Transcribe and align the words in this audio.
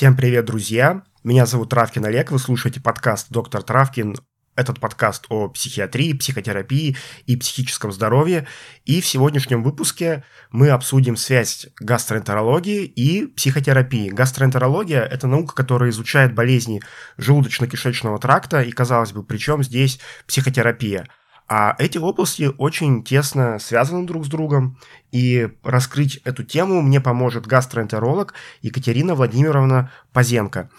Всем 0.00 0.16
привет, 0.16 0.46
друзья! 0.46 1.02
Меня 1.24 1.44
зовут 1.44 1.68
Травкин 1.68 2.06
Олег, 2.06 2.30
вы 2.30 2.38
слушаете 2.38 2.80
подкаст 2.80 3.26
«Доктор 3.28 3.62
Травкин». 3.62 4.16
Этот 4.56 4.80
подкаст 4.80 5.26
о 5.28 5.48
психиатрии, 5.48 6.14
психотерапии 6.14 6.96
и 7.26 7.36
психическом 7.36 7.92
здоровье. 7.92 8.46
И 8.86 9.02
в 9.02 9.06
сегодняшнем 9.06 9.62
выпуске 9.62 10.24
мы 10.50 10.70
обсудим 10.70 11.18
связь 11.18 11.66
гастроэнтерологии 11.78 12.84
и 12.84 13.26
психотерапии. 13.26 14.08
Гастроэнтерология– 14.08 15.02
это 15.04 15.26
наука, 15.26 15.54
которая 15.54 15.90
изучает 15.90 16.34
болезни 16.34 16.80
желудочно-кишечного 17.18 18.18
тракта, 18.18 18.62
и, 18.62 18.70
казалось 18.70 19.12
бы, 19.12 19.22
причем 19.22 19.62
здесь 19.62 20.00
психотерапия– 20.26 21.08
а 21.52 21.74
эти 21.80 21.98
области 21.98 22.48
очень 22.58 23.02
тесно 23.02 23.58
связаны 23.58 24.06
друг 24.06 24.24
с 24.24 24.28
другом, 24.28 24.78
и 25.10 25.48
раскрыть 25.64 26.18
эту 26.18 26.44
тему 26.44 26.80
мне 26.80 27.00
поможет 27.00 27.48
гастроэнтеролог 27.48 28.34
Екатерина 28.62 29.16
Владимировна 29.16 29.90
Пазенко. 30.12 30.70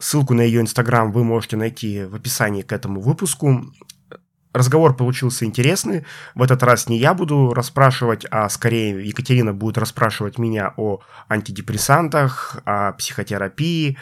Ссылку 0.00 0.34
на 0.34 0.40
ее 0.40 0.60
инстаграм 0.60 1.12
вы 1.12 1.22
можете 1.22 1.56
найти 1.56 2.02
в 2.02 2.16
описании 2.16 2.62
к 2.62 2.72
этому 2.72 3.00
выпуску. 3.00 3.64
Разговор 4.52 4.96
получился 4.96 5.44
интересный. 5.44 6.04
В 6.34 6.42
этот 6.42 6.64
раз 6.64 6.88
не 6.88 6.98
я 6.98 7.14
буду 7.14 7.54
расспрашивать, 7.54 8.26
а 8.28 8.48
скорее 8.48 9.06
Екатерина 9.06 9.54
будет 9.54 9.78
расспрашивать 9.78 10.36
меня 10.36 10.74
о 10.76 10.98
антидепрессантах, 11.28 12.60
о 12.64 12.92
психотерапии, 12.94 13.96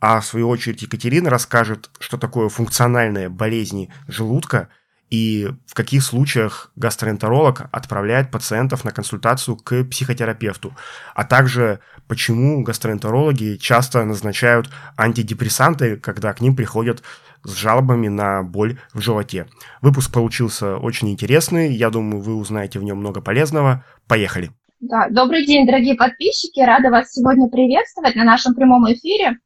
а 0.00 0.18
в 0.18 0.26
свою 0.26 0.48
очередь 0.48 0.82
Екатерина 0.82 1.30
расскажет, 1.30 1.90
что 2.00 2.18
такое 2.18 2.48
функциональные 2.48 3.28
болезни 3.28 3.88
желудка– 4.08 4.68
и 5.12 5.46
в 5.66 5.74
каких 5.74 6.02
случаях 6.02 6.72
гастроэнтеролог 6.74 7.68
отправляет 7.70 8.30
пациентов 8.30 8.82
на 8.82 8.92
консультацию 8.92 9.56
к 9.58 9.84
психотерапевту, 9.84 10.74
а 11.14 11.24
также 11.24 11.80
почему 12.08 12.62
гастроэнтерологи 12.62 13.58
часто 13.60 14.06
назначают 14.06 14.70
антидепрессанты, 14.96 15.98
когда 15.98 16.32
к 16.32 16.40
ним 16.40 16.56
приходят 16.56 17.02
с 17.44 17.52
жалобами 17.54 18.08
на 18.08 18.42
боль 18.42 18.78
в 18.94 19.02
животе. 19.02 19.48
Выпуск 19.82 20.10
получился 20.10 20.78
очень 20.78 21.10
интересный, 21.10 21.74
я 21.74 21.90
думаю, 21.90 22.22
вы 22.22 22.34
узнаете 22.34 22.78
в 22.78 22.82
нем 22.82 22.96
много 22.96 23.20
полезного. 23.20 23.84
Поехали! 24.08 24.50
Да, 24.80 25.08
добрый 25.10 25.44
день, 25.44 25.66
дорогие 25.66 25.94
подписчики, 25.94 26.60
рада 26.60 26.88
вас 26.88 27.12
сегодня 27.12 27.50
приветствовать 27.50 28.16
на 28.16 28.24
нашем 28.24 28.54
прямом 28.54 28.90
эфире. 28.90 29.36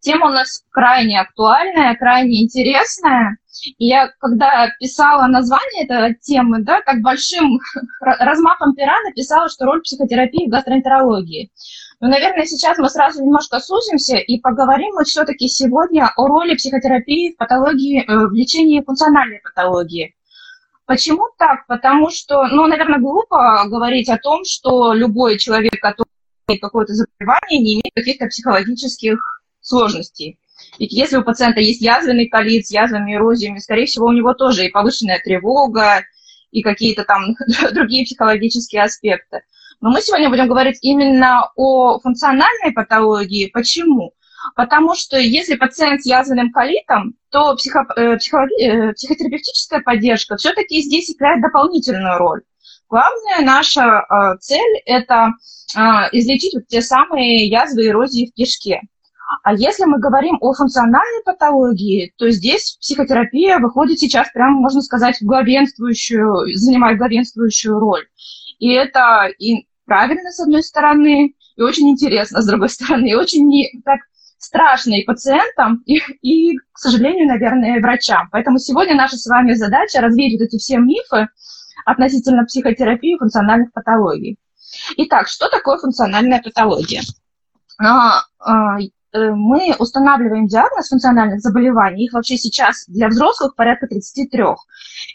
Тема 0.00 0.28
у 0.28 0.30
нас 0.30 0.62
крайне 0.70 1.20
актуальная, 1.20 1.94
крайне 1.94 2.42
интересная. 2.42 3.36
Я, 3.78 4.08
когда 4.18 4.70
писала 4.78 5.26
название 5.26 5.84
этой 5.84 6.14
темы, 6.14 6.62
да, 6.62 6.80
так 6.80 7.02
большим 7.02 7.60
размахом 8.00 8.74
пера 8.74 8.98
написала, 9.04 9.50
что 9.50 9.66
роль 9.66 9.82
психотерапии 9.82 10.46
в 10.46 10.50
гастроэнтерологии. 10.50 11.52
Но, 12.00 12.08
наверное, 12.08 12.46
сейчас 12.46 12.78
мы 12.78 12.88
сразу 12.88 13.22
немножко 13.22 13.60
сузимся 13.60 14.16
и 14.16 14.40
поговорим 14.40 14.94
мы 14.94 15.04
все-таки 15.04 15.48
сегодня 15.48 16.10
о 16.16 16.28
роли 16.28 16.54
психотерапии 16.54 17.34
в 17.34 17.36
патологии, 17.36 18.02
э, 18.02 18.26
в 18.26 18.32
лечении 18.32 18.80
функциональной 18.80 19.40
патологии. 19.40 20.14
Почему 20.86 21.28
так? 21.36 21.66
Потому 21.66 22.10
что, 22.10 22.46
ну, 22.46 22.66
наверное, 22.66 22.98
глупо 22.98 23.64
говорить 23.66 24.08
о 24.08 24.16
том, 24.16 24.44
что 24.46 24.94
любой 24.94 25.38
человек, 25.38 25.78
который 25.78 26.08
имеет 26.48 26.62
какое-то 26.62 26.94
заболевание, 26.94 27.60
не 27.60 27.74
имеет 27.74 27.94
каких-то 27.94 28.26
психологических 28.28 29.39
сложностей. 29.70 30.38
Ведь 30.78 30.92
если 30.92 31.16
у 31.16 31.24
пациента 31.24 31.60
есть 31.60 31.80
язвенный 31.80 32.28
колит 32.28 32.66
с 32.66 32.70
язвами, 32.70 33.14
эрозиями, 33.14 33.58
скорее 33.58 33.86
всего, 33.86 34.06
у 34.06 34.12
него 34.12 34.34
тоже 34.34 34.66
и 34.66 34.70
повышенная 34.70 35.20
тревога, 35.24 36.02
и 36.50 36.62
какие-то 36.62 37.04
там 37.04 37.36
другие 37.72 38.04
психологические 38.04 38.82
аспекты. 38.82 39.42
Но 39.80 39.90
мы 39.90 40.02
сегодня 40.02 40.28
будем 40.28 40.48
говорить 40.48 40.78
именно 40.82 41.50
о 41.56 41.98
функциональной 42.00 42.72
патологии. 42.74 43.46
Почему? 43.46 44.12
Потому 44.54 44.94
что 44.94 45.18
если 45.18 45.56
пациент 45.56 46.02
с 46.02 46.06
язвенным 46.06 46.50
колитом, 46.50 47.14
то 47.30 47.54
психо, 47.56 47.86
э, 47.96 48.16
психологи, 48.16 48.62
э, 48.62 48.92
психотерапевтическая 48.94 49.80
поддержка 49.80 50.36
все-таки 50.36 50.82
здесь 50.82 51.10
играет 51.10 51.42
дополнительную 51.42 52.18
роль. 52.18 52.42
Главная 52.88 53.42
наша 53.42 54.04
э, 54.08 54.38
цель– 54.40 54.80
это 54.86 55.32
излечить 56.10 56.52
вот 56.54 56.66
те 56.66 56.82
самые 56.82 57.46
язвы 57.46 57.84
и 57.84 57.88
эрозии 57.90 58.26
в 58.26 58.34
кишке. 58.34 58.80
А 59.42 59.54
если 59.54 59.84
мы 59.84 59.98
говорим 59.98 60.38
о 60.40 60.52
функциональной 60.52 61.22
патологии, 61.24 62.12
то 62.16 62.30
здесь 62.30 62.76
психотерапия 62.80 63.58
выходит 63.58 63.98
сейчас, 63.98 64.28
прямо 64.32 64.58
можно 64.58 64.82
сказать, 64.82 65.20
в 65.20 65.24
главенствующую, 65.24 66.56
занимает 66.56 66.98
главенствующую 66.98 67.78
роль. 67.78 68.06
И 68.58 68.72
это 68.72 69.28
и 69.38 69.66
правильно, 69.86 70.30
с 70.30 70.40
одной 70.40 70.62
стороны, 70.62 71.34
и 71.56 71.62
очень 71.62 71.88
интересно, 71.90 72.42
с 72.42 72.46
другой 72.46 72.68
стороны, 72.70 73.10
и 73.10 73.14
очень 73.14 73.46
не, 73.46 73.70
так 73.84 74.00
страшно 74.38 74.94
и 74.94 75.04
пациентам, 75.04 75.82
и, 75.86 76.00
и, 76.22 76.56
к 76.72 76.78
сожалению, 76.78 77.28
наверное, 77.28 77.80
врачам. 77.80 78.28
Поэтому 78.32 78.58
сегодня 78.58 78.94
наша 78.94 79.16
с 79.16 79.26
вами 79.26 79.52
задача 79.52 80.00
развеять 80.00 80.40
эти 80.40 80.58
все 80.58 80.78
мифы 80.78 81.28
относительно 81.84 82.44
психотерапии 82.44 83.14
и 83.14 83.18
функциональных 83.18 83.72
патологий. 83.72 84.38
Итак, 84.96 85.28
что 85.28 85.48
такое 85.48 85.78
функциональная 85.78 86.42
патология? 86.42 87.02
Э, 89.12 89.30
мы 89.30 89.74
устанавливаем 89.78 90.46
диагноз 90.46 90.88
функциональных 90.88 91.40
заболеваний, 91.40 92.04
их 92.04 92.12
вообще 92.12 92.36
сейчас 92.36 92.84
для 92.86 93.08
взрослых 93.08 93.56
порядка 93.56 93.88
33. 93.88 94.44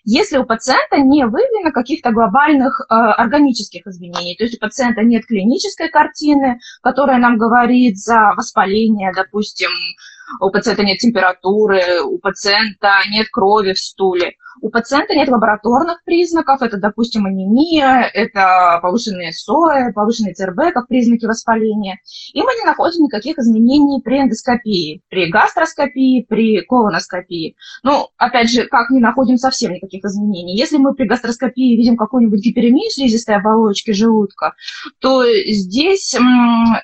Если 0.03 0.37
у 0.37 0.43
пациента 0.43 0.97
не 0.97 1.25
выявлено 1.25 1.71
каких-то 1.71 2.11
глобальных 2.11 2.81
э, 2.81 2.93
органических 2.93 3.87
изменений, 3.87 4.35
то 4.35 4.43
есть 4.43 4.57
у 4.57 4.59
пациента 4.59 5.01
нет 5.01 5.25
клинической 5.25 5.89
картины, 5.89 6.59
которая 6.81 7.19
нам 7.19 7.37
говорит 7.37 7.97
за 7.97 8.33
воспаление, 8.35 9.13
допустим, 9.15 9.69
у 10.41 10.49
пациента 10.49 10.83
нет 10.83 10.97
температуры, 10.97 12.01
у 12.03 12.17
пациента 12.17 12.99
нет 13.09 13.27
крови 13.29 13.73
в 13.73 13.79
стуле, 13.79 14.35
у 14.61 14.69
пациента 14.69 15.13
нет 15.13 15.29
лабораторных 15.29 16.03
признаков, 16.03 16.61
это, 16.61 16.77
допустим, 16.77 17.25
анемия, 17.25 18.09
это 18.13 18.79
повышенные 18.81 19.33
СОЭ, 19.33 19.93
повышенный 19.93 20.33
ЦРБ 20.33 20.73
как 20.73 20.87
признаки 20.87 21.25
воспаления. 21.25 21.99
И 22.33 22.41
мы 22.41 22.51
не 22.55 22.65
находим 22.65 23.03
никаких 23.03 23.37
изменений 23.37 24.01
при 24.01 24.21
эндоскопии, 24.21 25.01
при 25.09 25.29
гастроскопии, 25.29 26.25
при 26.27 26.61
колоноскопии. 26.61 27.55
Ну, 27.83 28.07
опять 28.17 28.49
же, 28.49 28.65
как 28.65 28.89
не 28.89 28.99
находим 28.99 29.37
совсем 29.37 29.73
никаких 29.73 30.03
изменений. 30.05 30.57
Если 30.57 30.77
мы 30.77 30.93
при 30.93 31.05
гастроскопии 31.05 31.75
видим 31.75 31.97
какую-нибудь 31.97 32.39
гиперемию 32.39 32.89
слизистой 32.89 33.35
оболочки 33.35 33.91
желудка, 33.91 34.53
то 34.99 35.23
здесь 35.25 36.15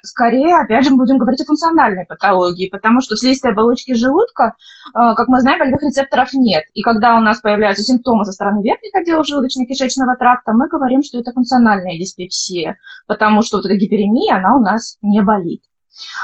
скорее, 0.03 0.55
опять 0.55 0.85
же, 0.85 0.91
мы 0.91 0.97
будем 0.97 1.17
говорить 1.17 1.41
о 1.41 1.45
функциональной 1.45 2.05
патологии, 2.05 2.69
потому 2.69 3.01
что 3.01 3.15
в 3.15 3.19
слизистой 3.19 3.51
оболочки 3.51 3.93
желудка, 3.93 4.55
э, 4.93 5.15
как 5.15 5.27
мы 5.27 5.41
знаем, 5.41 5.59
болевых 5.59 5.83
рецепторов 5.83 6.33
нет. 6.33 6.63
И 6.73 6.81
когда 6.81 7.15
у 7.15 7.19
нас 7.19 7.39
появляется 7.39 7.60
появляются 7.61 7.83
симптомы 7.83 8.25
со 8.25 8.31
стороны 8.31 8.63
верхних 8.63 8.95
отделов 8.95 9.27
желудочно-кишечного 9.29 10.17
тракта, 10.17 10.51
мы 10.51 10.67
говорим, 10.67 11.03
что 11.03 11.19
это 11.19 11.31
функциональная 11.31 11.95
диспепсия, 11.95 12.77
потому 13.05 13.43
что 13.43 13.57
вот 13.57 13.67
эта 13.67 13.75
гиперемия, 13.75 14.37
она 14.37 14.55
у 14.55 14.59
нас 14.59 14.97
не 15.03 15.21
болит. 15.21 15.61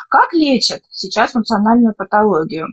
Как 0.09 0.33
лечат 0.33 0.81
сейчас 0.89 1.33
функциональную 1.33 1.93
патологию? 1.93 2.69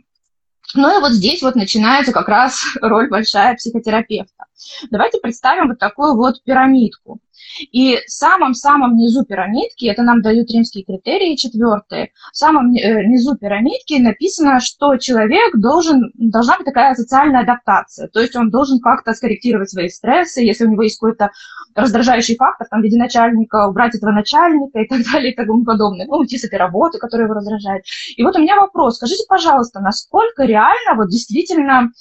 Ну 0.73 0.97
и 0.97 0.99
вот 0.99 1.11
здесь 1.11 1.43
вот 1.43 1.53
начинается 1.53 2.11
как 2.11 2.27
раз 2.27 2.63
роль 2.81 3.07
большая 3.07 3.55
психотерапевта. 3.55 4.45
Давайте 4.89 5.19
представим 5.19 5.69
вот 5.69 5.79
такую 5.79 6.15
вот 6.15 6.43
пирамидку. 6.43 7.19
И 7.71 7.97
в 8.05 8.09
самом-самом 8.09 8.95
низу 8.97 9.23
пирамидки, 9.23 9.85
это 9.85 10.03
нам 10.03 10.21
дают 10.21 10.51
римские 10.51 10.83
критерии 10.83 11.35
четвертые, 11.35 12.11
в 12.31 12.37
самом 12.37 12.73
э, 12.73 13.03
низу 13.05 13.37
пирамидки 13.37 13.99
написано, 13.99 14.59
что 14.59 14.97
человек 14.97 15.55
должен, 15.55 16.11
должна 16.15 16.57
быть 16.57 16.65
такая 16.65 16.95
социальная 16.95 17.41
адаптация, 17.41 18.07
то 18.07 18.19
есть 18.19 18.35
он 18.35 18.49
должен 18.49 18.79
как-то 18.79 19.13
скорректировать 19.13 19.69
свои 19.69 19.89
стрессы, 19.89 20.41
если 20.41 20.65
у 20.65 20.71
него 20.71 20.83
есть 20.83 20.99
какой-то 20.99 21.31
раздражающий 21.75 22.35
фактор, 22.35 22.67
там, 22.69 22.81
в 22.81 22.83
виде 22.83 22.97
начальника, 22.97 23.67
убрать 23.67 23.95
этого 23.95 24.11
начальника 24.11 24.79
и 24.79 24.87
так 24.87 25.01
далее 25.11 25.31
и 25.31 25.35
тому 25.35 25.63
подобное, 25.63 26.07
ну, 26.07 26.17
уйти 26.17 26.37
с 26.37 26.45
этой 26.45 26.57
работы, 26.59 26.99
которая 26.99 27.27
его 27.27 27.35
раздражает. 27.35 27.83
И 28.15 28.23
вот 28.23 28.35
у 28.35 28.39
меня 28.39 28.55
вопрос, 28.55 28.97
скажите, 28.97 29.23
пожалуйста, 29.27 29.79
насколько 29.81 30.43
реально 30.43 30.95
вот 30.95 31.09
действительно 31.09 31.91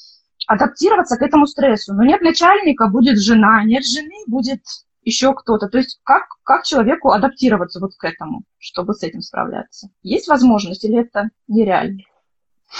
адаптироваться 0.47 1.17
к 1.17 1.23
этому 1.23 1.47
стрессу? 1.47 1.95
Ну, 1.95 2.03
нет 2.03 2.21
начальника, 2.21 2.89
будет 2.89 3.19
жена, 3.19 3.65
нет 3.65 3.85
жены, 3.87 4.25
будет 4.27 4.61
еще 5.03 5.35
кто-то. 5.35 5.69
То 5.69 5.79
есть 5.79 6.01
как, 6.03 6.25
как 6.43 6.65
человеку 6.65 7.11
адаптироваться 7.11 7.81
вот 7.81 7.95
к 7.97 8.05
этому, 8.05 8.43
чтобы 8.59 8.95
с 8.95 9.03
этим 9.03 9.21
справляться? 9.21 9.89
Есть 10.03 10.29
возможность 10.29 10.85
или 10.85 11.01
это 11.01 11.31
нереально? 11.49 12.03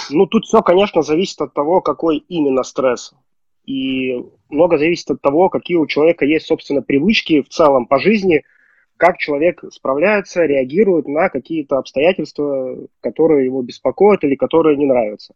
Ну, 0.09 0.25
тут 0.25 0.45
все, 0.45 0.61
конечно, 0.61 1.01
зависит 1.01 1.39
от 1.41 1.53
того, 1.53 1.81
какой 1.81 2.17
именно 2.17 2.63
стресс. 2.63 3.13
И 3.65 4.23
много 4.49 4.77
зависит 4.77 5.09
от 5.09 5.21
того, 5.21 5.49
какие 5.49 5.77
у 5.77 5.87
человека 5.87 6.25
есть, 6.25 6.47
собственно, 6.47 6.81
привычки 6.81 7.41
в 7.41 7.49
целом 7.49 7.87
по 7.87 7.99
жизни, 7.99 8.43
как 8.97 9.17
человек 9.17 9.63
справляется, 9.71 10.45
реагирует 10.45 11.07
на 11.07 11.29
какие-то 11.29 11.77
обстоятельства, 11.77 12.77
которые 13.01 13.45
его 13.45 13.61
беспокоят 13.61 14.23
или 14.23 14.35
которые 14.35 14.77
не 14.77 14.85
нравятся. 14.85 15.33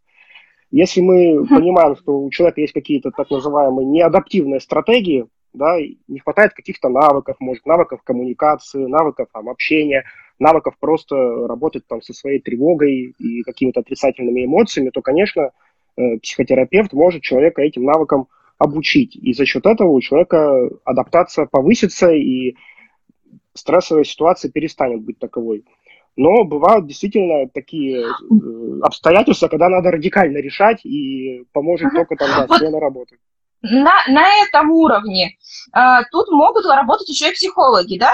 Если 0.72 1.02
мы 1.02 1.48
понимаем, 1.48 1.96
что 1.96 2.20
у 2.20 2.30
человека 2.30 2.62
есть 2.62 2.74
какие-то 2.74 3.12
так 3.12 3.30
называемые 3.30 3.86
неадаптивные 3.88 4.60
стратегии, 4.60 5.26
да, 5.54 5.78
не 6.08 6.20
хватает 6.20 6.54
каких-то 6.54 6.90
навыков, 6.90 7.38
может, 7.40 7.66
навыков 7.66 8.02
коммуникации, 8.04 8.86
навыков 8.86 9.28
там, 9.34 9.50
общения, 9.50 10.04
навыков 10.38 10.76
просто 10.80 11.16
работать 11.48 11.88
там 11.88 12.02
со 12.02 12.14
своей 12.14 12.40
тревогой 12.40 13.16
и 13.18 13.42
какими-то 13.42 13.80
отрицательными 13.80 14.46
эмоциями, 14.46 14.90
то, 14.90 15.02
конечно, 15.02 15.52
э, 15.98 16.18
психотерапевт 16.22 16.94
может 16.94 17.24
человека 17.24 17.64
этим 17.64 17.84
навыкам 17.84 18.28
обучить. 18.60 19.16
И 19.16 19.34
за 19.34 19.46
счет 19.46 19.66
этого 19.66 19.90
у 19.90 20.02
человека 20.02 20.70
адаптация 20.84 21.48
повысится, 21.48 22.12
и 22.12 22.56
стрессовая 23.54 24.04
ситуация 24.04 24.52
перестанет 24.52 25.02
быть 25.02 25.18
таковой. 25.18 25.64
Но 26.20 26.44
бывают 26.44 26.86
действительно 26.86 27.48
такие 27.48 28.04
э, 28.04 28.80
обстоятельства, 28.82 29.48
когда 29.48 29.70
надо 29.70 29.90
радикально 29.90 30.40
решать, 30.40 30.86
и 30.86 31.46
поможет 31.54 31.88
ага. 31.88 32.00
только 32.00 32.18
тогда 32.18 32.46
вот 32.46 32.58
смена 32.58 32.78
работы. 32.78 33.20
На, 33.62 33.94
на 34.10 34.28
этом 34.44 34.70
уровне 34.70 35.38
э, 35.74 35.80
тут 36.12 36.30
могут 36.30 36.66
работать 36.66 37.08
еще 37.08 37.30
и 37.30 37.34
психологи, 37.34 37.98
да? 37.98 38.12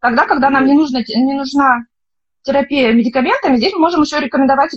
Тогда, 0.00 0.26
когда 0.26 0.50
нам 0.50 0.66
не, 0.66 0.72
нужно, 0.72 1.04
не 1.06 1.34
нужна 1.34 1.86
терапия 2.42 2.92
медикаментами, 2.92 3.58
здесь 3.58 3.74
мы 3.74 3.82
можем 3.82 4.02
еще 4.02 4.18
рекомендовать 4.18 4.74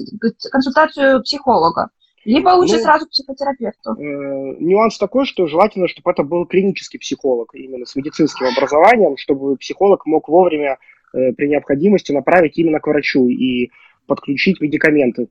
консультацию 0.52 1.24
психолога. 1.24 1.90
Либо 2.24 2.50
лучше 2.50 2.76
ну, 2.76 2.84
сразу 2.84 3.08
к 3.08 3.10
психотерапевту. 3.10 3.94
Э, 3.94 4.58
нюанс 4.60 5.00
такой, 5.00 5.26
что 5.26 5.48
желательно, 5.48 5.88
чтобы 5.88 6.12
это 6.12 6.22
был 6.22 6.46
клинический 6.46 7.00
психолог, 7.00 7.56
именно 7.56 7.88
с 7.88 7.96
медицинским 7.96 8.46
образованием, 8.46 9.18
чтобы 9.18 9.58
психолог 9.58 10.06
мог 10.06 10.30
вовремя 10.30 10.78
при 11.12 11.48
необходимости 11.48 12.12
направить 12.12 12.58
именно 12.58 12.80
к 12.80 12.88
врачу 12.88 13.28
и 13.28 13.72
подключить 14.08 14.62
медикаменты. 14.62 15.28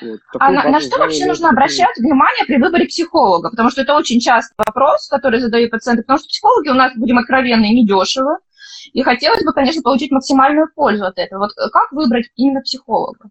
Вот, 0.00 0.20
а 0.38 0.50
на, 0.50 0.68
на 0.70 0.80
что 0.80 0.98
вообще 0.98 1.26
нужно 1.26 1.50
обращать 1.50 1.96
внимание 1.98 2.46
при 2.46 2.56
выборе 2.56 2.86
психолога? 2.86 3.50
Потому 3.50 3.70
что 3.70 3.82
это 3.82 3.94
очень 3.94 4.18
частый 4.18 4.54
вопрос, 4.56 5.08
который 5.08 5.40
задают 5.40 5.70
пациенты, 5.70 6.02
потому 6.02 6.18
что 6.18 6.28
психологи 6.28 6.68
у 6.70 6.74
нас, 6.74 6.92
будем 6.96 7.18
откровенны, 7.18 7.66
недешево. 7.66 8.38
И 8.92 9.02
хотелось 9.02 9.44
бы, 9.44 9.52
конечно, 9.52 9.82
получить 9.82 10.10
максимальную 10.10 10.68
пользу 10.74 11.04
от 11.04 11.18
этого. 11.18 11.40
Вот 11.40 11.50
э, 11.58 11.68
как 11.70 11.92
выбрать 11.92 12.30
именно 12.36 12.60
психолога? 12.62 13.30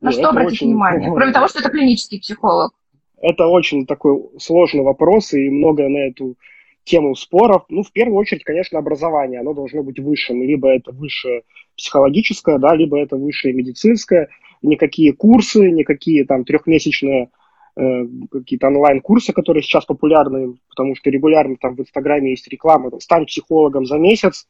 На 0.00 0.10
что 0.12 0.28
обратить 0.28 0.52
очень... 0.52 0.68
внимание? 0.68 1.10
Кроме 1.14 1.32
того, 1.32 1.48
что 1.48 1.60
это 1.60 1.70
клинический 1.70 2.20
психолог. 2.20 2.72
Это 3.20 3.46
очень 3.46 3.86
такой 3.86 4.18
сложный 4.38 4.82
вопрос, 4.82 5.32
и 5.32 5.50
много 5.50 5.88
на 5.88 6.08
эту 6.08 6.36
тему 6.84 7.14
споров. 7.14 7.64
Ну, 7.68 7.82
в 7.82 7.92
первую 7.92 8.18
очередь, 8.18 8.44
конечно, 8.44 8.78
образование. 8.78 9.40
Оно 9.40 9.54
должно 9.54 9.82
быть 9.82 9.98
высшим. 9.98 10.42
Либо 10.42 10.68
это 10.68 10.92
высшее 10.92 11.42
психологическое, 11.76 12.58
да, 12.58 12.74
либо 12.74 12.98
это 12.98 13.16
высшее 13.16 13.54
медицинское. 13.54 14.28
Никакие 14.62 15.12
курсы, 15.12 15.70
никакие 15.70 16.24
там 16.24 16.44
трехмесячные 16.44 17.30
э, 17.76 18.04
какие-то 18.30 18.68
онлайн-курсы, 18.68 19.32
которые 19.32 19.62
сейчас 19.62 19.84
популярны, 19.84 20.56
потому 20.68 20.94
что 20.94 21.10
регулярно 21.10 21.56
там 21.60 21.74
в 21.74 21.80
Инстаграме 21.80 22.30
есть 22.30 22.48
реклама, 22.48 22.90
стань 23.00 23.26
психологом 23.26 23.86
за 23.86 23.98
месяц. 23.98 24.46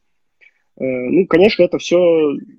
Э, 0.76 0.84
ну, 0.84 1.26
конечно, 1.26 1.62
это 1.62 1.78
все 1.78 1.98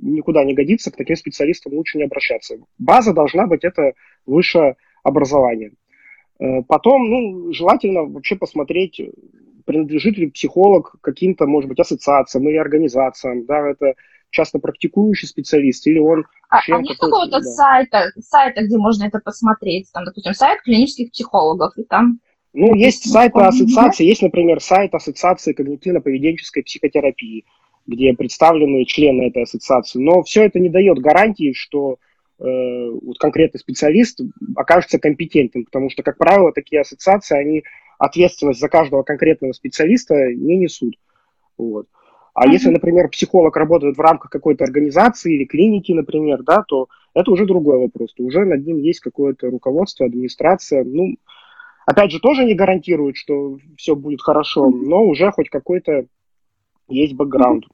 никуда 0.02 0.44
не 0.44 0.54
годится, 0.54 0.92
к 0.92 0.98
таким 0.98 1.16
специалистам 1.16 1.74
лучше 1.74 1.98
не 1.98 2.06
обращаться. 2.06 2.58
База 2.78 3.14
должна 3.14 3.48
быть 3.48 3.64
это 3.64 3.94
высшее 4.26 4.76
образование. 5.04 5.74
Э, 6.40 6.62
потом, 6.64 7.10
ну, 7.10 7.54
желательно 7.54 8.04
вообще 8.04 8.36
посмотреть, 8.36 9.00
принадлежит 9.66 10.18
ли 10.18 10.30
психолог 10.30 10.96
каким-то, 11.02 11.46
может 11.46 11.70
быть, 11.70 11.80
ассоциациям 11.80 12.48
или 12.48 12.58
организациям, 12.58 13.46
да, 13.46 13.70
это 13.70 13.94
часто 14.30 14.60
практикующий 14.60 15.28
специалист, 15.28 15.86
или 15.88 16.00
он... 16.00 16.26
А, 16.50 16.60
а 16.60 16.82
нет 16.82 16.98
какого-то 16.98 17.40
да. 17.40 17.42
сайта, 17.42 18.12
сайта, 18.20 18.64
где 18.64 18.78
можно 18.78 19.06
это 19.06 19.20
посмотреть? 19.20 19.90
Там, 19.94 20.06
допустим, 20.06 20.34
сайт 20.34 20.62
клинических 20.62 21.12
психологов, 21.12 21.74
и 21.78 21.84
там... 21.84 22.20
Ну, 22.54 22.74
есть 22.74 23.10
сайты 23.12 23.40
ассоциации, 23.40 24.06
есть, 24.06 24.22
например, 24.22 24.62
сайт 24.62 24.94
Ассоциации 24.94 25.54
когнитивно-поведенческой 25.54 26.64
психотерапии 26.64 27.44
где 27.88 28.14
представлены 28.14 28.86
члены 28.86 29.28
этой 29.28 29.44
ассоциации. 29.44 30.00
Но 30.00 30.24
все 30.24 30.44
это 30.44 30.60
не 30.60 30.70
дает 30.70 31.00
гарантии, 31.00 31.54
что 31.54 31.98
э, 32.40 32.44
вот 32.44 33.18
конкретный 33.20 33.60
специалист 33.60 34.20
окажется 34.56 35.00
компетентным, 35.00 35.66
потому 35.66 35.90
что, 35.90 36.04
как 36.04 36.18
правило, 36.18 36.52
такие 36.52 36.82
ассоциации, 36.82 37.38
они 37.38 37.64
ответственность 37.98 38.60
за 38.60 38.70
каждого 38.70 39.04
конкретного 39.04 39.54
специалиста 39.54 40.34
не 40.34 40.58
несут. 40.58 40.96
Вот. 41.58 41.88
А 42.34 42.46
mm-hmm. 42.46 42.52
если, 42.52 42.70
например, 42.70 43.10
психолог 43.10 43.56
работает 43.56 43.98
в 43.98 44.02
рамках 44.02 44.30
какой-то 44.30 44.66
организации 44.66 45.36
или 45.36 45.46
клиники, 45.46 45.94
например, 45.94 46.44
да, 46.44 46.64
то 46.68 46.88
это 47.14 47.32
уже 47.32 47.46
другой 47.46 47.80
вопрос. 47.80 48.14
То 48.14 48.24
уже 48.24 48.44
над 48.44 48.66
ним 48.66 48.78
есть 48.78 49.00
какое-то 49.00 49.50
руководство, 49.50 50.06
администрация. 50.06 50.84
Ну, 50.84 51.16
опять 51.86 52.12
же, 52.12 52.20
тоже 52.20 52.44
не 52.44 52.54
гарантирует, 52.54 53.16
что 53.16 53.58
все 53.78 53.96
будет 53.96 54.22
хорошо, 54.22 54.70
но 54.70 55.04
уже 55.04 55.32
хоть 55.32 55.50
какой-то 55.50 56.06
есть 56.90 57.14
бэкграунд. 57.14 57.66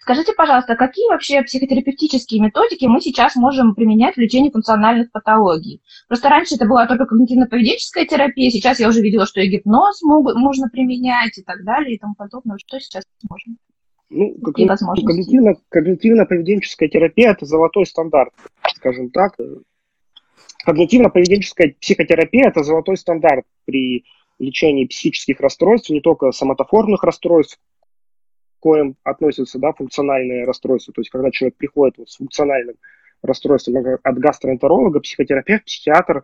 Скажите, 0.00 0.32
пожалуйста, 0.32 0.76
какие 0.76 1.08
вообще 1.08 1.42
психотерапевтические 1.42 2.40
методики 2.40 2.84
мы 2.86 3.00
сейчас 3.00 3.36
можем 3.36 3.74
применять 3.74 4.14
в 4.14 4.18
лечении 4.18 4.50
функциональных 4.50 5.10
патологий? 5.12 5.82
Просто 6.08 6.28
раньше 6.28 6.56
это 6.56 6.66
была 6.66 6.86
только 6.86 7.04
когнитивно-поведенческая 7.04 8.06
терапия, 8.06 8.50
сейчас 8.50 8.80
я 8.80 8.88
уже 8.88 9.00
видела, 9.00 9.26
что 9.26 9.40
и 9.40 9.48
гипноз 9.48 10.02
могут, 10.02 10.36
можно 10.36 10.68
применять 10.68 11.38
и 11.38 11.42
так 11.42 11.64
далее 11.64 11.94
и 11.94 11.98
тому 11.98 12.14
подобное. 12.14 12.58
Что 12.58 12.80
сейчас 12.80 13.04
можно? 13.28 13.54
Ну, 14.10 14.34
когнитивно, 14.42 15.54
когнитивно-поведенческая 15.70 16.88
терапия– 16.88 17.30
это 17.32 17.46
золотой 17.46 17.86
стандарт, 17.86 18.32
скажем 18.74 19.10
так. 19.10 19.36
Когнитивно-поведенческая 20.66 21.74
психотерапия– 21.80 22.48
это 22.48 22.62
золотой 22.62 22.96
стандарт 22.98 23.46
при 23.64 24.04
лечении 24.38 24.86
психических 24.86 25.40
расстройств, 25.40 25.88
не 25.90 26.00
только 26.00 26.30
соматоформных 26.32 27.02
расстройств, 27.04 27.58
коим 28.62 28.94
относятся 29.02 29.58
да, 29.58 29.72
функциональные 29.72 30.44
расстройства. 30.44 30.94
То 30.94 31.00
есть, 31.00 31.10
когда 31.10 31.32
человек 31.32 31.56
приходит 31.56 31.98
вот 31.98 32.08
с 32.08 32.16
функциональным 32.16 32.76
расстройством 33.20 33.98
от 34.02 34.18
гастроэнтеролога, 34.18 35.00
психотерапевт, 35.00 35.64
психиатр, 35.64 36.22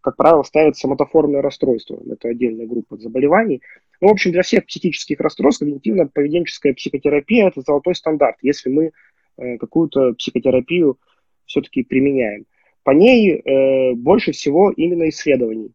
как 0.00 0.16
правило, 0.16 0.42
ставит 0.42 0.76
соматоформное 0.76 1.42
расстройство. 1.42 2.00
Это 2.10 2.28
отдельная 2.28 2.66
группа 2.66 2.96
заболеваний. 2.96 3.62
Ну, 4.00 4.08
в 4.08 4.10
общем, 4.10 4.32
для 4.32 4.42
всех 4.42 4.66
психических 4.66 5.20
расстройств 5.20 5.62
когнитивно-поведенческая 5.62 6.74
психотерапия– 6.74 7.46
это 7.48 7.60
золотой 7.60 7.94
стандарт, 7.94 8.36
если 8.42 8.68
мы 8.68 8.90
э, 9.38 9.56
какую-то 9.58 10.14
психотерапию 10.14 10.98
все-таки 11.44 11.84
применяем. 11.84 12.46
По 12.82 12.90
ней 12.90 13.30
э, 13.30 13.94
больше 13.94 14.32
всего 14.32 14.72
именно 14.72 15.08
исследований. 15.08 15.70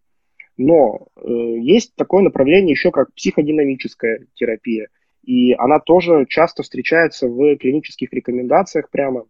Но 0.57 1.07
э, 1.15 1.29
есть 1.59 1.95
такое 1.95 2.21
направление 2.21 2.71
еще 2.71 2.91
как 2.91 3.13
психодинамическая 3.13 4.25
терапия– 4.35 4.89
и 5.23 5.53
она 5.53 5.79
тоже 5.79 6.25
часто 6.27 6.63
встречается 6.63 7.27
в 7.27 7.55
клинических 7.57 8.11
рекомендациях 8.11 8.89
прямо. 8.89 9.25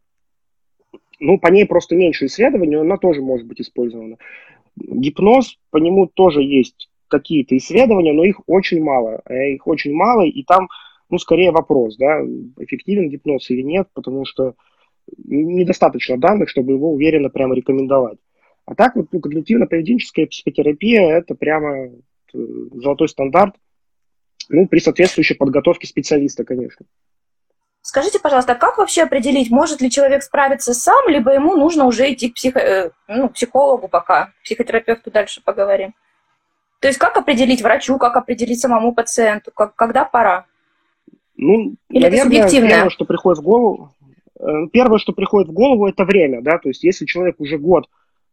Ну, 1.19 1.37
по 1.37 1.47
ней 1.49 1.65
просто 1.65 1.95
меньше 1.95 2.25
исследований, 2.25 2.75
но 2.75 2.81
она 2.81 2.97
тоже 2.97 3.21
может 3.21 3.45
быть 3.45 3.61
использована. 3.61 4.17
Гипноз, 4.75 5.57
по 5.69 5.77
нему 5.77 6.07
тоже 6.07 6.41
есть 6.41 6.89
какие-то 7.07 7.55
исследования, 7.57 8.13
но 8.13 8.23
их 8.23 8.39
очень 8.47 8.81
мало. 8.81 9.21
Э, 9.25 9.51
их 9.51 9.67
очень 9.67 9.93
мало, 9.93 10.25
и 10.25 10.43
там, 10.43 10.69
ну, 11.09 11.19
скорее 11.19 11.51
вопрос, 11.51 11.97
да, 11.97 12.21
эффективен 12.57 13.09
гипноз 13.09 13.49
или 13.49 13.61
нет, 13.61 13.87
потому 13.93 14.25
что 14.25 14.55
недостаточно 15.17 16.17
данных, 16.17 16.49
чтобы 16.49 16.71
его 16.71 16.93
уверенно 16.93 17.29
прямо 17.29 17.53
рекомендовать. 17.53 18.17
А 18.65 18.75
так 18.75 18.95
вот, 18.95 19.07
ну, 19.11 19.19
когнитивно-поведенческая 19.19 20.27
психотерапия– 20.27 21.01
это 21.17 21.35
прямо 21.35 21.87
э, 21.87 21.89
золотой 22.33 23.09
стандарт– 23.09 23.55
ну, 24.51 24.67
при 24.67 24.79
соответствующей 24.79 25.35
подготовке 25.35 25.87
специалиста, 25.87 26.43
конечно. 26.43 26.85
Скажите, 27.81 28.19
пожалуйста, 28.19 28.53
как 28.55 28.77
вообще 28.77 29.03
определить, 29.03 29.49
может 29.49 29.81
ли 29.81 29.89
человек 29.89 30.21
справиться 30.21 30.73
сам, 30.73 31.07
либо 31.07 31.33
ему 31.33 31.55
нужно 31.55 31.85
уже 31.85 32.11
идти 32.13 32.29
к 32.29 32.35
психо, 32.35 32.59
э, 32.59 32.91
ну, 33.07 33.29
психологу 33.29 33.87
пока, 33.87 34.31
психотерапевту 34.43 35.09
дальше 35.09 35.41
поговорим? 35.43 35.95
То 36.79 36.87
есть 36.87 36.99
как 36.99 37.17
определить 37.17 37.61
врачу, 37.61 37.97
как 37.97 38.17
определить 38.17 38.59
самому 38.59 38.93
пациенту, 38.93 39.51
как, 39.51 39.75
когда 39.75 40.05
пора? 40.05 40.45
Ну, 41.35 41.75
Или 41.89 42.03
наверное, 42.03 42.17
это 42.17 42.23
субъективно? 42.23 42.69
Первое, 42.69 42.89
что 42.89 43.05
приходит 43.05 43.39
в 43.39 43.43
голову, 43.43 43.91
э, 44.39 44.43
первое, 44.71 44.99
что 44.99 45.13
приходит 45.13 45.49
в 45.49 45.53
голову, 45.53 45.87
это 45.87 46.05
время, 46.05 46.41
да, 46.41 46.59
то 46.59 46.69
есть 46.69 46.83
если 46.83 47.05
человек 47.05 47.39
уже 47.39 47.57
год 47.57 47.87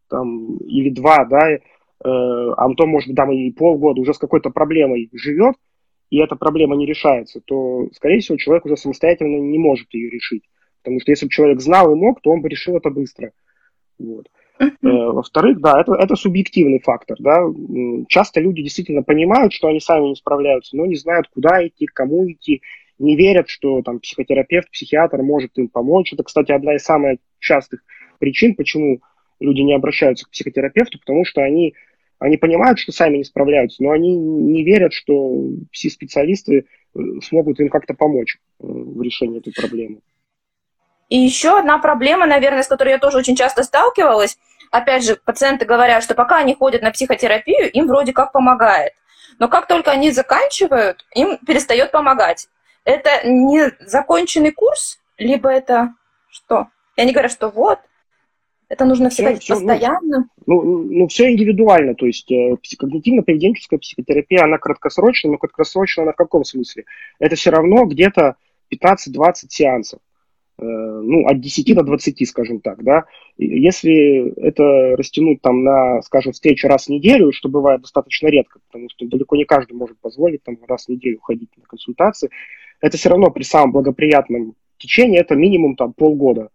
там, 0.09 0.57
или 0.57 0.89
два, 0.89 1.25
да, 1.25 1.49
э, 1.49 1.59
а 2.03 2.69
то, 2.75 2.85
может 2.85 3.07
быть, 3.07 3.17
там 3.17 3.31
и 3.31 3.51
полгода 3.51 3.99
уже 4.01 4.13
с 4.13 4.19
какой-то 4.19 4.51
проблемой 4.51 5.09
живет, 5.13 5.55
и 6.09 6.17
эта 6.17 6.35
проблема 6.35 6.75
не 6.75 6.85
решается, 6.85 7.41
то, 7.41 7.87
скорее 7.93 8.19
всего, 8.19 8.37
человек 8.37 8.65
уже 8.65 8.77
самостоятельно 8.77 9.37
не 9.37 9.57
может 9.57 9.93
ее 9.93 10.09
решить. 10.09 10.43
Потому 10.81 10.99
что 11.01 11.11
если 11.11 11.25
бы 11.25 11.31
человек 11.31 11.59
знал 11.61 11.91
и 11.91 11.95
мог, 11.95 12.21
то 12.21 12.31
он 12.31 12.41
бы 12.41 12.49
решил 12.49 12.77
это 12.77 12.89
быстро. 12.89 13.31
Вот. 13.99 14.27
Uh-huh. 14.59 15.11
Во-вторых, 15.13 15.61
да, 15.61 15.79
это, 15.79 15.93
это 15.93 16.15
субъективный 16.15 16.79
фактор. 16.79 17.17
Да. 17.19 17.43
Часто 18.07 18.41
люди 18.41 18.61
действительно 18.61 19.03
понимают, 19.03 19.53
что 19.53 19.67
они 19.67 19.79
сами 19.79 20.07
не 20.07 20.15
справляются, 20.15 20.75
но 20.75 20.85
не 20.85 20.95
знают, 20.95 21.27
куда 21.33 21.65
идти, 21.65 21.85
к 21.85 21.93
кому 21.93 22.29
идти, 22.29 22.61
не 22.97 23.15
верят, 23.15 23.47
что 23.47 23.81
там 23.81 23.99
психотерапевт, 23.99 24.69
психиатр 24.71 25.21
может 25.21 25.57
им 25.57 25.69
помочь. 25.69 26.11
Это, 26.11 26.23
кстати, 26.23 26.51
одна 26.51 26.75
из 26.75 26.83
самых 26.83 27.19
частых 27.39 27.81
причин, 28.19 28.55
почему 28.55 28.99
люди 29.39 29.61
не 29.61 29.73
обращаются 29.73 30.25
к 30.25 30.31
психотерапевту, 30.31 30.99
потому 30.99 31.23
что 31.23 31.41
они 31.41 31.73
Они 32.19 32.37
понимают, 32.37 32.79
что 32.79 32.91
сами 32.91 33.17
не 33.17 33.23
справляются, 33.23 33.81
но 33.81 33.91
они 33.91 34.15
не 34.15 34.63
верят, 34.63 34.93
что 34.93 35.35
все 35.71 35.89
специалисты 35.89 36.65
э, 36.93 36.99
смогут 37.23 37.59
им 37.59 37.69
как-то 37.69 37.93
помочь 37.93 38.37
э, 38.37 38.65
в 38.65 39.01
решении 39.01 39.39
этой 39.39 39.53
проблемы. 39.53 39.99
И 41.07 41.17
еще 41.17 41.57
одна 41.57 41.79
проблема, 41.79 42.27
наверное, 42.27 42.61
с 42.61 42.67
которой 42.67 42.89
я 42.89 42.99
тоже 42.99 43.17
очень 43.17 43.35
часто 43.35 43.63
сталкивалась. 43.63 44.37
Опять 44.69 45.03
же, 45.03 45.15
пациенты 45.15 45.65
говорят, 45.65 46.03
что 46.03 46.13
пока 46.13 46.37
они 46.37 46.53
ходят 46.53 46.81
на 46.83 46.91
психотерапию, 46.91 47.71
им 47.71 47.87
вроде 47.87 48.13
как 48.13 48.31
помогает. 48.31 48.93
Но 49.39 49.47
как 49.47 49.67
только 49.67 49.91
они 49.91 50.11
заканчивают, 50.11 51.05
им 51.15 51.37
перестает 51.37 51.91
помогать. 51.91 52.49
Это 52.83 53.27
не 53.27 53.71
законченный 53.79 54.51
курс, 54.51 54.99
либо 55.17 55.49
это 55.49 55.95
что? 56.29 56.67
И 56.95 57.01
они 57.01 57.13
говорят, 57.13 57.31
что 57.31 57.49
вот, 57.49 57.79
это 58.69 58.85
нужно 58.85 59.09
всегда 59.09 59.35
все, 59.35 59.55
постоянно. 59.55 60.29
Ну, 60.45 60.61
ну, 60.61 60.83
ну, 60.83 61.07
все 61.07 61.31
индивидуально. 61.31 61.95
То 61.95 62.05
есть 62.05 62.31
э, 62.31 62.55
когнитивно-поведенческая 62.79 63.79
психотерапия, 63.79 64.43
она 64.43 64.59
краткосрочная, 64.59 65.31
но 65.31 65.37
краткосрочная 65.39 66.05
она 66.05 66.13
в 66.13 66.17
каком 66.17 66.43
смысле? 66.43 66.85
Это 67.19 67.35
все 67.35 67.49
равно 67.49 67.85
где-то 67.85 68.35
15-20 68.71 69.33
сеансов. 69.49 69.99
Э, 70.59 70.63
ну, 70.63 71.25
от 71.25 71.41
10 71.41 71.75
до 71.75 71.83
20, 71.83 72.29
скажем 72.29 72.61
так, 72.61 72.83
да. 72.83 73.05
Если 73.39 74.33
это 74.39 74.95
растянуть 74.95 75.41
там 75.41 75.63
на, 75.63 76.03
скажем, 76.03 76.33
встречу 76.33 76.67
раз 76.67 76.85
в 76.85 76.89
неделю, 76.89 77.31
что 77.31 77.49
бывает 77.49 77.81
достаточно 77.81 78.27
редко, 78.27 78.59
потому 78.67 78.87
что 78.89 79.07
далеко 79.07 79.35
не 79.35 79.45
каждый 79.45 79.73
может 79.73 79.97
позволить 79.99 80.43
там 80.43 80.59
раз 80.67 80.85
в 80.85 80.89
неделю 80.89 81.19
ходить 81.21 81.49
на 81.57 81.63
консультации, 81.63 82.29
это 82.81 82.97
все 82.97 83.09
равно 83.09 83.31
при 83.31 83.43
самом 83.43 83.71
благоприятном 83.71 84.53
течении 84.77 85.19
это 85.19 85.33
минимум 85.35 85.75
там 85.75 85.91
полгода. 85.93 86.49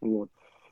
Вот. 0.00 0.30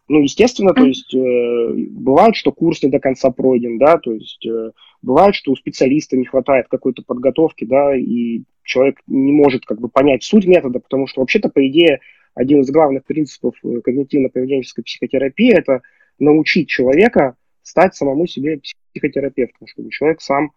Ну, 0.09 0.23
естественно, 0.23 0.73
то 0.73 0.85
есть 0.85 1.15
э, 1.15 1.73
бывает, 1.91 2.35
что 2.35 2.51
курс 2.51 2.83
не 2.83 2.89
до 2.89 2.99
конца 2.99 3.31
пройден, 3.31 3.79
да, 3.79 3.99
то 3.99 4.11
есть 4.11 4.45
э, 4.47 4.71
бывает, 5.03 5.35
что 5.35 5.53
у 5.53 5.57
специалиста 5.57 6.17
не 6.17 6.25
хватает 6.25 6.67
какой-то 6.69 7.03
подготовки, 7.03 7.67
да, 7.67 7.95
и 7.95 8.43
человек 8.63 9.01
не 9.07 9.33
может 9.33 9.67
как 9.67 9.81
бы 9.81 9.89
понять 9.89 10.25
суть 10.25 10.47
метода, 10.47 10.81
потому 10.81 11.07
что 11.07 11.21
вообще-то, 11.21 11.51
по 11.51 11.67
идее, 11.67 12.01
один 12.35 12.63
из 12.63 12.71
главных 12.71 13.05
принципов 13.05 13.55
э, 13.63 13.81
когнитивно-поведенческой 13.85 14.83
психотерапии– 14.83 15.53
это 15.55 15.83
научить 16.19 16.69
человека 16.69 17.37
стать 17.63 17.95
самому 17.95 18.27
себе 18.27 18.61
психотерапевтом, 18.93 19.67
чтобы 19.67 19.91
человек 19.91 20.23
сам 20.23 20.53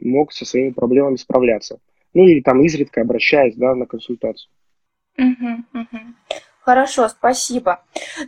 мог 0.00 0.32
со 0.32 0.44
своими 0.44 0.70
проблемами 0.70 1.16
справляться. 1.16 1.78
Ну 2.12 2.26
или 2.26 2.40
там 2.40 2.60
изредка 2.64 3.02
обращаясь 3.02 3.54
да, 3.54 3.74
на 3.74 3.86
консультацию. 3.86 4.50
Uh-huh, 5.18 5.58
uh-huh. 5.72 6.14
Хорошо, 6.66 7.08
спасибо. 7.08 7.78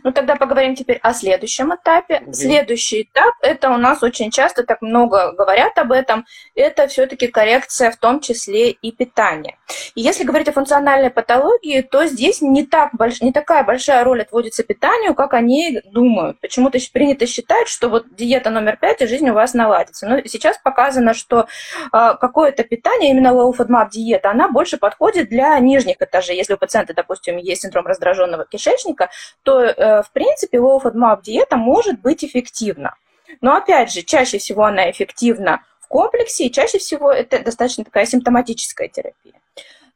Ну 0.01 0.13
тогда 0.13 0.37
поговорим 0.37 0.73
теперь 0.73 0.97
о 1.03 1.13
следующем 1.13 1.75
этапе. 1.75 2.21
Угу. 2.21 2.33
Следующий 2.33 3.01
этап, 3.01 3.33
это 3.41 3.69
у 3.69 3.75
нас 3.75 4.01
очень 4.01 4.31
часто 4.31 4.63
так 4.63 4.81
много 4.81 5.33
говорят 5.33 5.77
об 5.77 5.91
этом, 5.91 6.25
это 6.55 6.87
все-таки 6.87 7.27
коррекция 7.27 7.91
в 7.91 7.97
том 7.97 8.21
числе 8.21 8.71
и 8.71 8.93
питания. 8.93 9.57
И 9.93 9.99
если 9.99 10.23
говорить 10.23 10.47
о 10.47 10.53
функциональной 10.53 11.09
патологии, 11.09 11.81
то 11.81 12.05
здесь 12.05 12.41
не, 12.41 12.65
так 12.65 12.91
больш... 12.93 13.19
не 13.19 13.33
такая 13.33 13.65
большая 13.65 14.05
роль 14.05 14.21
отводится 14.21 14.63
питанию, 14.63 15.15
как 15.15 15.33
они 15.33 15.81
думают. 15.83 16.39
Почему-то 16.39 16.79
принято 16.93 17.27
считать, 17.27 17.67
что 17.67 17.89
вот 17.89 18.15
диета 18.15 18.51
номер 18.51 18.77
пять, 18.77 19.01
и 19.01 19.07
жизнь 19.07 19.29
у 19.29 19.33
вас 19.33 19.53
наладится. 19.53 20.07
Но 20.07 20.21
сейчас 20.23 20.57
показано, 20.63 21.13
что 21.13 21.41
э, 21.41 22.15
какое-то 22.21 22.63
питание, 22.63 23.11
именно 23.11 23.33
low 23.33 23.53
FODMAP 23.53 23.89
диета, 23.89 24.31
она 24.31 24.47
больше 24.47 24.77
подходит 24.77 25.27
для 25.27 25.59
нижних 25.59 25.97
этажей. 25.99 26.37
Если 26.37 26.53
у 26.53 26.57
пациента, 26.57 26.93
допустим, 26.93 27.35
есть 27.35 27.63
синдром 27.63 27.85
раздраженного 27.85 28.28
воспаленного 28.29 28.45
кишечника, 28.45 29.09
то, 29.43 29.61
э, 29.61 30.03
в 30.03 30.11
принципе, 30.11 30.57
FODMAP 30.57 31.21
диета 31.23 31.57
может 31.57 32.01
быть 32.01 32.23
эффективна. 32.23 32.95
Но, 33.41 33.55
опять 33.55 33.91
же, 33.91 34.01
чаще 34.01 34.37
всего 34.37 34.65
она 34.65 34.89
эффективна 34.89 35.63
в 35.79 35.87
комплексе, 35.87 36.45
и 36.45 36.51
чаще 36.51 36.77
всего 36.77 37.11
это 37.11 37.43
достаточно 37.43 37.83
такая 37.83 38.05
симптоматическая 38.05 38.87
терапия. 38.87 39.33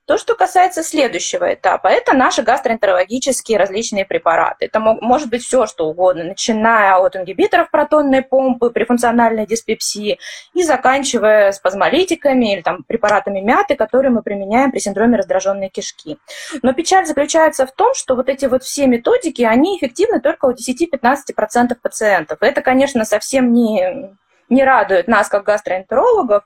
То, 0.06 0.18
что 0.18 0.36
касается 0.36 0.84
следующего 0.84 1.54
этапа, 1.54 1.88
это 1.88 2.14
наши 2.14 2.42
гастроэнтерологические 2.42 3.58
различные 3.58 4.04
препараты. 4.04 4.66
Это 4.66 4.82
может 4.82 5.30
быть 5.30 5.46
все, 5.46 5.66
что 5.66 5.88
угодно, 5.88 6.26
начиная 6.26 6.98
от 6.98 7.16
ингибиторов 7.16 7.72
протонной 7.72 8.22
помпы 8.22 8.70
при 8.70 8.84
функциональной 8.84 9.48
диспепсии 9.48 10.20
и 10.54 10.64
заканчивая 10.64 11.54
спазмолитиками 11.54 12.54
или 12.54 12.62
там, 12.62 12.84
препаратами 12.84 13.40
мяты, 13.40 13.78
которые 13.78 14.12
мы 14.12 14.24
применяем 14.24 14.72
при 14.72 14.80
синдроме 14.80 15.16
раздраженной 15.16 15.70
кишки. 15.70 16.18
Но 16.62 16.74
печаль 16.74 17.06
заключается 17.06 17.66
в 17.66 17.72
том, 17.72 17.94
что 17.96 18.16
вот 18.16 18.28
эти 18.28 18.46
вот 18.46 18.64
все 18.64 18.88
методики, 18.88 19.44
они 19.44 19.78
эффективны 19.78 20.20
только 20.20 20.48
у 20.48 20.52
10-15% 20.52 21.76
пациентов. 21.82 22.40
Это, 22.42 22.62
конечно, 22.62 23.06
совсем 23.06 23.54
не, 23.54 24.14
не 24.50 24.66
радует 24.66 25.08
нас, 25.08 25.30
как 25.30 25.46
гастроэнтерологов. 25.46 26.44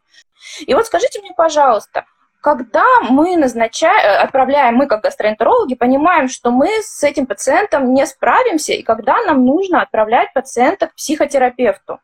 И 0.60 0.76
вот 0.76 0.86
скажите 0.86 1.22
мне, 1.22 1.32
пожалуйста, 1.36 2.06
когда 2.48 2.86
мы 3.02 3.36
назначаем, 3.36 4.00
э, 4.00 4.24
отправляем, 4.24 4.76
мы 4.76 4.88
как 4.88 5.02
гастроэнтерологи, 5.02 5.76
понимаем, 5.76 6.30
что 6.30 6.50
мы 6.50 6.70
с 6.82 7.04
этим 7.04 7.26
пациентом 7.26 7.94
не 7.94 8.06
справимся, 8.06 8.72
и 8.72 8.84
когда 8.84 9.22
нам 9.24 9.46
нужно 9.46 9.82
отправлять 9.82 10.32
пациента 10.32 10.88
к 10.88 10.96
психотерапевту. 10.96 12.00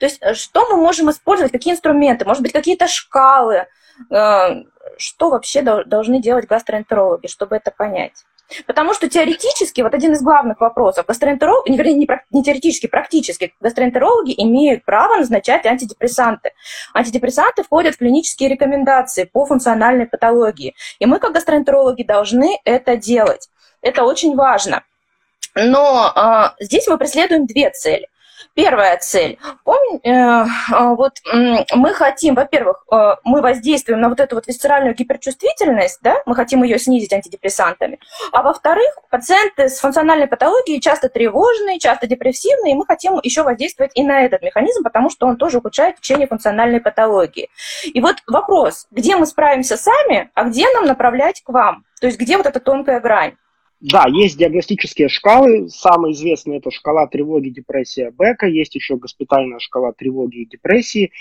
То 0.00 0.06
есть 0.06 0.18
э, 0.20 0.34
что 0.34 0.68
мы 0.68 0.82
можем 0.82 1.10
использовать, 1.10 1.52
какие 1.52 1.74
инструменты, 1.74 2.24
может 2.24 2.42
быть, 2.42 2.52
какие-то 2.52 2.88
шкалы, 2.88 3.68
э, 4.10 4.64
что 4.96 5.30
вообще 5.30 5.62
должны 5.62 6.20
делать 6.20 6.48
гастроэнтерологи, 6.48 7.28
чтобы 7.28 7.54
это 7.54 7.70
понять? 7.70 8.24
Потому 8.66 8.94
что 8.94 9.08
теоретически, 9.08 9.82
вот 9.82 9.94
один 9.94 10.12
из 10.12 10.22
главных 10.22 10.60
вопросов, 10.60 11.06
гастроэнтерологи, 11.06 11.76
вернее, 11.76 11.94
не, 11.94 12.08
не 12.30 12.42
теоретически, 12.42 12.86
практически, 12.86 13.52
гастроэнтерологи 13.60 14.34
имеют 14.38 14.84
право 14.84 15.16
назначать 15.16 15.66
антидепрессанты. 15.66 16.52
Антидепрессанты 16.94 17.62
входят 17.62 17.94
в 17.94 17.98
клинические 17.98 18.48
рекомендации 18.48 19.24
по 19.24 19.44
функциональной 19.44 20.06
патологии. 20.06 20.74
И 20.98 21.06
мы, 21.06 21.18
как 21.18 21.32
гастроэнтерологи, 21.32 22.02
должны 22.02 22.58
это 22.64 22.96
делать. 22.96 23.48
Это 23.82 24.04
очень 24.04 24.34
важно. 24.34 24.82
Но 25.54 26.12
э, 26.14 26.64
здесь 26.64 26.86
мы 26.86 26.98
преследуем 26.98 27.46
две 27.46 27.70
цели. 27.70 28.08
Первая 28.58 28.96
цель. 28.96 29.38
Помни, 29.62 30.00
э, 30.02 30.10
э, 30.10 30.94
вот 30.96 31.12
э, 31.32 31.64
мы 31.76 31.94
хотим, 31.94 32.34
во-первых, 32.34 32.84
э, 32.90 33.14
мы 33.22 33.40
воздействуем 33.40 34.00
на 34.00 34.08
вот 34.08 34.18
эту 34.18 34.34
вот 34.34 34.48
висцеральную 34.48 34.96
гиперчувствительность, 34.96 36.00
да, 36.02 36.16
мы 36.26 36.34
хотим 36.34 36.64
ее 36.64 36.80
снизить 36.80 37.12
антидепрессантами. 37.12 38.00
А 38.32 38.42
во-вторых, 38.42 38.98
пациенты 39.10 39.68
с 39.68 39.78
функциональной 39.78 40.26
патологией 40.26 40.80
часто 40.80 41.08
тревожные, 41.08 41.78
часто 41.78 42.08
депрессивные, 42.08 42.74
и 42.74 42.76
мы 42.76 42.84
хотим 42.84 43.20
еще 43.22 43.44
воздействовать 43.44 43.92
и 43.94 44.02
на 44.02 44.22
этот 44.22 44.42
механизм, 44.42 44.82
потому 44.82 45.08
что 45.08 45.28
он 45.28 45.36
тоже 45.36 45.58
ухудшает 45.58 46.00
течение 46.00 46.26
функциональной 46.26 46.80
патологии. 46.80 47.50
И 47.84 48.00
вот 48.00 48.16
вопрос, 48.26 48.88
где 48.90 49.14
мы 49.14 49.26
справимся 49.26 49.76
сами, 49.76 50.32
а 50.34 50.42
где 50.42 50.66
нам 50.74 50.86
направлять 50.86 51.44
к 51.44 51.48
вам? 51.50 51.84
То 52.00 52.08
есть 52.08 52.18
где 52.18 52.36
вот 52.36 52.46
эта 52.46 52.58
тонкая 52.58 52.98
грань? 52.98 53.36
Да, 53.80 54.06
есть 54.08 54.36
диагностические 54.38 55.08
шкалы. 55.08 55.68
Самая 55.68 56.12
известная 56.12 56.58
это 56.58 56.70
шкала 56.70 57.06
тревоги, 57.06 57.50
депрессия 57.50 58.10
Бека. 58.10 58.46
Есть 58.46 58.74
еще 58.74 58.96
госпитальная 58.96 59.60
шкала 59.60 59.92
тревоги 59.92 60.38
и 60.38 60.46
депрессии. 60.46 61.12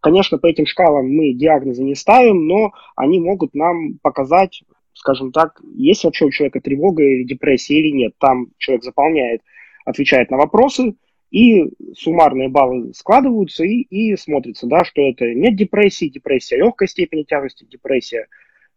Конечно, 0.00 0.38
по 0.38 0.46
этим 0.46 0.66
шкалам 0.66 1.08
мы 1.10 1.34
диагнозы 1.34 1.82
не 1.82 1.94
ставим, 1.94 2.46
но 2.46 2.72
они 2.94 3.20
могут 3.20 3.54
нам 3.54 3.98
показать, 4.02 4.62
скажем 4.94 5.30
так, 5.32 5.60
есть 5.74 6.04
вообще 6.04 6.26
у 6.26 6.30
человека 6.30 6.60
тревога 6.60 7.02
или 7.02 7.24
депрессия 7.24 7.80
или 7.80 7.90
нет. 7.90 8.14
Там 8.18 8.48
человек 8.56 8.84
заполняет, 8.84 9.42
отвечает 9.84 10.30
на 10.30 10.38
вопросы, 10.38 10.94
и 11.30 11.64
суммарные 11.94 12.48
баллы 12.48 12.94
складываются 12.94 13.64
и, 13.64 13.80
и 13.82 14.16
смотрится, 14.16 14.66
да, 14.66 14.84
что 14.84 15.02
это 15.02 15.34
нет 15.34 15.56
депрессии, 15.56 16.08
депрессия 16.08 16.56
легкой 16.56 16.88
степени 16.88 17.24
тяжести, 17.24 17.64
депрессия 17.64 18.28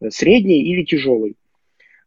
э, 0.01 0.09
средней 0.09 0.63
или 0.63 0.83
тяжелой. 0.83 1.35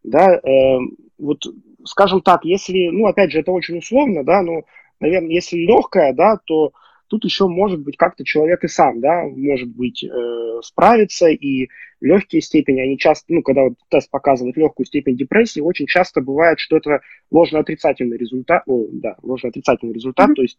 Да, 0.02 0.34
э, 0.34 0.78
вот, 1.22 1.44
скажем 1.84 2.20
так, 2.20 2.44
если, 2.44 2.88
ну, 2.88 3.06
опять 3.06 3.30
же, 3.30 3.40
это 3.40 3.52
очень 3.52 3.78
условно, 3.78 4.24
да, 4.24 4.42
но, 4.42 4.62
наверное, 5.00 5.30
если 5.30 5.56
легкая, 5.56 6.12
да, 6.12 6.38
то 6.44 6.72
тут 7.06 7.24
еще 7.24 7.46
может 7.46 7.80
быть 7.80 7.96
как-то 7.96 8.24
человек 8.24 8.64
и 8.64 8.68
сам, 8.68 9.00
да, 9.00 9.22
может 9.24 9.68
быть, 9.68 10.02
э, 10.02 10.60
справиться, 10.62 11.28
и 11.28 11.68
легкие 12.00 12.42
степени, 12.42 12.80
они 12.80 12.98
часто, 12.98 13.32
ну, 13.32 13.42
когда 13.42 13.64
вот 13.64 13.74
тест 13.88 14.10
показывает 14.10 14.56
легкую 14.56 14.86
степень 14.86 15.16
депрессии, 15.16 15.60
очень 15.60 15.86
часто 15.86 16.20
бывает, 16.20 16.58
что 16.58 16.76
это 16.76 17.00
ложно-отрицательный 17.30 18.16
результат, 18.16 18.62
о, 18.66 18.86
да, 18.90 19.16
ложно-отрицательный 19.22 19.92
результат, 19.92 20.30
mm-hmm. 20.30 20.34
то 20.34 20.42
есть 20.42 20.58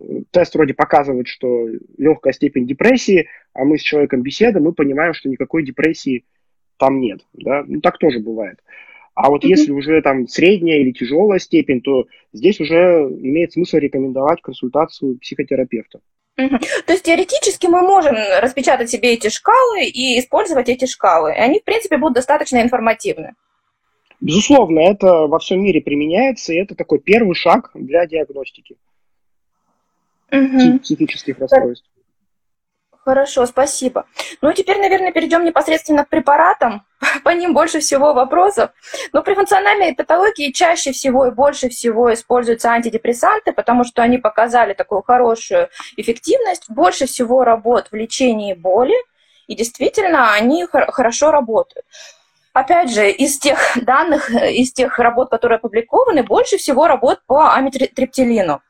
э, 0.00 0.02
тест 0.30 0.54
вроде 0.54 0.72
показывает, 0.72 1.28
что 1.28 1.66
легкая 1.98 2.32
степень 2.32 2.66
депрессии, 2.66 3.28
а 3.52 3.64
мы 3.64 3.76
с 3.76 3.82
человеком 3.82 4.22
беседуем, 4.22 4.64
мы 4.64 4.72
понимаем, 4.72 5.12
что 5.12 5.28
никакой 5.28 5.64
депрессии 5.64 6.24
там 6.78 7.00
нет, 7.00 7.20
да, 7.34 7.64
ну, 7.66 7.80
так 7.80 7.98
тоже 7.98 8.20
бывает. 8.20 8.60
А 9.20 9.30
вот 9.30 9.42
mm-hmm. 9.42 9.48
если 9.48 9.72
уже 9.72 10.00
там 10.00 10.28
средняя 10.28 10.78
или 10.78 10.92
тяжелая 10.92 11.40
степень, 11.40 11.80
то 11.80 12.06
здесь 12.32 12.60
уже 12.60 12.76
имеет 12.76 13.52
смысл 13.52 13.78
рекомендовать 13.78 14.40
консультацию 14.40 15.18
психотерапевта. 15.18 15.98
То 16.36 16.92
есть 16.92 17.02
теоретически 17.02 17.66
мы 17.66 17.82
можем 17.82 18.14
распечатать 18.40 18.88
себе 18.88 19.14
эти 19.14 19.28
шкалы 19.28 19.86
и 19.86 20.20
использовать 20.20 20.68
эти 20.68 20.84
шкалы. 20.84 21.32
И 21.32 21.38
они, 21.38 21.58
в 21.58 21.64
принципе, 21.64 21.96
будут 21.96 22.14
достаточно 22.14 22.62
информативны. 22.62 23.34
Безусловно, 24.20 24.78
это 24.78 25.26
во 25.26 25.40
всем 25.40 25.64
мире 25.64 25.80
применяется, 25.80 26.52
и 26.52 26.58
это 26.58 26.76
такой 26.76 27.00
первый 27.00 27.34
шаг 27.34 27.72
для 27.74 28.06
диагностики 28.06 28.76
угу. 30.30 30.78
психических 30.78 31.40
расстройств. 31.40 31.88
Хорошо, 33.08 33.46
спасибо. 33.46 34.04
Ну, 34.42 34.52
теперь, 34.52 34.78
наверное, 34.80 35.12
перейдем 35.12 35.42
непосредственно 35.42 36.04
к 36.04 36.10
препаратам. 36.10 36.84
По 37.24 37.30
ним 37.30 37.54
больше 37.54 37.80
всего 37.80 38.12
вопросов. 38.12 38.68
Но 39.14 39.22
при 39.22 39.32
функциональной 39.32 39.94
патологии 39.94 40.52
чаще 40.52 40.92
всего 40.92 41.24
и 41.24 41.30
больше 41.30 41.70
всего 41.70 42.12
используются 42.12 42.68
антидепрессанты, 42.68 43.52
потому 43.52 43.84
что 43.84 44.02
они 44.02 44.18
показали 44.18 44.74
такую 44.74 45.00
хорошую 45.00 45.70
эффективность. 45.96 46.68
Больше 46.68 47.06
всего 47.06 47.44
работ 47.44 47.88
в 47.90 47.94
лечении 47.94 48.52
боли, 48.52 48.96
и 49.46 49.54
действительно 49.54 50.34
они 50.34 50.66
хорошо 50.66 51.30
работают. 51.30 51.86
Опять 52.52 52.92
же, 52.92 53.10
из 53.10 53.38
тех 53.38 53.58
данных, 53.76 54.28
из 54.30 54.74
тех 54.74 54.98
работ, 54.98 55.30
которые 55.30 55.56
опубликованы, 55.56 56.24
больше 56.24 56.58
всего 56.58 56.86
работ 56.86 57.22
по 57.26 57.54
амитриптилину 57.54 58.60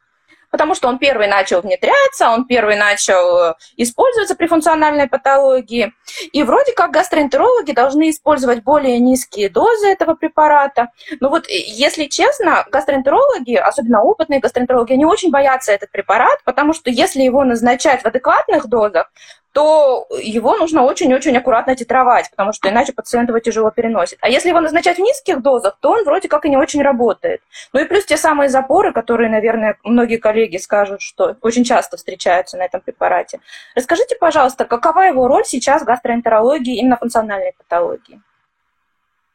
потому 0.50 0.74
что 0.74 0.88
он 0.88 0.98
первый 0.98 1.28
начал 1.28 1.60
внедряться, 1.60 2.30
он 2.30 2.46
первый 2.46 2.76
начал 2.76 3.50
э, 3.50 3.54
использоваться 3.76 4.34
при 4.34 4.46
функциональной 4.46 5.08
патологии. 5.08 5.92
И 6.32 6.42
вроде 6.42 6.72
как 6.72 6.90
гастроэнтерологи 6.90 7.72
должны 7.72 8.10
использовать 8.10 8.62
более 8.62 8.98
низкие 8.98 9.48
дозы 9.48 9.88
этого 9.88 10.14
препарата. 10.14 10.88
Но 11.20 11.28
вот, 11.28 11.46
э, 11.48 11.56
если 11.56 12.06
честно, 12.06 12.64
гастроэнтерологи, 12.70 13.54
особенно 13.54 14.02
опытные 14.02 14.40
гастроэнтерологи, 14.40 14.92
они 14.92 15.04
очень 15.04 15.30
боятся 15.30 15.72
этот 15.72 15.90
препарат, 15.90 16.42
потому 16.44 16.72
что 16.72 16.90
если 16.90 17.22
его 17.22 17.44
назначать 17.44 18.02
в 18.02 18.06
адекватных 18.06 18.68
дозах, 18.68 19.10
то 19.52 20.06
его 20.22 20.56
нужно 20.56 20.82
очень-очень 20.84 21.36
аккуратно 21.36 21.74
титровать, 21.74 22.30
потому 22.30 22.52
что 22.52 22.68
иначе 22.68 22.92
пациент 22.92 23.28
его 23.28 23.38
тяжело 23.38 23.70
переносит. 23.70 24.18
А 24.20 24.28
если 24.28 24.50
его 24.50 24.60
назначать 24.60 24.98
в 24.98 25.00
низких 25.00 25.42
дозах, 25.42 25.78
то 25.80 25.90
он 25.90 26.04
вроде 26.04 26.28
как 26.28 26.44
и 26.44 26.50
не 26.50 26.56
очень 26.56 26.82
работает. 26.82 27.40
Ну 27.72 27.80
и 27.80 27.84
плюс 27.84 28.04
те 28.04 28.16
самые 28.16 28.48
запоры, 28.48 28.92
которые, 28.92 29.30
наверное, 29.30 29.76
многие 29.84 30.18
коллеги 30.18 30.58
скажут, 30.58 31.00
что 31.00 31.36
очень 31.40 31.64
часто 31.64 31.96
встречаются 31.96 32.56
на 32.56 32.64
этом 32.64 32.80
препарате. 32.80 33.40
Расскажите, 33.74 34.16
пожалуйста, 34.16 34.64
какова 34.64 35.02
его 35.02 35.28
роль 35.28 35.44
сейчас 35.44 35.82
в 35.82 35.86
гастроэнтерологии, 35.86 36.78
именно 36.78 36.96
функциональной 36.96 37.52
патологии? 37.56 38.20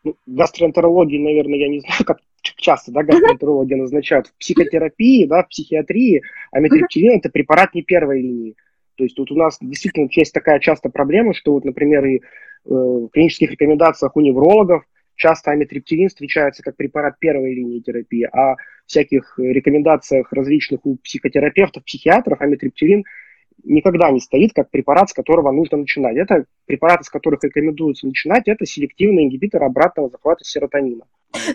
Ну, 0.04 0.16
гастроэнтерологии, 0.26 1.18
наверное, 1.18 1.60
я 1.60 1.70
не 1.70 1.80
знаю, 1.80 2.04
как 2.06 2.18
часто 2.42 2.92
да, 2.92 3.04
гастроэнтерологи 3.04 3.74
назначают 3.74 4.28
в 4.28 4.34
психотерапии, 4.34 5.26
да, 5.26 5.44
в 5.44 5.50
психиатрии, 5.50 6.22
а 6.52 6.60
это 6.60 7.30
препарат 7.30 7.74
не 7.74 7.84
первой 7.84 8.22
линии. 8.22 8.56
То 8.96 9.04
есть 9.04 9.18
вот 9.18 9.32
у 9.32 9.36
нас 9.36 9.58
действительно 9.62 10.08
есть 10.12 10.34
такая 10.34 10.60
часто 10.60 10.90
проблема, 10.90 11.34
что 11.34 11.54
вот, 11.54 11.66
например, 11.66 12.06
и 12.06 12.18
э, 12.18 12.20
в 12.66 13.10
клинических 13.10 13.52
рекомендациях 13.52 14.16
у 14.16 14.22
неврологов 14.22 14.84
часто 15.16 15.52
амитриптилин 15.52 16.10
встречается 16.10 16.64
как 16.64 16.76
препарат 16.76 17.20
первой 17.20 17.54
линии 17.54 17.80
терапии, 17.80 18.28
а 18.32 18.56
в 18.56 18.58
всяких 18.88 19.36
рекомендациях 19.38 20.32
различных 20.34 20.86
у 20.86 20.98
психотерапевтов, 20.98 21.84
психиатров 21.84 22.42
амитриптилин 22.42 23.04
никогда 23.64 24.12
не 24.12 24.20
стоит 24.20 24.54
как 24.54 24.70
препарат, 24.70 25.10
с 25.10 25.14
которого 25.14 25.52
нужно 25.52 25.78
начинать. 25.78 26.18
Это 26.18 26.46
препараты, 26.66 27.04
с 27.04 27.10
которых 27.10 27.44
рекомендуется 27.44 28.08
начинать, 28.08 28.48
это 28.48 28.66
селективный 28.66 29.26
ингибитор 29.26 29.64
обратного 29.64 30.10
захвата 30.10 30.44
серотонина. 30.44 31.06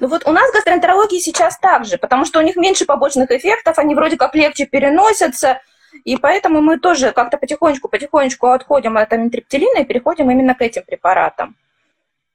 Ну 0.01 0.09
вот 0.09 0.27
у 0.27 0.33
нас 0.33 0.51
гастроэнтерологии 0.53 1.19
сейчас 1.19 1.59
так 1.59 1.85
же, 1.85 1.99
потому 1.99 2.25
что 2.25 2.41
у 2.41 2.43
них 2.43 2.57
меньше 2.57 2.85
побочных 2.85 3.31
эффектов, 3.31 3.79
они 3.79 3.95
вроде 3.95 4.17
как 4.17 4.35
легче 4.35 4.67
переносятся, 4.67 5.61
и 6.05 6.17
поэтому 6.17 6.61
мы 6.61 6.79
тоже 6.79 7.13
как-то 7.13 7.39
потихонечку-потихонечку 7.39 8.49
отходим 8.49 8.97
от 8.97 9.13
амитриптилина 9.13 9.81
и 9.81 9.85
переходим 9.85 10.31
именно 10.31 10.55
к 10.55 10.63
этим 10.63 10.83
препаратам. 10.85 11.57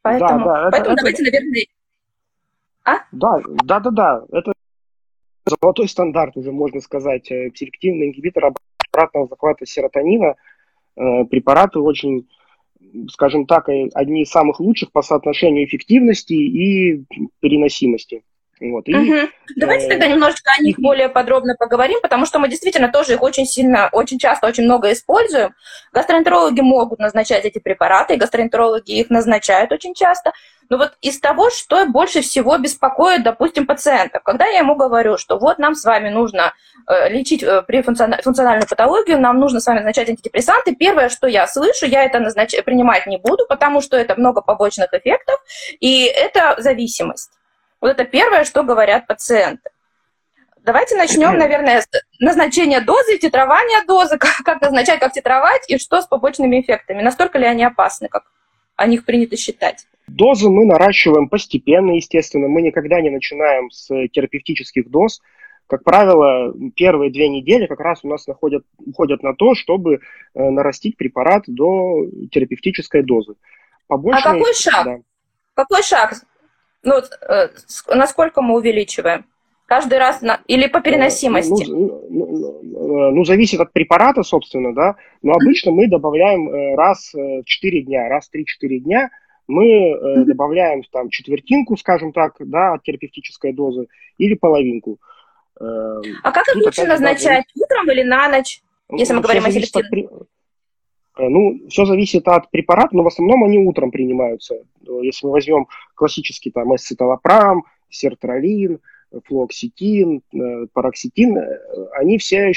Поэтому, 0.01 0.45
да, 0.45 0.63
да, 0.63 0.69
поэтому 0.71 0.93
это, 0.93 1.01
давайте, 1.01 1.23
это... 1.23 1.31
наверное... 1.31 1.65
А? 2.83 2.93
Да, 3.11 3.41
да, 3.63 3.79
да, 3.79 3.91
да. 3.91 4.23
Это 4.31 4.53
золотой 5.45 5.87
стандарт 5.87 6.35
уже, 6.35 6.51
можно 6.51 6.81
сказать. 6.81 7.31
Э, 7.31 7.49
селективный 7.55 8.07
ингибитор 8.07 8.51
обратного 8.91 9.27
захвата 9.27 9.65
серотонина. 9.65 10.35
Э, 10.95 11.23
препараты 11.25 11.79
очень, 11.79 12.27
скажем 13.09 13.45
так, 13.45 13.69
э, 13.69 13.89
одни 13.93 14.23
из 14.23 14.29
самых 14.29 14.59
лучших 14.59 14.91
по 14.91 15.01
соотношению 15.01 15.65
эффективности 15.65 16.33
и 16.33 17.05
переносимости. 17.39 18.23
Вот, 18.63 18.87
и, 18.87 18.95
угу. 18.95 19.29
Давайте 19.57 19.87
э, 19.87 19.89
тогда 19.89 20.07
немножечко 20.07 20.51
о 20.57 20.63
них 20.63 20.79
более 20.79 21.09
подробно 21.09 21.55
поговорим, 21.59 21.99
потому 22.01 22.25
что 22.25 22.39
мы 22.39 22.47
действительно 22.47 22.87
тоже 22.87 23.13
их 23.13 23.21
очень 23.21 23.45
сильно, 23.45 23.89
очень 23.91 24.17
часто, 24.17 24.47
очень 24.47 24.63
много 24.63 24.93
используем. 24.93 25.53
Гастроэнтерологи 25.91 26.61
могут 26.61 26.99
назначать 26.99 27.43
эти 27.43 27.59
препараты, 27.59 28.13
и 28.13 28.17
гастроэнтерологи 28.17 28.91
их 28.91 29.09
назначают 29.09 29.73
очень 29.73 29.93
часто. 29.93 30.31
Но 30.69 30.77
вот 30.77 30.93
из 31.01 31.19
того, 31.19 31.49
что 31.49 31.85
больше 31.87 32.21
всего 32.21 32.57
беспокоит, 32.57 33.23
допустим, 33.23 33.67
пациентов, 33.67 34.23
когда 34.23 34.45
я 34.45 34.59
ему 34.59 34.75
говорю, 34.75 35.17
что 35.17 35.37
вот 35.37 35.59
нам 35.59 35.75
с 35.75 35.83
вами 35.83 36.07
нужно 36.07 36.53
э, 36.87 37.09
лечить 37.09 37.43
э, 37.43 37.63
при 37.63 37.81
функцион... 37.81 38.15
функциональную 38.23 38.67
патологию, 38.67 39.19
нам 39.19 39.39
нужно 39.39 39.59
с 39.59 39.67
вами 39.67 39.79
назначать 39.79 40.07
антидепрессанты, 40.07 40.73
первое, 40.73 41.09
что 41.09 41.27
я 41.27 41.47
слышу, 41.47 41.85
я 41.85 42.05
это 42.05 42.19
назнач... 42.19 42.55
принимать 42.63 43.07
не 43.07 43.17
буду, 43.17 43.45
потому 43.49 43.81
что 43.81 43.97
это 43.97 44.15
много 44.15 44.41
побочных 44.41 44.93
эффектов, 44.93 45.35
и 45.81 46.05
это 46.05 46.55
зависимость. 46.59 47.31
Вот 47.83 47.89
это 47.89 48.05
первое, 48.05 48.45
что 48.45 48.63
говорят 48.63 49.07
пациенты. 49.07 49.69
Давайте 50.63 50.95
начнем, 50.95 51.37
наверное, 51.37 51.81
с 51.81 51.87
назначения 52.17 52.79
дозы, 52.79 53.17
титрования 53.17 53.83
дозы, 53.85 54.17
как, 54.19 54.37
как 54.45 54.61
назначать, 54.61 55.01
как 55.01 55.11
титровать, 55.11 55.69
и 55.69 55.77
что 55.77 56.01
с 56.01 56.07
побочными 56.07 56.61
эффектами. 56.61 57.01
Настолько 57.01 57.39
ли 57.39 57.45
они 57.45 57.61
опасны, 57.65 58.07
как 58.07 58.23
о 58.77 58.87
них 58.87 59.03
принято 59.03 59.35
считать? 59.35 59.85
Дозы 60.07 60.49
мы 60.49 60.63
наращиваем 60.63 61.27
постепенно, 61.27 61.91
естественно. 61.91 62.47
Мы 62.47 62.61
никогда 62.61 63.01
не 63.01 63.09
начинаем 63.09 63.69
с 63.69 63.87
терапевтических 64.13 64.89
доз. 64.89 65.21
Как 65.67 65.83
правило, 65.83 66.53
первые 66.77 67.11
две 67.11 67.27
недели 67.27 67.65
как 67.65 67.81
раз 67.81 67.99
у 68.03 68.07
нас 68.07 68.27
находят, 68.27 68.63
уходят 68.77 69.23
на 69.23 69.35
то, 69.35 69.55
чтобы 69.55 69.95
э, 69.95 69.99
нарастить 70.35 70.95
препарат 70.95 71.43
до 71.47 72.05
терапевтической 72.31 73.03
дозы. 73.03 73.35
Побочные, 73.87 74.23
а 74.23 74.33
какой 74.35 74.53
шаг? 74.53 74.85
Да. 74.85 74.99
Какой 75.53 75.83
шаг 75.83 76.13
ну, 76.83 77.01
э, 77.29 77.49
насколько 77.95 78.41
мы 78.41 78.55
увеличиваем? 78.55 79.25
Каждый 79.65 79.97
раз 79.97 80.21
на... 80.21 80.41
или 80.47 80.67
по 80.67 80.81
переносимости? 80.81 81.65
Ну, 81.69 82.05
ну, 82.09 82.59
ну, 82.61 83.11
ну, 83.11 83.25
зависит 83.25 83.59
от 83.59 83.71
препарата, 83.71 84.21
собственно, 84.23 84.73
да. 84.73 84.95
Но 85.21 85.33
обычно 85.33 85.71
мы 85.71 85.87
добавляем 85.87 86.49
э, 86.49 86.75
раз 86.75 87.13
в 87.13 87.43
4 87.45 87.81
дня, 87.83 88.09
раз 88.09 88.29
в 88.29 88.35
3-4 88.35 88.77
дня 88.79 89.09
мы 89.47 89.65
э, 89.65 90.23
добавляем 90.25 90.83
там 90.91 91.09
четвертинку, 91.09 91.75
скажем 91.77 92.13
так, 92.13 92.35
да, 92.39 92.73
от 92.73 92.83
терапевтической 92.83 93.53
дозы 93.53 93.87
или 94.17 94.35
половинку. 94.35 94.99
А 95.59 96.31
как 96.31 96.47
их 96.47 96.55
лучше 96.55 96.85
назначать? 96.85 97.45
Утром 97.55 97.89
или 97.91 98.03
на 98.03 98.27
ночь, 98.29 98.61
если 98.89 99.13
мы 99.13 99.21
говорим 99.21 99.45
о 99.45 99.51
селективном? 99.51 100.27
Э, 101.17 101.27
ну, 101.27 101.59
все 101.69 101.85
зависит 101.85 102.27
от 102.27 102.49
препарата, 102.49 102.95
но 102.95 103.03
в 103.03 103.07
основном 103.07 103.43
они 103.43 103.59
утром 103.59 103.91
принимаются. 103.91 104.55
Если 105.01 105.25
мы 105.25 105.33
возьмем 105.33 105.67
классический 105.95 106.51
там 106.51 106.75
эсциталопрам, 106.75 107.63
сертралин, 107.89 108.79
флуоксетин, 109.25 110.21
э, 110.33 110.67
пароксетин, 110.73 111.37
э, 111.37 111.59
они 111.93 112.17
все 112.17 112.51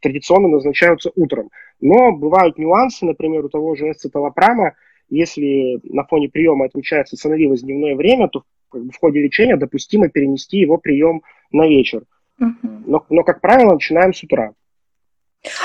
традиционно 0.00 0.48
назначаются 0.48 1.10
утром. 1.14 1.50
Но 1.80 2.12
бывают 2.12 2.58
нюансы, 2.58 3.04
например, 3.04 3.44
у 3.44 3.48
того 3.48 3.74
же 3.74 3.90
эсциталопрама, 3.90 4.74
если 5.08 5.80
на 5.84 6.04
фоне 6.04 6.28
приема 6.28 6.66
отмечается 6.66 7.16
становилось 7.16 7.62
дневное 7.62 7.94
время, 7.96 8.28
то 8.28 8.42
в 8.70 8.92
ходе 9.00 9.22
лечения 9.22 9.56
допустимо 9.56 10.08
перенести 10.08 10.58
его 10.58 10.76
прием 10.76 11.22
на 11.50 11.66
вечер. 11.66 12.02
Но, 12.38 13.04
но, 13.08 13.24
как 13.24 13.40
правило, 13.40 13.72
начинаем 13.72 14.12
с 14.12 14.22
утра. 14.22 14.52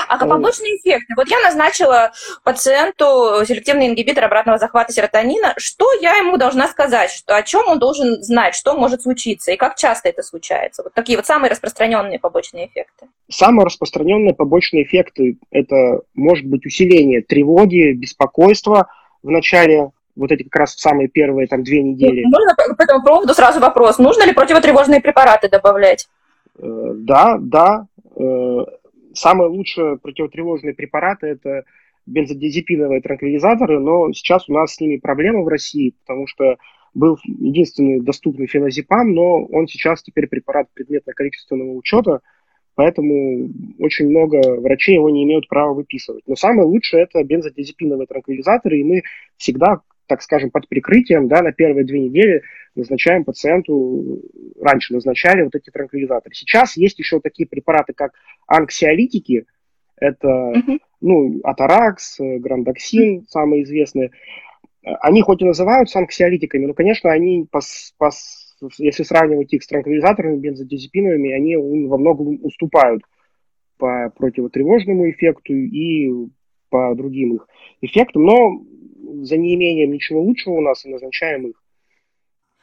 А 0.08 0.18
побочные 0.18 0.76
эффекты? 0.76 1.14
Вот 1.16 1.28
я 1.28 1.40
назначила 1.40 2.12
пациенту 2.44 3.44
селективный 3.44 3.88
ингибитор 3.88 4.24
обратного 4.24 4.58
захвата 4.58 4.92
серотонина. 4.92 5.54
Что 5.56 5.86
я 6.00 6.16
ему 6.16 6.36
должна 6.36 6.68
сказать? 6.68 7.10
Что, 7.10 7.36
о 7.36 7.42
чем 7.42 7.68
он 7.68 7.78
должен 7.78 8.22
знать? 8.22 8.54
Что 8.54 8.76
может 8.76 9.02
случиться? 9.02 9.52
И 9.52 9.56
как 9.56 9.76
часто 9.76 10.08
это 10.08 10.22
случается? 10.22 10.82
Вот 10.82 10.94
такие 10.94 11.18
вот 11.18 11.26
самые 11.26 11.50
распространенные 11.50 12.18
побочные 12.18 12.66
эффекты. 12.66 13.06
Самые 13.28 13.66
распространенные 13.66 14.34
побочные 14.34 14.84
эффекты– 14.84 15.38
это 15.50 16.00
может 16.14 16.46
быть 16.46 16.64
усиление 16.64 17.22
тревоги, 17.22 17.92
беспокойства 17.92 18.88
в 19.22 19.30
начале 19.30 19.90
вот 20.14 20.30
эти 20.30 20.44
как 20.44 20.60
раз 20.60 20.74
самые 20.76 21.08
первые 21.08 21.48
там 21.48 21.64
две 21.64 21.82
недели. 21.82 22.24
Можно 22.24 22.54
по 22.54 22.82
этому 22.82 23.04
поводу 23.04 23.34
сразу 23.34 23.58
вопрос. 23.58 23.98
Нужно 23.98 24.24
ли 24.24 24.32
противотревожные 24.32 25.00
препараты 25.00 25.48
добавлять? 25.48 26.08
Э, 26.58 26.92
да, 26.94 27.36
да 27.40 27.86
Самые 29.14 29.48
лучшие 29.48 29.98
противотревожные 29.98 30.74
препараты– 30.74 31.26
это 31.28 31.64
бензодиазепиновые 32.06 33.00
транквилизаторы, 33.00 33.80
но 33.80 34.12
сейчас 34.12 34.48
у 34.48 34.52
нас 34.52 34.74
с 34.74 34.80
ними 34.80 34.98
проблема 34.98 35.42
в 35.42 35.48
России, 35.48 35.94
потому 36.04 36.26
что 36.26 36.56
был 36.92 37.18
единственный 37.24 38.00
доступный 38.00 38.46
феназепам, 38.46 39.14
но 39.14 39.44
он 39.44 39.66
сейчас 39.66 40.02
теперь 40.02 40.26
препарат 40.26 40.68
предметно-количественного 40.74 41.72
учета, 41.72 42.20
поэтому 42.74 43.50
очень 43.78 44.10
много 44.10 44.60
врачей 44.60 44.94
его 44.94 45.10
не 45.10 45.24
имеют 45.24 45.48
права 45.48 45.72
выписывать. 45.72 46.24
Но 46.26 46.36
самое 46.36 46.66
лучшее– 46.68 47.02
это 47.04 47.22
бензодиазепиновые 47.24 48.06
транквилизаторы, 48.06 48.78
и 48.78 48.84
мы 48.84 49.02
всегда 49.36 49.80
так 50.06 50.22
скажем, 50.22 50.50
под 50.50 50.68
прикрытием, 50.68 51.28
да, 51.28 51.42
на 51.42 51.52
первые 51.52 51.84
две 51.84 52.00
недели 52.00 52.42
назначаем 52.74 53.24
пациенту, 53.24 54.20
раньше 54.60 54.94
назначали 54.94 55.42
вот 55.42 55.54
эти 55.54 55.70
транквилизаторы. 55.70 56.34
Сейчас 56.34 56.76
есть 56.76 56.98
еще 56.98 57.20
такие 57.20 57.48
препараты, 57.48 57.92
как 57.94 58.12
анксиолитики, 58.46 59.46
Это, 59.96 60.52
ну, 61.00 61.40
Атаракс, 61.44 62.16
Грандоксин, 62.18 63.26
самые 63.28 63.62
известные. 63.62 64.10
Они 64.82 65.22
хоть 65.22 65.40
и 65.40 65.46
называются 65.46 65.98
анксиолитиками, 65.98 66.66
но, 66.66 66.74
конечно, 66.74 67.10
они, 67.10 67.46
по, 67.50 67.60
по, 67.96 68.10
если 68.78 69.02
сравнивать 69.02 69.52
их 69.54 69.62
с 69.62 69.66
транквилизаторами, 69.66 70.36
бензодиазепиновыми, 70.38 71.32
они 71.32 71.56
во 71.56 71.96
многом 71.96 72.38
уступают 72.42 73.02
по 73.78 74.12
противотревожному 74.16 75.10
эффекту 75.10 75.54
и 75.54 76.10
по 76.74 76.92
другим 76.96 77.36
их 77.36 77.46
эффектам, 77.82 78.24
но 78.24 78.60
за 79.22 79.36
неимением 79.36 79.92
ничего 79.92 80.20
лучшего 80.20 80.54
у 80.54 80.60
нас 80.60 80.84
и 80.84 80.88
назначаем 80.88 81.46
их. 81.46 81.62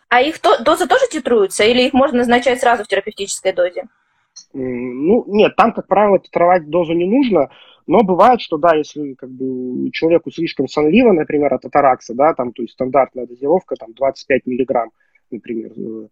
А 0.10 0.22
их 0.22 0.40
то, 0.40 0.62
дозы 0.62 0.86
тоже 0.86 1.06
титруются 1.10 1.64
или 1.64 1.84
их 1.84 1.94
можно 1.94 2.18
назначать 2.18 2.60
сразу 2.60 2.84
в 2.84 2.88
терапевтической 2.88 3.54
дозе? 3.54 3.86
Ну, 4.52 5.24
нет, 5.28 5.56
там, 5.56 5.72
как 5.72 5.88
правило, 5.88 6.20
титровать 6.20 6.70
дозу 6.70 6.92
не 6.92 7.06
нужно, 7.06 7.52
но 7.88 8.04
бывает, 8.04 8.42
что, 8.42 8.58
да, 8.58 8.76
если 8.76 9.14
как 9.14 9.30
бы 9.30 9.90
человеку 9.92 10.30
слишком 10.30 10.68
сонливо, 10.68 11.14
например, 11.14 11.54
от 11.54 11.64
атаракса, 11.64 12.14
да, 12.14 12.34
там, 12.34 12.52
то 12.52 12.64
есть 12.64 12.74
стандартная 12.74 13.28
дозировка, 13.28 13.76
там, 13.78 13.94
25 13.94 14.46
миллиграмм, 14.46 14.92
например, 15.30 15.72
э, 15.78 16.08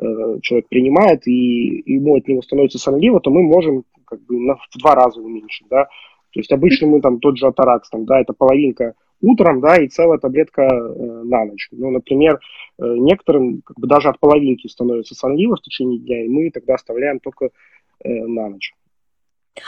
э, 0.00 0.38
человек 0.40 0.68
принимает, 0.68 1.26
и 1.26 1.82
ему 1.84 2.16
от 2.16 2.26
него 2.26 2.40
становится 2.40 2.78
сонливо, 2.78 3.20
то 3.20 3.30
мы 3.30 3.42
можем 3.42 3.84
как 4.06 4.22
бы 4.22 4.36
в 4.38 4.78
два 4.78 4.94
раза 4.94 5.20
уменьшить, 5.20 5.68
да. 5.68 5.88
То 6.34 6.40
есть 6.40 6.50
обычно 6.50 6.88
мы 6.88 7.00
там 7.00 7.20
тот 7.20 7.38
же 7.38 7.46
атаракс, 7.46 7.88
там, 7.88 8.04
да, 8.06 8.20
это 8.20 8.32
половинка 8.32 8.94
утром, 9.22 9.60
да, 9.60 9.76
и 9.76 9.86
целая 9.86 10.18
таблетка 10.18 10.62
э, 10.62 11.22
на 11.24 11.44
ночь. 11.44 11.68
Ну, 11.70 11.90
например, 11.90 12.40
э, 12.78 12.82
некоторым 12.84 13.62
как 13.62 13.78
бы 13.78 13.86
даже 13.86 14.08
от 14.08 14.18
половинки 14.18 14.66
становится 14.66 15.14
сонливо 15.14 15.54
в 15.54 15.62
течение 15.62 16.00
дня, 16.00 16.24
и 16.24 16.28
мы 16.28 16.50
тогда 16.50 16.74
оставляем 16.74 17.20
только 17.20 17.46
э, 17.46 18.08
на 18.08 18.48
ночь. 18.48 18.72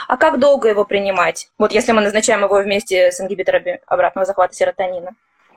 А 0.09 0.17
как 0.17 0.41
долго 0.41 0.67
его 0.67 0.83
принимать? 0.83 1.49
Вот 1.57 1.71
если 1.71 1.93
мы 1.93 2.01
назначаем 2.01 2.43
его 2.43 2.61
вместе 2.61 3.13
с 3.13 3.21
ингибиторами 3.21 3.79
обратного 3.87 4.25
захвата 4.25 4.53
серотонина. 4.53 5.11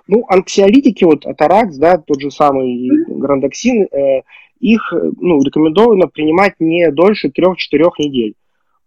Ну, 0.06 0.24
анксиолитики, 0.28 1.02
вот 1.02 1.26
атаракс, 1.26 1.76
да, 1.76 1.98
тот 1.98 2.20
же 2.20 2.30
самый 2.30 2.88
mm-hmm. 2.88 3.18
грандоксин, 3.18 3.88
э, 3.90 4.22
их 4.60 4.92
ну, 4.92 5.42
рекомендовано 5.42 6.06
принимать 6.06 6.54
не 6.60 6.88
дольше 6.92 7.28
3-4 7.28 7.54
недель. 7.98 8.34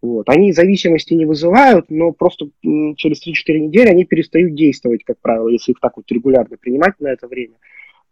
Вот. 0.04 0.28
Они 0.28 0.52
зависимости 0.52 1.14
не 1.14 1.24
вызывают, 1.24 1.86
но 1.90 2.12
просто 2.12 2.48
через 2.62 3.26
3-4 3.26 3.58
недели 3.58 3.88
они 3.88 4.04
перестают 4.04 4.54
действовать, 4.54 5.06
как 5.06 5.18
правило, 5.22 5.48
если 5.48 5.72
их 5.72 5.80
так 5.80 5.96
вот 5.96 6.12
регулярно 6.12 6.58
принимать 6.58 7.00
на 7.00 7.08
это 7.08 7.26
время. 7.30 7.56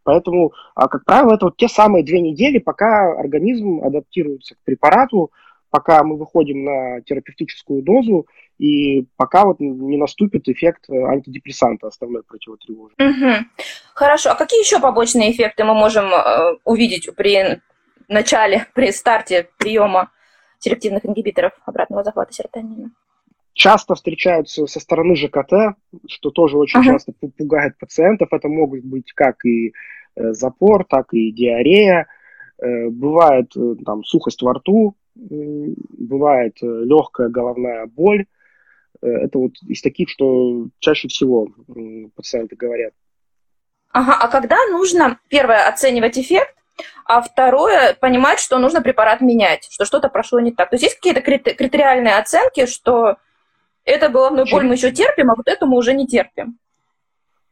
Поэтому, 0.04 0.54
а, 0.74 0.88
как 0.88 1.04
правило, 1.04 1.36
это 1.36 1.48
вот 1.48 1.58
те 1.58 1.68
самые 1.68 2.06
две 2.06 2.22
недели, 2.22 2.60
пока 2.60 3.12
организм 3.20 3.82
адаптируется 3.84 4.56
к 4.56 4.60
препарату, 4.64 5.32
пока 5.70 6.02
мы 6.06 6.16
выходим 6.16 6.64
на 6.64 7.02
терапевтическую 7.02 7.84
дозу, 7.84 8.26
и 8.58 9.06
пока 9.18 9.44
вот 9.44 9.60
не 9.60 9.98
наступит 9.98 10.48
эффект 10.48 10.86
э, 10.90 10.94
антидепрессанта, 10.94 11.88
основной 11.88 12.24
противотревожный. 12.24 12.96
Угу. 13.06 13.46
Хорошо. 13.96 14.32
А 14.32 14.36
какие 14.36 14.62
еще 14.62 14.80
побочные 14.80 15.32
эффекты 15.32 15.66
мы 15.66 15.74
можем 15.74 16.06
э, 16.06 16.56
увидеть 16.64 17.14
при 17.18 17.60
начале, 18.08 18.68
при 18.74 18.92
старте 18.92 19.50
приема 19.58 20.10
селективных 20.62 21.06
ингибиторов 21.06 21.54
обратного 21.66 22.04
захвата 22.04 22.32
серотонина? 22.34 22.92
Часто 23.54 23.96
встречаются 23.96 24.66
со 24.66 24.80
стороны 24.80 25.16
ЖКТ, 25.16 25.76
что 26.08 26.32
тоже 26.32 26.58
очень 26.58 26.80
ага. 26.80 26.94
часто 26.94 27.12
пугает 27.38 27.78
пациентов. 27.78 28.30
Это 28.32 28.48
могут 28.48 28.84
быть 28.86 29.12
как 29.14 29.44
и 29.46 29.74
э, 30.16 30.32
запор, 30.32 30.86
так 30.86 31.14
и 31.14 31.32
диарея. 31.32 32.08
Э, 32.60 32.88
бывает 32.90 33.52
э, 33.58 33.76
там 33.86 34.06
сухость 34.06 34.42
во 34.42 34.54
рту, 34.54 34.96
бывает 35.14 36.58
легкая 36.62 37.28
головная 37.28 37.86
боль. 37.88 38.26
Это 39.02 39.38
вот 39.40 39.52
из 39.68 39.82
таких, 39.82 40.10
что 40.10 40.68
чаще 40.80 41.10
всего 41.10 41.50
пациенты 42.16 42.56
говорят. 42.56 42.94
Ага, 43.92 44.14
а 44.14 44.28
когда 44.30 44.56
нужно, 44.70 45.20
первое, 45.28 45.68
оценивать 45.68 46.18
эффект, 46.18 46.56
а 47.06 47.22
второе, 47.22 47.94
понимать, 48.00 48.40
что 48.40 48.58
нужно 48.58 48.82
препарат 48.82 49.22
менять, 49.22 49.68
что 49.70 49.86
что-то 49.86 50.10
прошло 50.10 50.40
не 50.40 50.52
так. 50.52 50.70
То 50.70 50.76
есть 50.76 50.84
есть 50.84 50.96
какие-то 50.96 51.22
критериальные 51.22 52.16
оценки, 52.16 52.66
что 52.66 53.18
это 53.84 54.10
головную 54.10 54.48
боль 54.50 54.66
мы 54.66 54.76
еще 54.76 54.92
терпим, 54.92 55.32
а 55.32 55.36
вот 55.36 55.48
эту 55.48 55.66
мы 55.66 55.78
уже 55.78 55.94
не 55.94 56.08
терпим? 56.08 56.58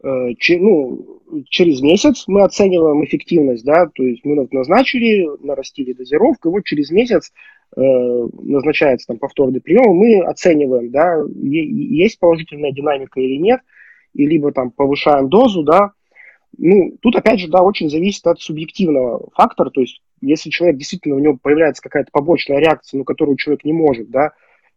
Э, 0.04 0.30
ну, 0.60 1.22
через 1.50 1.82
месяц 1.82 2.24
мы 2.28 2.44
оцениваем 2.44 3.04
эффективность, 3.04 3.66
да, 3.66 3.88
то 3.94 4.04
есть 4.04 4.24
мы 4.24 4.48
назначили, 4.52 5.28
нарастили 5.46 5.94
дозировку, 5.94 6.50
и 6.50 6.52
вот 6.52 6.64
через 6.64 6.90
месяц 6.90 7.32
э, 7.76 7.82
назначается 7.82 9.08
там 9.08 9.18
повторный 9.18 9.62
прием, 9.62 9.96
мы 9.96 10.22
оцениваем, 10.24 10.92
да, 10.92 11.22
есть 11.36 12.20
положительная 12.20 12.72
динамика 12.72 13.20
или 13.20 13.36
нет, 13.36 13.62
и 14.14 14.26
либо 14.26 14.52
там 14.52 14.72
повышаем 14.72 15.30
дозу, 15.30 15.64
да, 15.64 15.92
ну, 16.58 16.98
тут 17.02 17.16
опять 17.16 17.40
же, 17.40 17.48
да, 17.48 17.62
очень 17.62 17.90
зависит 17.90 18.26
от 18.28 18.42
субъективного 18.42 19.30
фактора, 19.34 19.70
то 19.70 19.82
есть 19.82 20.02
если 20.22 20.50
человек 20.50 20.78
действительно 20.78 21.16
у 21.16 21.20
него 21.20 21.38
появляется 21.42 21.82
какая-то 21.82 22.10
побочная 22.12 22.60
реакция, 22.60 22.98
ну, 22.98 23.04
которую 23.04 23.38
человек 23.38 23.64
не 23.64 23.74
может, 23.74 24.10
да, 24.10 24.32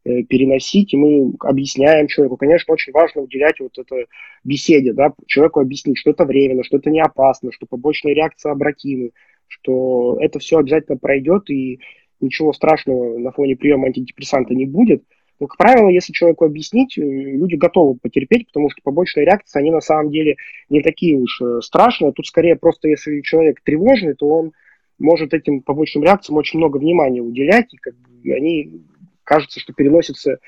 э, 0.04 0.22
переносить, 0.22 0.94
и 0.94 0.96
мы 0.96 1.34
объясняем 1.40 2.06
человеку. 2.06 2.36
Конечно, 2.36 2.72
очень 2.72 2.92
важно 2.92 3.22
уделять 3.22 3.58
вот 3.58 3.76
это 3.76 4.06
беседе, 4.44 4.92
да, 4.92 5.12
человеку 5.26 5.60
объяснить, 5.60 5.98
что 5.98 6.10
это 6.10 6.24
временно, 6.24 6.62
что 6.62 6.76
это 6.76 6.90
не 6.90 7.00
опасно, 7.00 7.50
что 7.52 7.66
побочные 7.66 8.14
реакции 8.14 8.50
обратимы, 8.50 9.10
что 9.48 10.18
это 10.20 10.38
все 10.38 10.58
обязательно 10.58 10.98
пройдет, 10.98 11.50
и 11.50 11.80
ничего 12.20 12.52
страшного 12.52 13.18
на 13.18 13.32
фоне 13.32 13.56
приема 13.56 13.86
антидепрессанта 13.86 14.54
не 14.54 14.66
будет– 14.66 15.02
но, 15.42 15.48
как 15.48 15.58
правило, 15.58 15.88
если 15.88 16.12
человеку 16.12 16.44
объяснить, 16.44 16.96
э, 16.96 17.02
люди 17.02 17.56
готовы 17.56 17.98
потерпеть, 18.00 18.46
потому 18.46 18.70
что 18.70 18.80
побочные 18.84 19.26
реакции, 19.26 19.58
они 19.58 19.72
на 19.72 19.80
самом 19.80 20.12
деле 20.12 20.36
не 20.68 20.82
такие 20.82 21.18
уж 21.18 21.40
э, 21.42 21.60
страшные. 21.62 22.12
Тут 22.12 22.28
скорее 22.28 22.54
просто, 22.54 22.86
если 22.86 23.22
человек 23.22 23.60
тревожный, 23.64 24.14
то 24.14 24.28
он 24.28 24.52
может 25.00 25.34
этим 25.34 25.60
побочным 25.60 26.04
реакциям 26.04 26.36
очень 26.36 26.60
много 26.60 26.76
внимания 26.76 27.20
уделять, 27.20 27.74
и 27.74 27.76
как 27.76 27.94
бы 27.96 28.32
они, 28.32 28.84
кажется, 29.24 29.58
что 29.58 29.72
переносятся 29.72 30.38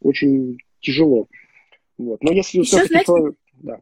очень 0.00 0.58
тяжело. 0.78 1.26
Вот. 1.98 2.22
Но 2.22 2.30
если 2.30 2.60
Еще, 2.60 2.84
знаете, 2.84 3.06
человек... 3.06 3.34
да. 3.54 3.80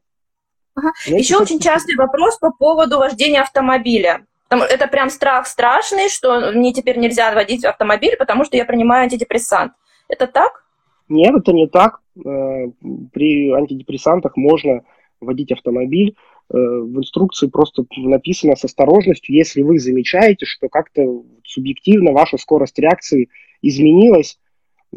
ага. 0.74 0.92
Еще 1.04 1.37
очень 1.37 1.61
частый 1.61 1.96
вопрос 1.96 2.38
по 2.38 2.50
поводу 2.50 2.96
вождения 2.96 3.42
автомобиля. 3.42 4.24
Это 4.48 4.87
прям 4.87 5.11
страх 5.11 5.46
страшный, 5.46 6.08
что 6.08 6.50
мне 6.52 6.72
теперь 6.72 6.96
нельзя 6.96 7.35
водить 7.35 7.62
автомобиль, 7.66 8.16
потому 8.16 8.46
что 8.46 8.56
я 8.56 8.64
принимаю 8.64 9.02
антидепрессант. 9.02 9.74
Это 10.12 10.27
так? 10.27 10.64
Нет, 11.09 11.35
это 11.35 11.53
не 11.53 11.66
так. 11.68 12.01
Э, 12.16 12.68
при 13.12 13.51
антидепрессантах 13.51 14.37
можно 14.37 14.83
водить 15.22 15.53
автомобиль. 15.53 16.16
Э, 16.51 16.55
в 16.55 16.98
инструкции 16.98 17.46
просто 17.46 17.85
написано 17.96 18.55
с 18.55 18.64
осторожностью, 18.64 19.35
если 19.35 19.62
вы 19.62 19.79
замечаете, 19.79 20.44
что 20.44 20.68
как-то 20.68 21.22
субъективно 21.44 22.12
ваша 22.12 22.37
скорость 22.37 22.79
реакции 22.79 23.31
изменилась, 23.62 24.38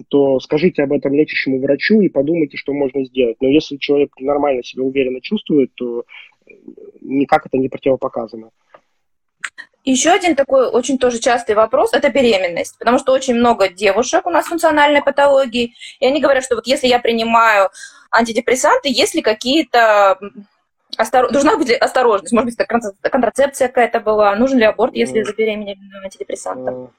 то 0.09 0.41
скажите 0.41 0.83
об 0.83 0.91
этом 0.91 1.13
лечащему 1.13 1.61
врачу 1.61 2.01
и 2.01 2.09
подумайте, 2.09 2.57
что 2.57 2.73
можно 2.73 3.05
сделать. 3.05 3.37
Но 3.39 3.47
если 3.47 3.77
человек 3.77 4.09
нормально 4.19 4.63
себя 4.63 4.83
уверенно 4.83 5.21
чувствует, 5.21 5.71
то 5.75 6.03
никак 6.99 7.45
это 7.45 7.57
не 7.57 7.69
противопоказано. 7.69 8.49
Еще 9.85 10.09
один 10.09 10.35
такой 10.35 10.67
очень 10.67 10.97
тоже 10.97 11.19
частый 11.19 11.53
вопрос– 11.53 11.91
это 11.93 12.09
беременность, 12.09 12.77
потому 12.79 12.97
что 12.97 13.13
очень 13.13 13.35
много 13.35 13.69
девушек 13.69 14.25
у 14.25 14.31
нас 14.31 14.47
функциональной 14.47 15.03
патологии, 15.03 15.75
и 15.99 16.07
они 16.07 16.19
говорят, 16.19 16.43
что 16.43 16.55
вот 16.55 16.65
если 16.65 16.87
я 16.87 16.97
принимаю 16.97 17.69
антидепрессанты, 18.11 18.89
есть 18.89 19.13
ли 19.13 19.21
какие-то 19.21 20.17
Остор... 20.97 21.31
Должна 21.31 21.57
быть 21.57 21.71
осторожность, 21.71 22.31
может 22.31 22.45
быть, 22.45 22.55
это 22.57 23.09
контрацепция 23.09 23.67
какая-то 23.67 23.99
была, 23.99 24.35
нужен 24.35 24.59
ли 24.59 24.65
аборт, 24.65 24.95
если 24.95 25.23
забеременели 25.23 25.77
антидепрессантом? 26.03 26.91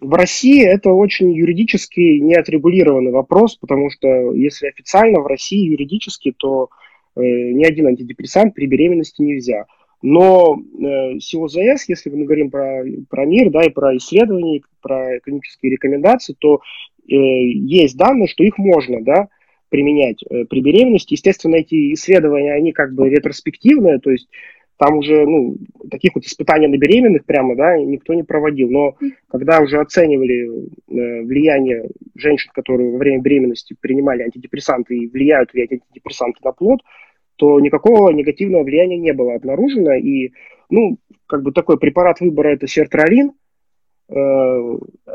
В 0.00 0.14
России 0.14 0.64
это 0.64 0.90
очень 0.90 1.32
юридически 1.32 2.18
неотрегулированный 2.18 3.10
вопрос, 3.10 3.56
потому 3.56 3.90
что 3.90 4.32
если 4.32 4.68
официально 4.68 5.20
в 5.20 5.26
России 5.26 5.70
юридически, 5.70 6.34
то 6.36 6.68
э, 7.16 7.20
ни 7.20 7.64
один 7.64 7.88
антидепрессант 7.88 8.54
при 8.54 8.66
беременности 8.66 9.22
нельзя. 9.22 9.66
Но 10.06 10.58
э, 10.58 11.18
СИОЗС, 11.18 11.88
если 11.88 12.10
мы 12.10 12.26
говорим 12.26 12.50
про, 12.50 12.84
про 13.08 13.24
мир, 13.24 13.48
да, 13.48 13.62
и 13.64 13.70
про 13.70 13.96
исследования, 13.96 14.60
про 14.82 15.18
клинические 15.20 15.72
рекомендации, 15.72 16.36
то 16.38 16.60
э, 17.08 17.14
есть 17.14 17.96
данные, 17.96 18.28
что 18.28 18.44
их 18.44 18.58
можно, 18.58 19.02
да, 19.02 19.28
применять 19.70 20.22
э, 20.28 20.44
при 20.44 20.60
беременности. 20.60 21.14
Естественно, 21.14 21.54
эти 21.54 21.94
исследования, 21.94 22.52
они 22.52 22.72
как 22.72 22.92
бы 22.94 23.08
ретроспективные, 23.08 23.98
то 23.98 24.10
есть 24.10 24.28
там 24.76 24.98
уже, 24.98 25.24
ну, 25.24 25.56
таких 25.90 26.14
вот 26.14 26.24
испытаний 26.24 26.66
на 26.66 26.76
беременных 26.76 27.24
прямо, 27.24 27.56
да, 27.56 27.78
никто 27.78 28.12
не 28.12 28.24
проводил. 28.24 28.68
Но 28.68 28.96
когда 29.28 29.60
уже 29.60 29.80
оценивали 29.80 30.68
э, 30.90 31.22
влияние 31.22 31.88
женщин, 32.14 32.50
которые 32.52 32.92
во 32.92 32.98
время 32.98 33.22
беременности 33.22 33.74
принимали 33.80 34.24
антидепрессанты 34.24 34.98
и 34.98 35.08
влияют 35.08 35.54
ли 35.54 35.62
эти 35.62 35.74
антидепрессанты 35.74 36.40
на 36.44 36.52
плод, 36.52 36.80
то 37.36 37.60
никакого 37.60 38.10
негативного 38.10 38.62
влияния 38.62 38.98
не 38.98 39.12
было 39.12 39.34
обнаружено. 39.34 39.94
И, 39.94 40.32
ну, 40.70 40.98
как 41.26 41.42
бы 41.42 41.52
такой 41.52 41.78
препарат 41.78 42.20
выбора– 42.20 42.48
это 42.54 42.66
сертралин, 42.66 43.32
э, 44.08 44.14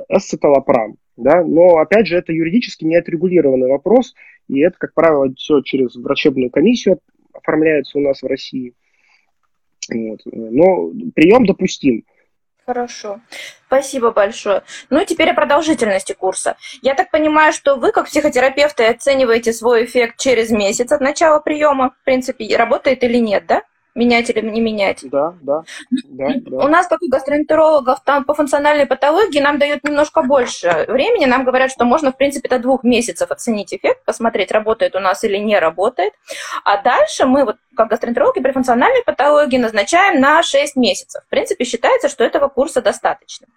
эсцеталопрам. 0.09 0.95
Да? 1.17 1.43
Но, 1.43 1.77
опять 1.77 2.07
же, 2.07 2.17
это 2.17 2.33
юридически 2.33 2.85
не 2.85 2.95
отрегулированный 2.95 3.67
вопрос, 3.67 4.15
и 4.47 4.59
это, 4.59 4.77
как 4.77 4.93
правило, 4.93 5.33
все 5.35 5.61
через 5.61 5.95
врачебную 5.95 6.49
комиссию 6.49 6.99
оформляется 7.33 7.97
у 7.97 8.01
нас 8.01 8.21
в 8.21 8.27
России. 8.27 8.73
Вот. 9.91 10.19
Но 10.25 10.91
прием 11.13 11.45
допустим. 11.45 12.03
Хорошо. 12.69 13.19
Спасибо 13.65 14.11
большое. 14.11 14.61
Ну 14.91 15.01
и 15.01 15.05
теперь 15.07 15.31
о 15.31 15.33
продолжительности 15.33 16.13
курса. 16.13 16.55
Я 16.83 16.93
так 16.93 17.09
понимаю, 17.09 17.51
что 17.51 17.77
вы, 17.77 17.91
как 17.91 18.05
психотерапевты, 18.05 18.85
оцениваете 18.85 19.53
свой 19.53 19.85
эффект 19.85 20.19
через 20.19 20.51
месяц 20.51 20.91
от 20.91 21.01
начала 21.01 21.39
приема. 21.39 21.95
В 21.99 22.05
принципе, 22.05 22.55
работает 22.55 23.03
или 23.03 23.17
нет, 23.17 23.47
да? 23.47 23.63
Менять 23.99 24.29
или 24.29 24.41
не 24.41 24.61
менять. 24.61 25.01
Да, 25.03 25.33
да, 25.41 25.63
да, 26.05 26.29
да. 26.37 26.57
У 26.65 26.67
нас, 26.67 26.87
как 26.87 27.01
у 27.01 27.09
гастроэнтерологов, 27.09 28.01
там 28.03 28.23
по 28.23 28.33
функциональной 28.33 28.85
патологии 28.85 29.39
нам 29.39 29.59
дают 29.59 29.83
немножко 29.83 30.23
больше 30.23 30.85
времени. 30.87 31.25
Нам 31.25 31.43
говорят, 31.43 31.71
что 31.71 31.85
можно, 31.85 32.11
в 32.11 32.17
принципе, 32.17 32.49
до 32.49 32.59
двух 32.59 32.83
месяцев 32.83 33.29
оценить 33.29 33.73
эффект, 33.73 34.05
посмотреть, 34.05 34.51
работает 34.51 34.95
у 34.95 34.99
нас 34.99 35.23
или 35.23 35.37
не 35.37 35.59
работает. 35.59 36.13
А 36.63 36.81
дальше 36.81 37.25
мы, 37.25 37.45
вот 37.45 37.57
как 37.75 37.89
гастроэнтерологи 37.89 38.39
при 38.39 38.51
функциональной 38.51 39.03
патологии, 39.03 39.57
назначаем 39.57 40.19
на 40.19 40.43
6 40.43 40.75
месяцев. 40.75 41.23
В 41.25 41.29
принципе, 41.29 41.63
считается, 41.65 42.09
что 42.09 42.23
этого 42.23 42.47
курса 42.49 42.81
достаточно. 42.81 43.47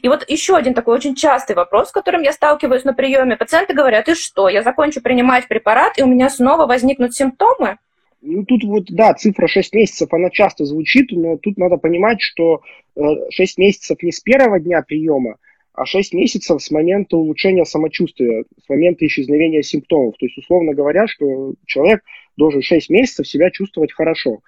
И 0.00 0.08
вот 0.08 0.28
еще 0.28 0.56
один 0.56 0.74
такой 0.74 0.94
очень 0.94 1.14
частый 1.14 1.56
вопрос, 1.56 1.88
с 1.88 1.92
которым 1.92 2.22
я 2.22 2.32
сталкиваюсь 2.32 2.84
на 2.84 2.94
приеме. 2.94 3.36
Пациенты 3.36 3.74
говорят, 3.74 4.08
и 4.08 4.14
что, 4.14 4.48
я 4.48 4.62
закончу 4.62 5.00
принимать 5.00 5.48
препарат, 5.48 5.98
и 5.98 6.02
у 6.02 6.06
меня 6.06 6.30
снова 6.30 6.66
возникнут 6.66 7.14
симптомы? 7.14 7.78
Ну, 8.24 8.44
тут 8.44 8.62
вот, 8.62 8.84
да, 8.88 9.14
цифра 9.14 9.48
6 9.48 9.74
месяцев, 9.74 10.12
она 10.12 10.30
часто 10.30 10.64
звучит, 10.64 11.10
но 11.10 11.38
тут 11.38 11.58
надо 11.58 11.76
понимать, 11.76 12.20
что 12.20 12.62
6 12.96 13.58
э, 13.58 13.60
месяцев 13.60 14.00
не 14.00 14.12
с 14.12 14.20
первого 14.20 14.60
дня 14.60 14.82
приема, 14.82 15.38
а 15.72 15.86
6 15.86 16.14
месяцев 16.14 16.62
с 16.62 16.70
момента 16.70 17.16
улучшения 17.16 17.64
самочувствия, 17.64 18.44
с 18.64 18.68
момента 18.68 19.04
исчезновения 19.06 19.62
симптомов. 19.62 20.16
То 20.18 20.26
есть, 20.26 20.38
условно 20.38 20.72
говоря, 20.72 21.08
что 21.08 21.54
человек 21.66 22.02
должен 22.36 22.62
6 22.62 22.90
месяцев 22.90 23.26
себя 23.26 23.50
чувствовать 23.50 23.92
хорошо. 23.92 24.38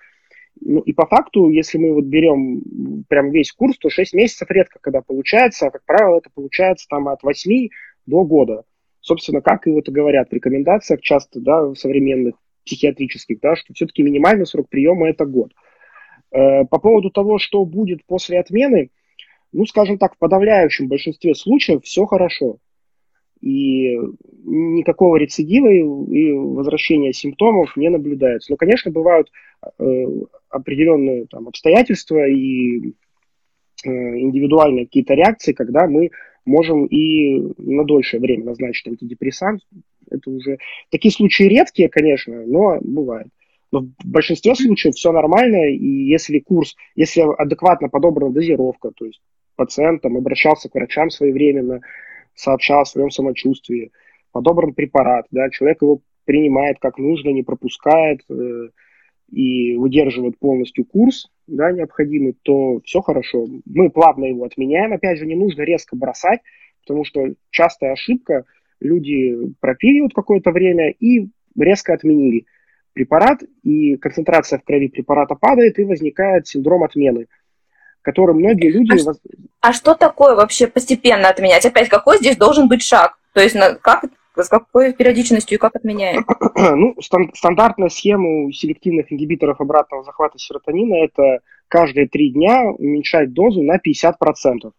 Ну, 0.61 0.79
и 0.79 0.93
по 0.93 1.07
факту, 1.07 1.51
если 1.51 1.79
мы 1.79 1.95
вот 1.95 2.05
берем 2.05 2.63
прям 3.09 3.33
весь 3.33 3.51
курс, 3.51 3.77
то 3.79 3.91
6 3.91 4.15
месяцев 4.15 4.49
редко 4.53 4.79
когда 4.81 5.03
получается, 5.03 5.67
а, 5.67 5.71
как 5.73 5.85
правило, 5.85 6.19
это 6.19 6.31
получается 6.33 6.87
там 6.89 7.09
от 7.09 7.25
8 7.25 7.71
до 8.07 8.25
года. 8.25 8.63
Собственно, 9.01 9.41
как 9.41 9.67
и 9.67 9.71
вот 9.71 9.89
говорят 9.89 10.31
в 10.31 10.33
рекомендациях 10.33 11.01
часто, 11.01 11.41
да, 11.41 11.75
современных, 11.75 12.37
психиатрических, 12.65 13.41
да, 13.41 13.57
что 13.57 13.75
все-таки 13.75 14.03
минимальный 14.03 14.47
срок 14.47 14.69
приема– 14.69 15.09
это 15.11 15.25
год. 15.27 15.53
Э, 16.31 16.65
по 16.65 16.79
поводу 16.79 17.11
того, 17.11 17.39
что 17.39 17.65
будет 17.65 18.05
после 18.07 18.41
отмены, 18.41 18.91
ну, 19.53 19.67
скажем 19.67 19.99
так, 19.99 20.15
в 20.15 20.19
подавляющем 20.19 20.89
большинстве 20.89 21.35
случаев 21.35 21.85
все 21.85 22.07
хорошо. 22.07 22.59
И 23.41 23.97
никакого 24.45 25.17
рецидива 25.17 25.69
и 25.69 26.33
возвращения 26.33 27.13
симптомов 27.13 27.77
не 27.77 27.89
наблюдается. 27.91 28.51
Но, 28.51 28.57
конечно, 28.57 28.91
бывают 28.91 29.31
э, 29.79 30.07
определенные 30.49 31.27
там, 31.27 31.49
обстоятельства 31.49 32.27
и 32.27 32.95
э, 33.85 33.89
индивидуальные 33.89 34.87
какие-то 34.87 35.15
реакции, 35.15 35.53
когда 35.53 35.87
мы 35.87 36.11
можем 36.45 36.87
и 36.87 37.39
на 37.59 37.85
дольшее 37.85 38.21
время 38.21 38.45
назначить 38.45 38.87
антидепрессант, 38.89 39.63
это 40.11 40.31
уже... 40.31 40.59
Такие 40.91 41.13
случаи 41.13 41.45
редкие, 41.45 41.89
конечно, 41.89 42.45
но 42.47 42.79
бывает. 42.81 43.29
Но 43.75 43.81
в 43.81 44.07
большинстве 44.07 44.55
случаев 44.55 44.95
все 44.95 45.11
нормально, 45.11 45.69
и 45.69 45.85
если 45.85 46.39
курс, 46.39 46.77
если 46.95 47.23
адекватно 47.23 47.89
подобрана 47.89 48.33
дозировка, 48.33 48.93
то 48.93 49.05
есть 49.05 49.21
пациент 49.57 50.03
там, 50.03 50.17
обращался 50.17 50.69
к 50.69 50.75
врачам 50.75 51.11
своевременно, 51.11 51.81
сообщал 52.37 52.83
о 52.83 52.85
своем 52.85 53.11
самочувствии, 53.11 53.91
подобран 54.31 54.75
препарат, 54.75 55.27
да, 55.33 55.51
человек 55.51 55.83
его 55.83 56.01
принимает 56.25 56.79
как 56.79 56.99
нужно, 56.99 57.31
не 57.31 57.43
пропускает 57.43 58.21
э, 58.31 58.69
и 59.33 59.77
выдерживает 59.77 60.39
полностью 60.39 60.85
курс, 60.85 61.29
да, 61.49 61.73
необходимый, 61.73 62.37
то 62.43 62.81
все 62.85 63.01
хорошо. 63.01 63.47
Мы 63.65 63.91
плавно 63.91 64.27
его 64.27 64.45
отменяем. 64.45 64.93
Опять 64.93 65.19
же, 65.19 65.27
не 65.27 65.35
нужно 65.35 65.63
резко 65.63 65.97
бросать, 65.97 66.41
потому 66.83 67.05
что 67.05 67.35
частая 67.51 67.93
ошибка– 67.93 68.45
люди 68.81 69.55
пропили 69.61 70.01
вот 70.01 70.15
какое-то 70.15 70.51
время 70.51 70.91
и 70.91 71.29
резко 71.59 71.95
отменили 71.95 72.47
препарат, 72.93 73.43
и 73.63 73.97
концентрация 73.97 74.59
в 74.59 74.65
крови 74.65 74.89
препарата 74.89 75.35
падает, 75.35 75.79
и 75.79 75.85
возникает 75.85 76.47
синдром 76.47 76.85
отмены, 76.85 77.27
который 78.03 78.35
многие 78.35 78.71
люди... 78.71 78.93
А, 79.61 79.69
а 79.69 79.73
что 79.73 79.95
такое 79.95 80.35
вообще 80.35 80.67
постепенно 80.67 81.29
отменять? 81.29 81.67
Опять, 81.67 81.89
какой 81.89 82.19
здесь 82.19 82.37
должен 82.37 82.69
быть 82.69 82.83
шаг? 82.83 83.19
То 83.33 83.41
есть 83.41 83.57
как, 83.83 84.05
с 84.37 84.49
какой 84.49 84.93
периодичностью 84.93 85.57
и 85.57 85.61
как 85.61 85.75
отменяем? 85.77 86.25
ну, 86.57 86.95
стан- 87.03 87.33
стандартная 87.35 87.89
схема 87.89 88.47
у 88.47 88.53
селективных 88.53 89.13
ингибиторов 89.13 89.61
обратного 89.61 90.05
захвата 90.05 90.39
серотонина– 90.39 90.95
это 91.05 91.41
каждые 91.69 92.09
три 92.09 92.31
дня 92.31 92.65
уменьшать 92.71 93.33
дозу 93.33 93.63
на 93.63 93.77
50% 93.77 94.71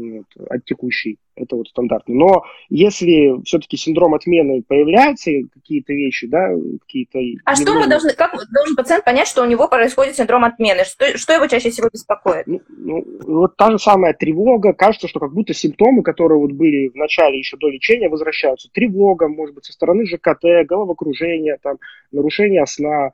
вот, 0.00 0.48
от 0.48 0.64
текущей. 0.64 1.18
Это 1.34 1.56
вот 1.56 1.68
стандартно. 1.68 2.14
Но 2.14 2.44
если 2.68 3.42
все-таки 3.44 3.76
синдром 3.76 4.14
отмены 4.14 4.62
появляется, 4.66 5.30
какие-то 5.54 5.92
вещи, 5.92 6.26
да, 6.26 6.50
какие-то... 6.82 7.18
А 7.44 7.56
что 7.56 7.74
мы 7.74 7.88
должны, 7.88 8.12
как 8.12 8.32
должен 8.50 8.76
пациент 8.76 9.04
понять, 9.04 9.28
что 9.28 9.42
у 9.42 9.46
него 9.46 9.68
происходит 9.68 10.16
синдром 10.16 10.44
отмены? 10.44 10.84
Что, 10.84 11.16
что 11.16 11.32
его 11.32 11.46
чаще 11.46 11.70
всего 11.70 11.88
беспокоит? 11.92 12.46
Ну, 12.46 12.60
ну, 12.68 13.04
вот 13.26 13.56
та 13.56 13.70
же 13.70 13.78
самая 13.78 14.12
тревога. 14.12 14.72
Кажется, 14.72 15.08
что 15.08 15.20
как 15.20 15.32
будто 15.32 15.54
симптомы, 15.54 16.02
которые 16.02 16.38
вот 16.38 16.52
были 16.52 16.88
в 16.88 16.96
начале 16.96 17.38
еще 17.38 17.56
до 17.56 17.68
лечения, 17.68 18.08
возвращаются. 18.08 18.68
Тревога, 18.72 19.28
может 19.28 19.54
быть, 19.54 19.64
со 19.64 19.72
стороны 19.72 20.06
ЖКТ, 20.06 20.66
головокружение, 20.66 21.58
там, 21.62 21.78
нарушение 22.12 22.66
сна, 22.66 23.12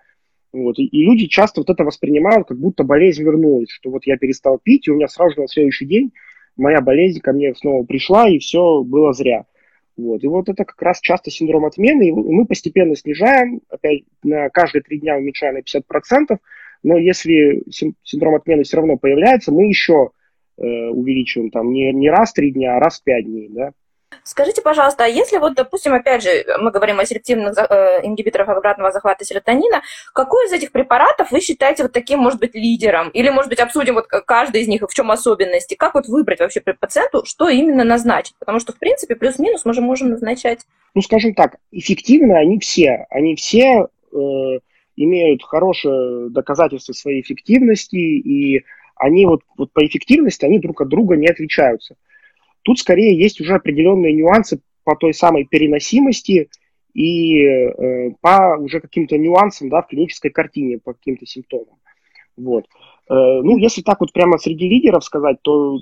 вот. 0.56 0.78
И, 0.78 0.86
и 0.86 1.04
люди 1.04 1.26
часто 1.26 1.60
вот 1.60 1.70
это 1.70 1.84
воспринимают, 1.84 2.48
как 2.48 2.58
будто 2.58 2.82
болезнь 2.82 3.22
вернулась, 3.22 3.70
что 3.70 3.90
вот 3.90 4.06
я 4.06 4.16
перестал 4.16 4.58
пить, 4.58 4.88
и 4.88 4.90
у 4.90 4.94
меня 4.94 5.08
сразу 5.08 5.34
же 5.34 5.40
на 5.42 5.48
следующий 5.48 5.84
день 5.84 6.12
моя 6.56 6.80
болезнь 6.80 7.20
ко 7.20 7.32
мне 7.32 7.54
снова 7.54 7.84
пришла, 7.84 8.28
и 8.28 8.38
все 8.38 8.82
было 8.82 9.12
зря. 9.12 9.44
Вот. 9.96 10.22
И 10.22 10.26
вот 10.26 10.48
это 10.48 10.64
как 10.64 10.80
раз 10.82 11.00
часто 11.00 11.30
синдром 11.30 11.64
отмены, 11.64 12.08
и 12.08 12.12
мы 12.12 12.44
постепенно 12.46 12.94
снижаем, 12.96 13.60
опять 13.70 14.02
на 14.22 14.50
каждые 14.50 14.82
три 14.82 15.00
дня 15.00 15.16
уменьшаем 15.16 15.54
на 15.54 15.60
50%, 15.60 16.38
но 16.82 16.98
если 16.98 17.62
синдром 18.02 18.34
отмены 18.34 18.64
все 18.64 18.76
равно 18.76 18.96
появляется, 18.96 19.52
мы 19.52 19.66
еще 19.66 20.10
э, 20.58 20.62
увеличиваем 20.62 21.50
там 21.50 21.72
не, 21.72 21.92
не 21.92 22.10
раз 22.10 22.32
три 22.32 22.50
дня, 22.52 22.76
а 22.76 22.80
раз 22.80 23.00
пять 23.00 23.24
дней, 23.24 23.48
да. 23.48 23.72
Скажите, 24.24 24.62
пожалуйста, 24.62 25.04
а 25.04 25.08
если 25.08 25.38
вот, 25.38 25.54
допустим, 25.54 25.92
опять 25.94 26.22
же, 26.22 26.44
мы 26.58 26.70
говорим 26.70 26.98
о 26.98 27.06
селективных 27.06 27.56
э, 27.58 28.00
ингибиторах 28.02 28.48
обратного 28.48 28.92
захвата 28.92 29.24
серотонина, 29.24 29.82
какой 30.12 30.46
из 30.46 30.52
этих 30.52 30.72
препаратов 30.72 31.30
вы 31.30 31.40
считаете 31.40 31.84
вот 31.84 31.92
таким, 31.92 32.20
может 32.20 32.40
быть, 32.40 32.54
лидером? 32.54 33.08
Или, 33.10 33.30
может 33.30 33.48
быть, 33.48 33.60
обсудим 33.60 33.94
вот 33.94 34.06
каждый 34.06 34.62
из 34.62 34.68
них 34.68 34.82
и 34.82 34.86
в 34.86 34.94
чем 34.94 35.10
особенности? 35.10 35.74
Как 35.74 35.94
вот 35.94 36.06
выбрать 36.06 36.40
вообще 36.40 36.60
пациенту, 36.60 37.24
что 37.24 37.48
именно 37.48 37.84
назначить? 37.84 38.34
Потому 38.38 38.60
что, 38.60 38.72
в 38.72 38.78
принципе, 38.78 39.16
плюс-минус 39.16 39.64
мы 39.64 39.74
же 39.74 39.80
можем 39.80 40.10
назначать. 40.10 40.60
Ну, 40.94 41.02
скажем 41.02 41.34
так, 41.34 41.56
эффективны 41.72 42.32
они 42.32 42.58
все. 42.58 43.06
Они 43.10 43.36
все 43.36 43.88
э, 44.12 44.16
имеют 44.96 45.42
хорошее 45.42 46.30
доказательство 46.30 46.92
своей 46.92 47.20
эффективности, 47.20 47.96
и 47.96 48.64
они 48.96 49.26
вот, 49.26 49.42
вот 49.56 49.72
по 49.72 49.84
эффективности, 49.86 50.44
они 50.44 50.58
друг 50.58 50.80
от 50.80 50.88
друга 50.88 51.16
не 51.16 51.28
отличаются. 51.28 51.96
Тут 52.66 52.80
скорее 52.80 53.16
есть 53.16 53.40
уже 53.40 53.54
определенные 53.54 54.12
нюансы 54.12 54.60
по 54.82 54.96
той 54.96 55.14
самой 55.14 55.44
переносимости 55.44 56.50
и 56.94 57.44
э, 57.44 58.10
по 58.20 58.56
уже 58.58 58.80
каким-то 58.80 59.16
нюансам 59.16 59.68
да, 59.68 59.82
в 59.82 59.86
клинической 59.86 60.32
картине, 60.32 60.78
по 60.78 60.92
каким-то 60.92 61.26
симптомам. 61.26 61.78
Вот. 62.36 62.64
Э, 63.08 63.14
ну, 63.14 63.56
если 63.56 63.82
так 63.82 64.00
вот 64.00 64.12
прямо 64.12 64.38
среди 64.38 64.68
лидеров 64.68 65.04
сказать, 65.04 65.36
то 65.42 65.78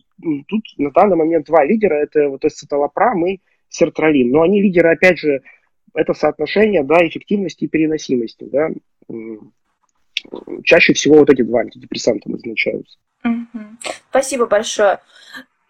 тут 0.46 0.64
на 0.76 0.90
данный 0.90 1.16
момент 1.16 1.46
два 1.46 1.64
лидера, 1.64 1.94
это 1.94 2.28
вот 2.28 2.44
эсцеталопрам 2.44 3.26
и 3.28 3.40
сертралин. 3.70 4.30
Но 4.30 4.42
они 4.42 4.60
лидеры, 4.60 4.92
опять 4.92 5.18
же, 5.18 5.40
это 5.94 6.12
соотношение, 6.12 6.84
да, 6.84 6.98
эффективности 6.98 7.64
и 7.64 7.68
переносимости, 7.68 8.44
да. 8.44 8.68
Чаще 10.64 10.92
всего 10.92 11.20
вот 11.20 11.30
эти 11.30 11.40
два 11.40 11.60
антидепрессанта 11.60 12.30
назначаются. 12.30 12.98
Спасибо 14.10 14.44
большое. 14.44 14.98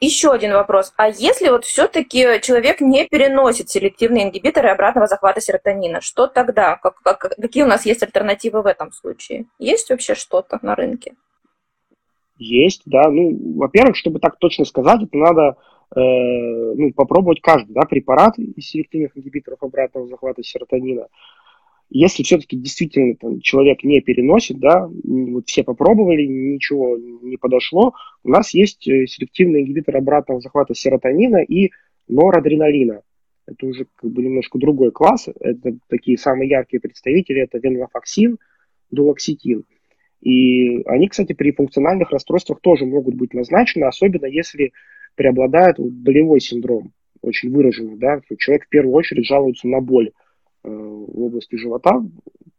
Еще 0.05 0.33
один 0.33 0.53
вопрос. 0.53 0.93
А 0.97 1.09
если 1.09 1.49
вот 1.49 1.65
все-таки 1.65 2.41
человек 2.43 2.83
не 2.83 3.07
переносит 3.07 3.71
селективные 3.71 4.25
ингибиторы 4.25 4.69
обратного 4.69 5.07
захвата 5.07 5.41
серотонина, 5.41 6.03
что 6.03 6.27
тогда? 6.27 6.77
Как, 6.77 6.97
как, 7.01 7.19
какие 7.41 7.63
у 7.63 7.67
нас 7.67 7.87
есть 7.87 8.03
альтернативы 8.03 8.61
в 8.61 8.67
этом 8.67 8.93
случае? 8.93 9.47
Есть 9.59 9.89
вообще 9.89 10.15
что-то 10.15 10.59
на 10.61 10.75
рынке? 10.75 11.15
Есть, 12.37 12.83
да. 12.85 13.09
Ну, 13.09 13.57
во-первых, 13.57 13.97
чтобы 13.97 14.19
так 14.19 14.37
точно 14.39 14.67
сказать, 14.67 15.01
это 15.03 15.17
надо 15.17 15.57
э, 15.97 16.01
ну, 16.01 16.93
попробовать 16.93 17.41
каждый 17.41 17.73
да, 17.73 17.83
препарат 17.89 18.39
из 18.39 18.69
селективных 18.69 19.17
ингибиторов 19.17 19.63
обратного 19.63 20.07
захвата 20.07 20.43
серотонина. 20.43 21.07
Если 21.95 22.25
все-таки 22.25 22.57
действительно 22.57 23.15
там, 23.15 23.41
человек 23.41 23.85
не 23.85 24.01
переносит, 24.01 24.59
да, 24.59 24.91
вот 25.05 25.47
все 25.47 25.63
попробовали, 25.63 26.25
ничего 26.25 26.99
не 26.99 27.37
подошло, 27.37 27.95
у 28.25 28.31
нас 28.31 28.53
есть 28.53 28.89
э, 28.89 29.07
селективный 29.07 29.61
ингибитор 29.61 29.99
обратного 29.99 30.41
захвата 30.41 30.75
серотонина 30.75 31.37
и 31.37 31.71
норадреналина. 32.09 33.03
Это 33.47 33.67
уже 33.67 33.87
как 33.95 34.11
бы 34.11 34.25
немножко 34.25 34.59
другой 34.59 34.91
класс. 34.91 35.29
Это 35.39 35.77
такие 35.89 36.19
самые 36.19 36.51
яркие 36.51 36.81
представители. 36.81 37.43
Это 37.43 37.59
венлофоксин, 37.59 38.39
дулоксетин. 38.91 39.65
И 40.21 40.83
они, 40.87 41.07
кстати, 41.07 41.33
при 41.33 41.53
функциональных 41.53 42.11
расстройствах 42.11 42.59
тоже 42.61 42.87
могут 42.87 43.15
быть 43.15 43.35
назначены, 43.35 43.85
особенно 43.85 44.27
если 44.27 44.73
преобладает 45.15 45.77
болевой 45.79 46.41
синдром, 46.41 46.93
очень 47.23 47.53
выраженный, 47.53 47.97
да, 47.97 48.21
человек 48.37 48.65
в 48.65 48.69
первую 48.69 48.95
очередь 48.95 49.27
жалуется 49.27 49.69
на 49.69 49.81
боль 49.81 50.11
в 50.65 51.23
области 51.23 51.57
живота, 51.57 52.03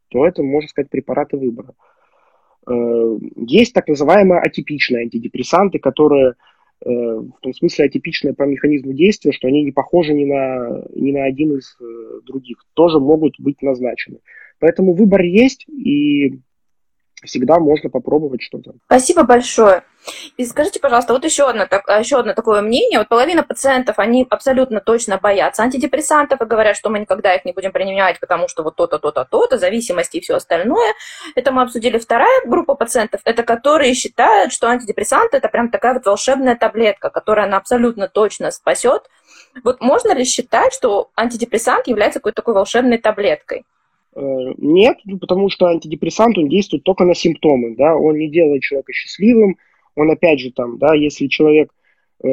то 0.10 0.26
это, 0.26 0.44
можно 0.44 0.70
сказать, 0.70 0.89
препараты 0.89 1.38
выбора. 1.38 1.74
Э, 2.68 3.18
есть 3.36 3.74
так 3.74 3.88
называемые 3.88 4.41
атипичные 4.41 5.04
антидепрессанты, 5.04 5.80
которые 5.80 6.36
э, 6.82 6.89
в 6.89 7.39
том 7.41 7.54
смысле 7.54 7.86
атипичные 7.86 8.34
по 8.34 8.44
механизму 8.44 8.94
действия, 8.94 9.32
что 9.32 9.48
они 9.48 9.63
не 9.63 9.72
похожи 9.72 10.13
ни 10.13 10.26
на, 10.26 10.84
ни 10.96 11.12
на 11.12 11.26
один 11.26 11.58
из 11.58 11.76
э, 11.80 12.22
других, 12.26 12.63
тоже 12.74 13.00
могут 13.00 13.39
быть 13.39 13.62
назначены. 13.62 14.20
Поэтому 14.60 14.94
выбор 14.94 15.22
есть, 15.22 15.68
и 15.68 16.39
всегда 17.26 17.60
можно 17.60 17.90
попробовать 17.90 18.42
что-то. 18.42 18.74
Спасибо 18.86 19.24
большое. 19.24 19.84
И 20.38 20.46
скажите, 20.46 20.80
пожалуйста, 20.80 21.14
вот 21.14 21.26
еще 21.26 21.50
одно, 21.50 21.66
так, 21.66 21.88
еще 22.00 22.20
одно 22.20 22.34
такое 22.34 22.62
мнение. 22.62 23.00
Вот 23.00 23.10
половина 23.10 23.44
пациентов, 23.44 23.98
они 24.00 24.26
абсолютно 24.30 24.80
точно 24.80 25.18
боятся 25.18 25.64
антидепрессантов 25.64 26.42
и 26.42 26.46
говорят, 26.46 26.78
что 26.78 26.90
мы 26.90 27.00
никогда 27.00 27.34
их 27.34 27.46
не 27.46 27.54
будем 27.54 27.72
принимать, 27.72 28.20
потому 28.20 28.48
что 28.48 28.64
вот 28.64 28.76
то-то, 28.76 29.00
то-то, 29.00 29.26
то-то, 29.30 29.58
зависимости 29.58 30.18
и 30.18 30.22
все 30.22 30.36
остальное. 30.36 30.94
Это 31.36 31.52
мы 31.52 31.64
обсудили. 31.64 31.98
Вторая 31.98 32.46
группа 32.46 32.76
пациентов, 32.76 33.22
это 33.26 33.44
которые 33.44 33.94
считают, 33.94 34.54
что 34.54 34.68
антидепрессанты 34.68 35.38
это 35.38 35.50
прям 35.50 35.70
такая 35.70 35.94
вот 35.94 36.06
волшебная 36.06 36.56
таблетка, 36.56 37.10
которая 37.10 37.48
она 37.48 37.58
абсолютно 37.58 38.08
точно 38.08 38.52
спасет. 38.52 39.10
Вот 39.64 39.82
можно 39.82 40.14
ли 40.14 40.26
считать, 40.26 40.74
что 40.74 41.10
антидепрессант 41.16 41.88
является 41.88 42.20
какой-то 42.20 42.38
такой 42.38 42.54
волшебной 42.54 42.98
таблеткой? 42.98 43.66
Э, 44.15 44.54
нет, 44.58 44.97
ну, 45.06 45.17
потому 45.17 45.49
что 45.49 45.67
антидепрессант, 45.67 46.38
он 46.38 46.47
действует 46.47 46.84
только 46.84 47.04
на 47.04 47.13
симптомы, 47.13 47.75
да, 47.75 47.95
он 47.95 48.17
не 48.17 48.30
делает 48.30 48.62
человека 48.62 48.93
счастливым, 48.93 49.58
он 49.95 50.10
опять 50.10 50.39
же 50.39 50.51
там, 50.51 50.78
да, 50.78 50.95
если 50.95 51.28
человек 51.28 51.71
э, 52.23 52.30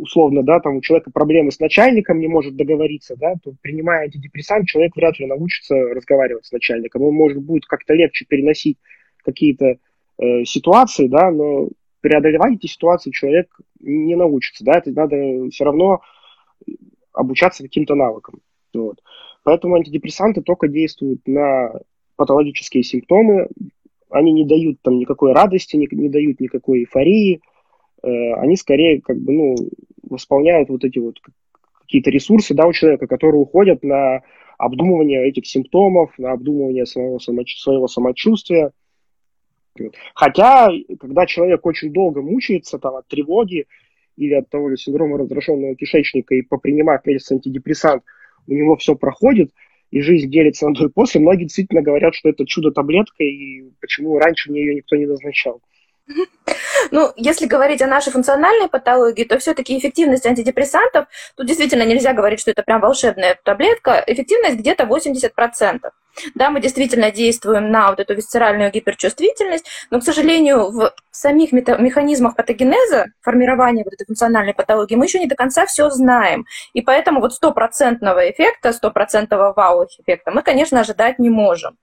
условно, 0.00 0.42
да, 0.42 0.60
там 0.60 0.76
у 0.76 0.80
человека 0.82 1.10
проблемы 1.10 1.52
с 1.52 1.58
начальником, 1.58 2.20
не 2.20 2.28
может 2.28 2.56
договориться, 2.56 3.16
да, 3.16 3.34
то 3.42 3.54
принимая 3.62 4.04
антидепрессант, 4.04 4.68
человек 4.68 4.94
вряд 4.94 5.18
ли 5.18 5.26
научится 5.26 5.74
разговаривать 5.74 6.44
с 6.44 6.52
начальником. 6.52 7.02
Он 7.02 7.14
может 7.14 7.42
будет 7.42 7.64
как-то 7.64 7.94
легче 7.94 8.26
переносить 8.26 8.76
какие-то 9.24 9.78
э, 10.18 10.44
ситуации, 10.44 11.08
да, 11.08 11.30
но 11.30 11.70
преодолевать 12.02 12.56
эти 12.56 12.66
ситуации 12.66 13.10
человек 13.10 13.48
не 13.80 14.16
научится, 14.16 14.62
да, 14.64 14.72
это 14.76 14.90
надо 14.90 15.48
все 15.48 15.64
равно 15.64 16.02
обучаться 17.14 17.62
каким-то 17.62 17.94
навыкам. 17.94 18.40
Вот. 18.74 18.98
Поэтому 19.44 19.76
антидепрессанты 19.76 20.42
только 20.42 20.68
действуют 20.68 21.20
на 21.26 21.72
патологические 22.16 22.82
симптомы, 22.82 23.48
они 24.10 24.32
не 24.32 24.44
дают 24.44 24.80
там 24.82 24.98
никакой 24.98 25.32
радости, 25.32 25.76
не, 25.76 25.86
не 25.90 26.08
дают 26.08 26.40
никакой 26.40 26.80
эйфории, 26.80 27.40
э, 28.02 28.32
они 28.34 28.56
скорее 28.56 29.00
как 29.00 29.18
бы, 29.18 29.32
ну, 29.32 29.56
восполняют 30.02 30.68
вот 30.70 30.84
эти 30.84 30.98
вот 30.98 31.16
какие-то 31.80 32.10
ресурсы, 32.10 32.54
да, 32.54 32.66
у 32.66 32.72
человека, 32.72 33.06
которые 33.06 33.40
уходят 33.40 33.82
на 33.82 34.22
обдумывание 34.56 35.28
этих 35.28 35.46
симптомов, 35.46 36.16
на 36.18 36.32
обдумывание 36.32 36.86
своего, 36.86 37.18
своего 37.18 37.88
самочувствия. 37.88 38.72
Хотя, 40.14 40.70
когда 41.00 41.26
человек 41.26 41.66
очень 41.66 41.92
долго 41.92 42.22
мучается 42.22 42.78
там, 42.78 42.94
от 42.94 43.08
тревоги 43.08 43.66
или 44.16 44.34
от 44.34 44.48
того 44.48 44.70
же 44.70 44.76
синдрома 44.76 45.18
раздраженного 45.18 45.74
кишечника 45.74 46.36
и 46.36 46.42
попринимав 46.42 47.04
месяц 47.04 47.32
антидепрессант, 47.32 48.04
у 48.46 48.52
него 48.52 48.76
все 48.76 48.94
проходит, 48.94 49.50
и 49.90 50.00
жизнь 50.00 50.30
делится 50.30 50.68
на 50.68 50.74
до 50.74 50.86
и 50.86 50.88
после, 50.88 51.20
многие 51.20 51.44
действительно 51.44 51.82
говорят, 51.82 52.14
что 52.14 52.28
это 52.28 52.46
чудо-таблетка, 52.46 53.22
и 53.24 53.64
почему 53.80 54.18
раньше 54.18 54.50
мне 54.50 54.60
ее 54.60 54.74
никто 54.76 54.96
не 54.96 55.06
назначал. 55.06 55.60
Ну, 56.90 57.12
если 57.16 57.46
говорить 57.46 57.82
о 57.82 57.86
нашей 57.86 58.12
функциональной 58.12 58.68
патологии, 58.68 59.24
то 59.24 59.38
все-таки 59.38 59.78
эффективность 59.78 60.26
антидепрессантов, 60.26 61.06
тут 61.36 61.46
действительно 61.46 61.84
нельзя 61.84 62.12
говорить, 62.12 62.40
что 62.40 62.50
это 62.50 62.62
прям 62.62 62.80
волшебная 62.80 63.38
таблетка, 63.42 64.02
эффективность 64.06 64.58
где-то 64.58 64.84
80%. 64.84 65.90
Да, 66.34 66.50
мы 66.50 66.60
действительно 66.60 67.10
действуем 67.10 67.70
на 67.70 67.90
вот 67.90 67.98
эту 67.98 68.14
висцеральную 68.14 68.70
гиперчувствительность, 68.70 69.66
но, 69.90 70.00
к 70.00 70.04
сожалению, 70.04 70.70
в 70.70 70.92
самих 71.10 71.52
механизмах 71.52 72.36
патогенеза, 72.36 73.06
формирования 73.20 73.82
вот 73.84 73.94
этой 73.94 74.06
функциональной 74.06 74.54
патологии, 74.54 74.94
мы 74.94 75.06
еще 75.06 75.18
не 75.18 75.26
до 75.26 75.34
конца 75.34 75.66
все 75.66 75.90
знаем. 75.90 76.46
И 76.72 76.82
поэтому 76.82 77.20
вот 77.20 77.34
стопроцентного 77.34 78.30
эффекта, 78.30 78.72
стопроцентного 78.72 79.52
вау-эффекта 79.54 80.30
мы, 80.30 80.42
конечно, 80.42 80.80
ожидать 80.80 81.18
не 81.18 81.30
можем. 81.30 81.76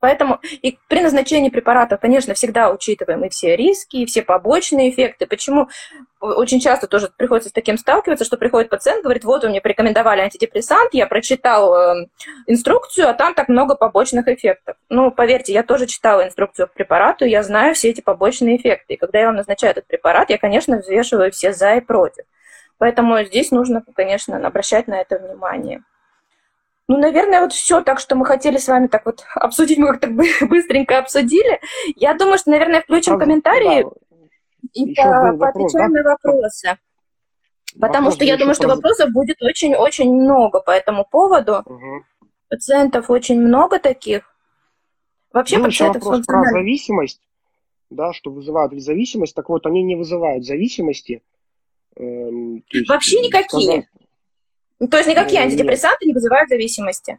Поэтому 0.00 0.38
и 0.42 0.78
при 0.88 1.00
назначении 1.00 1.48
препаратов, 1.48 2.00
конечно, 2.00 2.34
всегда 2.34 2.70
учитываем 2.70 3.24
и 3.24 3.30
все 3.30 3.56
риски, 3.56 3.96
и 3.96 4.06
все 4.06 4.22
побочные 4.22 4.90
эффекты. 4.90 5.26
Почему 5.26 5.68
очень 6.20 6.60
часто 6.60 6.86
тоже 6.86 7.10
приходится 7.16 7.50
с 7.50 7.52
таким 7.52 7.76
сталкиваться, 7.78 8.24
что 8.24 8.36
приходит 8.36 8.70
пациент, 8.70 9.02
говорит, 9.02 9.24
вот, 9.24 9.42
вы 9.42 9.50
мне 9.50 9.60
порекомендовали 9.60 10.20
антидепрессант, 10.20 10.94
я 10.94 11.06
прочитал 11.06 11.74
э, 11.74 12.06
инструкцию, 12.46 13.08
а 13.08 13.14
там 13.14 13.34
так 13.34 13.48
много 13.48 13.74
побочных 13.74 14.28
эффектов. 14.28 14.76
Ну, 14.88 15.10
поверьте, 15.10 15.52
я 15.52 15.62
тоже 15.62 15.86
читала 15.86 16.24
инструкцию 16.24 16.68
к 16.68 16.72
препарату, 16.72 17.24
я 17.24 17.42
знаю 17.42 17.74
все 17.74 17.90
эти 17.90 18.00
побочные 18.00 18.56
эффекты. 18.56 18.94
И 18.94 18.96
когда 18.96 19.20
я 19.20 19.26
вам 19.26 19.36
назначаю 19.36 19.72
этот 19.72 19.86
препарат, 19.86 20.30
я, 20.30 20.38
конечно, 20.38 20.78
взвешиваю 20.78 21.30
все 21.30 21.52
за 21.52 21.76
и 21.76 21.80
против. 21.80 22.24
Поэтому 22.78 23.22
здесь 23.24 23.50
нужно, 23.50 23.82
конечно, 23.94 24.36
обращать 24.46 24.88
на 24.88 25.00
это 25.00 25.18
внимание. 25.18 25.82
Ну, 26.86 26.98
наверное, 26.98 27.40
вот 27.40 27.52
все 27.52 27.80
так, 27.82 27.98
что 27.98 28.14
мы 28.14 28.26
хотели 28.26 28.58
с 28.58 28.68
вами 28.68 28.88
так 28.88 29.06
вот 29.06 29.24
обсудить, 29.34 29.78
мы 29.78 29.88
как-то 29.88 30.08
быстренько 30.46 30.98
обсудили. 30.98 31.60
Я 31.96 32.14
думаю, 32.14 32.38
что, 32.38 32.50
наверное, 32.50 32.82
включим 32.82 33.14
а, 33.14 33.18
комментарии 33.18 33.84
да. 33.84 33.90
и 34.74 34.94
по, 34.94 35.36
поотвечаем 35.38 35.92
да? 35.92 36.02
на 36.02 36.10
вопросы. 36.10 36.78
Потому 37.80 38.06
Вопрос 38.06 38.14
что 38.14 38.24
я 38.24 38.36
думаю, 38.36 38.54
что 38.54 38.68
вопросов 38.68 39.10
будет 39.12 39.42
очень-очень 39.42 40.12
много 40.12 40.60
по 40.60 40.70
этому 40.70 41.04
поводу. 41.10 41.62
Угу. 41.64 42.04
Пациентов 42.48 43.10
очень 43.10 43.40
много 43.40 43.78
таких. 43.78 44.30
Вообще 45.32 45.58
ну, 45.58 45.64
пациентов 45.64 46.04
вопрос 46.04 46.26
про 46.26 46.44
зависимость, 46.44 47.20
да, 47.90 48.12
что 48.12 48.30
вызывают 48.30 48.80
зависимость. 48.80 49.34
Так 49.34 49.48
вот, 49.48 49.66
они 49.66 49.82
не 49.82 49.96
вызывают 49.96 50.44
зависимости. 50.44 51.22
Эм, 51.96 52.62
Вообще 52.88 53.20
никакие. 53.20 53.82
Сказать, 53.82 53.86
то 54.78 54.96
есть 54.96 55.08
никакие 55.08 55.40
нет. 55.40 55.52
антидепрессанты 55.52 56.06
не 56.06 56.12
вызывают 56.12 56.48
зависимости? 56.48 57.18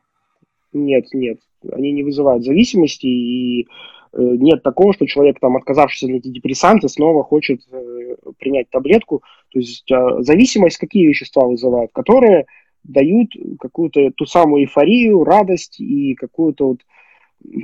Нет, 0.74 1.06
нет, 1.14 1.40
они 1.72 1.92
не 1.92 2.04
вызывают 2.04 2.44
зависимости, 2.44 3.06
и 3.06 3.62
э, 3.62 3.66
нет 4.14 4.62
такого, 4.62 4.94
что 4.94 5.06
человек, 5.06 5.40
там, 5.40 5.56
отказавшись 5.56 6.04
от 6.04 6.10
антидепрессанта, 6.10 6.88
снова 6.88 7.24
хочет 7.24 7.62
э, 7.72 8.16
принять 8.38 8.70
таблетку. 8.70 9.24
То 9.52 9.60
есть 9.60 9.90
э, 9.90 9.96
зависимость 10.20 10.78
какие 10.78 11.08
вещества 11.08 11.46
вызывают? 11.46 11.92
Которые 11.94 12.46
дают 12.84 13.32
какую-то 13.60 14.12
ту 14.12 14.26
самую 14.26 14.64
эйфорию, 14.64 15.24
радость 15.24 15.80
и 15.80 16.14
какую-то 16.16 16.68
вот 16.68 16.80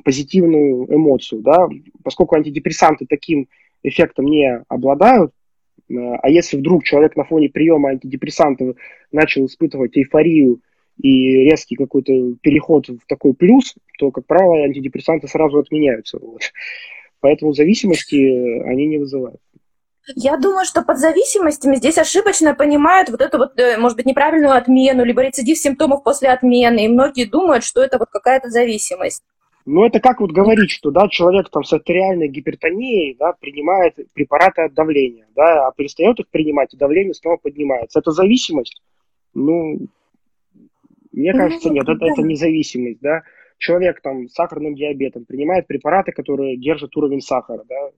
позитивную 0.03 0.93
эмоцию, 0.93 1.41
да, 1.41 1.67
поскольку 2.03 2.35
антидепрессанты 2.35 3.05
таким 3.07 3.47
эффектом 3.83 4.25
не 4.25 4.63
обладают, 4.67 5.31
а 5.97 6.29
если 6.29 6.57
вдруг 6.57 6.83
человек 6.83 7.15
на 7.15 7.23
фоне 7.23 7.49
приема 7.49 7.89
антидепрессантов 7.89 8.75
начал 9.11 9.45
испытывать 9.45 9.97
эйфорию 9.97 10.61
и 11.01 11.49
резкий 11.49 11.75
какой-то 11.75 12.35
переход 12.41 12.87
в 12.89 12.99
такой 13.07 13.33
плюс, 13.33 13.75
то, 13.97 14.11
как 14.11 14.25
правило, 14.25 14.63
антидепрессанты 14.63 15.27
сразу 15.27 15.59
отменяются. 15.59 16.19
Вот. 16.19 16.41
Поэтому 17.21 17.53
зависимости 17.53 18.15
они 18.67 18.87
не 18.87 18.97
вызывают. 18.97 19.39
Я 20.15 20.37
думаю, 20.37 20.65
что 20.65 20.81
под 20.81 20.97
зависимостями 20.97 21.75
здесь 21.75 21.97
ошибочно 21.97 22.55
понимают 22.55 23.09
вот 23.09 23.21
эту 23.21 23.37
вот, 23.37 23.59
э, 23.59 23.77
может 23.77 23.97
быть, 23.97 24.07
неправильную 24.07 24.53
отмену, 24.53 25.05
либо 25.05 25.21
рецидив 25.21 25.57
симптомов 25.57 26.03
после 26.03 26.29
отмены. 26.29 26.85
И 26.85 26.87
многие 26.87 27.25
думают, 27.25 27.63
что 27.63 27.83
это 27.83 27.99
вот 27.99 28.09
какая-то 28.09 28.49
зависимость. 28.49 29.23
Ну, 29.65 29.85
это 29.85 29.99
как 29.99 30.21
вот 30.21 30.31
говорить, 30.31 30.71
что, 30.71 30.91
да, 30.91 31.07
человек 31.07 31.49
там 31.49 31.63
с 31.63 31.71
артериальной 31.71 32.27
гипертонией, 32.27 33.15
да, 33.17 33.33
принимает 33.33 33.95
препараты 34.13 34.63
от 34.63 34.73
давления, 34.73 35.27
да, 35.35 35.67
а 35.67 35.71
перестает 35.71 36.19
их 36.19 36.27
принимать, 36.29 36.73
и 36.73 36.77
давление 36.77 37.13
снова 37.13 37.37
поднимается. 37.37 37.99
Это 37.99 38.11
зависимость? 38.11 38.81
Ну, 39.33 39.87
мне 41.11 41.33
ну, 41.33 41.39
кажется, 41.39 41.69
нет, 41.69 41.87
это, 41.87 42.05
это 42.05 42.21
независимость, 42.21 42.99
да. 43.01 43.21
Человек 43.57 44.01
там 44.01 44.27
с 44.27 44.33
сахарным 44.33 44.73
диабетом 44.73 45.25
принимает 45.25 45.67
препараты, 45.67 46.11
которые 46.11 46.57
держат 46.57 46.97
уровень 46.97 47.21
сахара, 47.21 47.63
да, 47.69 47.91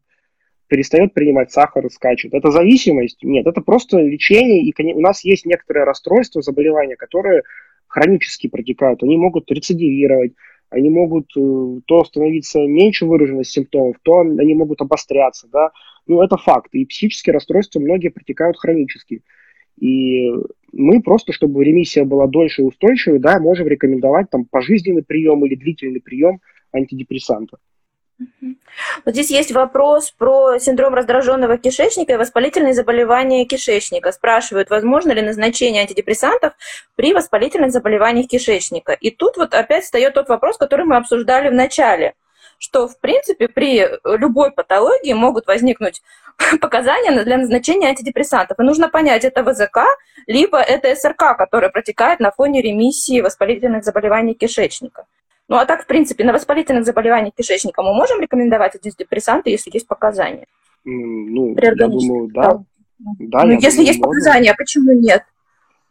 перестает 0.68 1.14
принимать 1.14 1.52
сахар, 1.52 1.90
скачет. 1.90 2.34
Это 2.34 2.52
зависимость? 2.52 3.24
Нет, 3.24 3.48
это 3.48 3.62
просто 3.62 4.00
лечение, 4.00 4.64
и 4.64 4.94
у 4.94 5.00
нас 5.00 5.24
есть 5.24 5.46
некоторые 5.46 5.86
расстройства, 5.86 6.42
заболевания, 6.42 6.98
которые 6.98 7.44
хронически 7.88 8.48
протекают, 8.48 9.04
они 9.04 9.18
могут 9.18 9.50
рецидивировать, 9.52 10.34
они 10.74 10.90
могут 10.90 11.30
э, 11.38 11.80
то 11.86 12.04
становиться 12.04 12.60
меньше 12.60 13.06
выраженность 13.06 13.52
симптомов, 13.52 13.98
то 14.02 14.20
они 14.22 14.54
могут 14.56 14.82
обостряться, 14.82 15.48
да. 15.52 15.72
Ну, 16.08 16.22
это 16.22 16.36
факт. 16.36 16.74
И 16.74 16.86
психические 16.86 17.34
расстройства 17.34 17.80
многие 17.80 18.10
протекают 18.10 18.58
хронически. 18.58 19.22
И 19.80 20.30
мы 20.72 21.02
просто, 21.02 21.32
чтобы 21.32 21.64
ремиссия 21.64 22.06
была 22.06 22.28
дольше 22.28 22.64
и 22.64 22.66
устойчивой, 22.66 23.20
да, 23.20 23.40
можем 23.40 23.68
рекомендовать 23.68 24.30
там 24.30 24.46
пожизненный 24.46 25.04
прием 25.04 25.46
или 25.46 25.56
длительный 25.56 26.02
прием 26.02 26.40
антидепрессанта. 26.72 27.58
Вот 29.06 29.14
здесь 29.14 29.30
есть 29.32 29.52
вопрос 29.52 30.12
про 30.12 30.58
синдром 30.60 30.94
раздраженного 30.94 31.58
кишечника 31.58 32.14
и 32.14 32.18
воспалительные 32.18 32.74
заболевания 32.74 33.46
кишечника. 33.46 34.12
Спрашивают, 34.12 34.70
возможно 34.70 35.12
ли 35.12 35.22
назначение 35.22 35.82
антидепрессантов 35.82 36.54
при 36.96 37.14
воспалительных 37.14 37.72
заболеваниях 37.72 38.28
кишечника. 38.28 38.94
И 38.94 39.12
тут 39.12 39.38
вот 39.38 39.54
опять 39.54 39.84
встает 39.84 40.14
тот 40.14 40.30
вопрос, 40.30 40.58
который 40.58 40.86
мы 40.86 40.98
обсуждали 40.98 41.50
в 41.50 41.54
начале, 41.54 42.14
что, 42.58 42.88
в 42.88 43.00
принципе, 43.00 43.48
при 43.48 43.88
любой 44.04 44.52
патологии 44.52 45.14
могут 45.14 45.48
возникнуть 45.48 46.02
показания 46.62 47.24
для 47.24 47.38
назначения 47.38 47.90
антидепрессантов. 47.90 48.60
И 48.60 48.64
нужно 48.64 48.90
понять, 48.90 49.26
это 49.26 49.44
ВЗК, 49.44 49.80
либо 50.28 50.60
это 50.60 50.96
СРК, 50.96 51.38
который 51.38 51.70
протекает 51.70 52.20
на 52.20 52.32
фоне 52.32 52.62
ремиссии 52.62 53.22
воспалительных 53.22 53.84
заболеваний 53.84 54.34
кишечника. 54.34 55.06
Ну 55.54 55.60
а 55.60 55.68
так, 55.68 55.84
в 55.84 55.86
принципе, 55.86 56.24
на 56.24 56.34
воспалительных 56.34 56.84
заболеваниях 56.84 57.36
кишечника 57.36 57.84
мы 57.84 57.94
можем 57.94 58.20
рекомендовать 58.20 58.74
антидепрессанты, 58.74 59.52
если 59.52 59.70
есть 59.72 59.88
показания? 59.88 60.48
Ну, 60.84 61.56
я 61.62 61.76
думаю, 61.76 62.28
да. 62.34 62.64
да 62.98 63.44
ну, 63.44 63.52
если 63.52 63.78
думаю, 63.78 63.88
есть 63.88 64.00
можно. 64.00 64.14
показания, 64.14 64.56
почему 64.58 64.94
нет? 64.94 65.22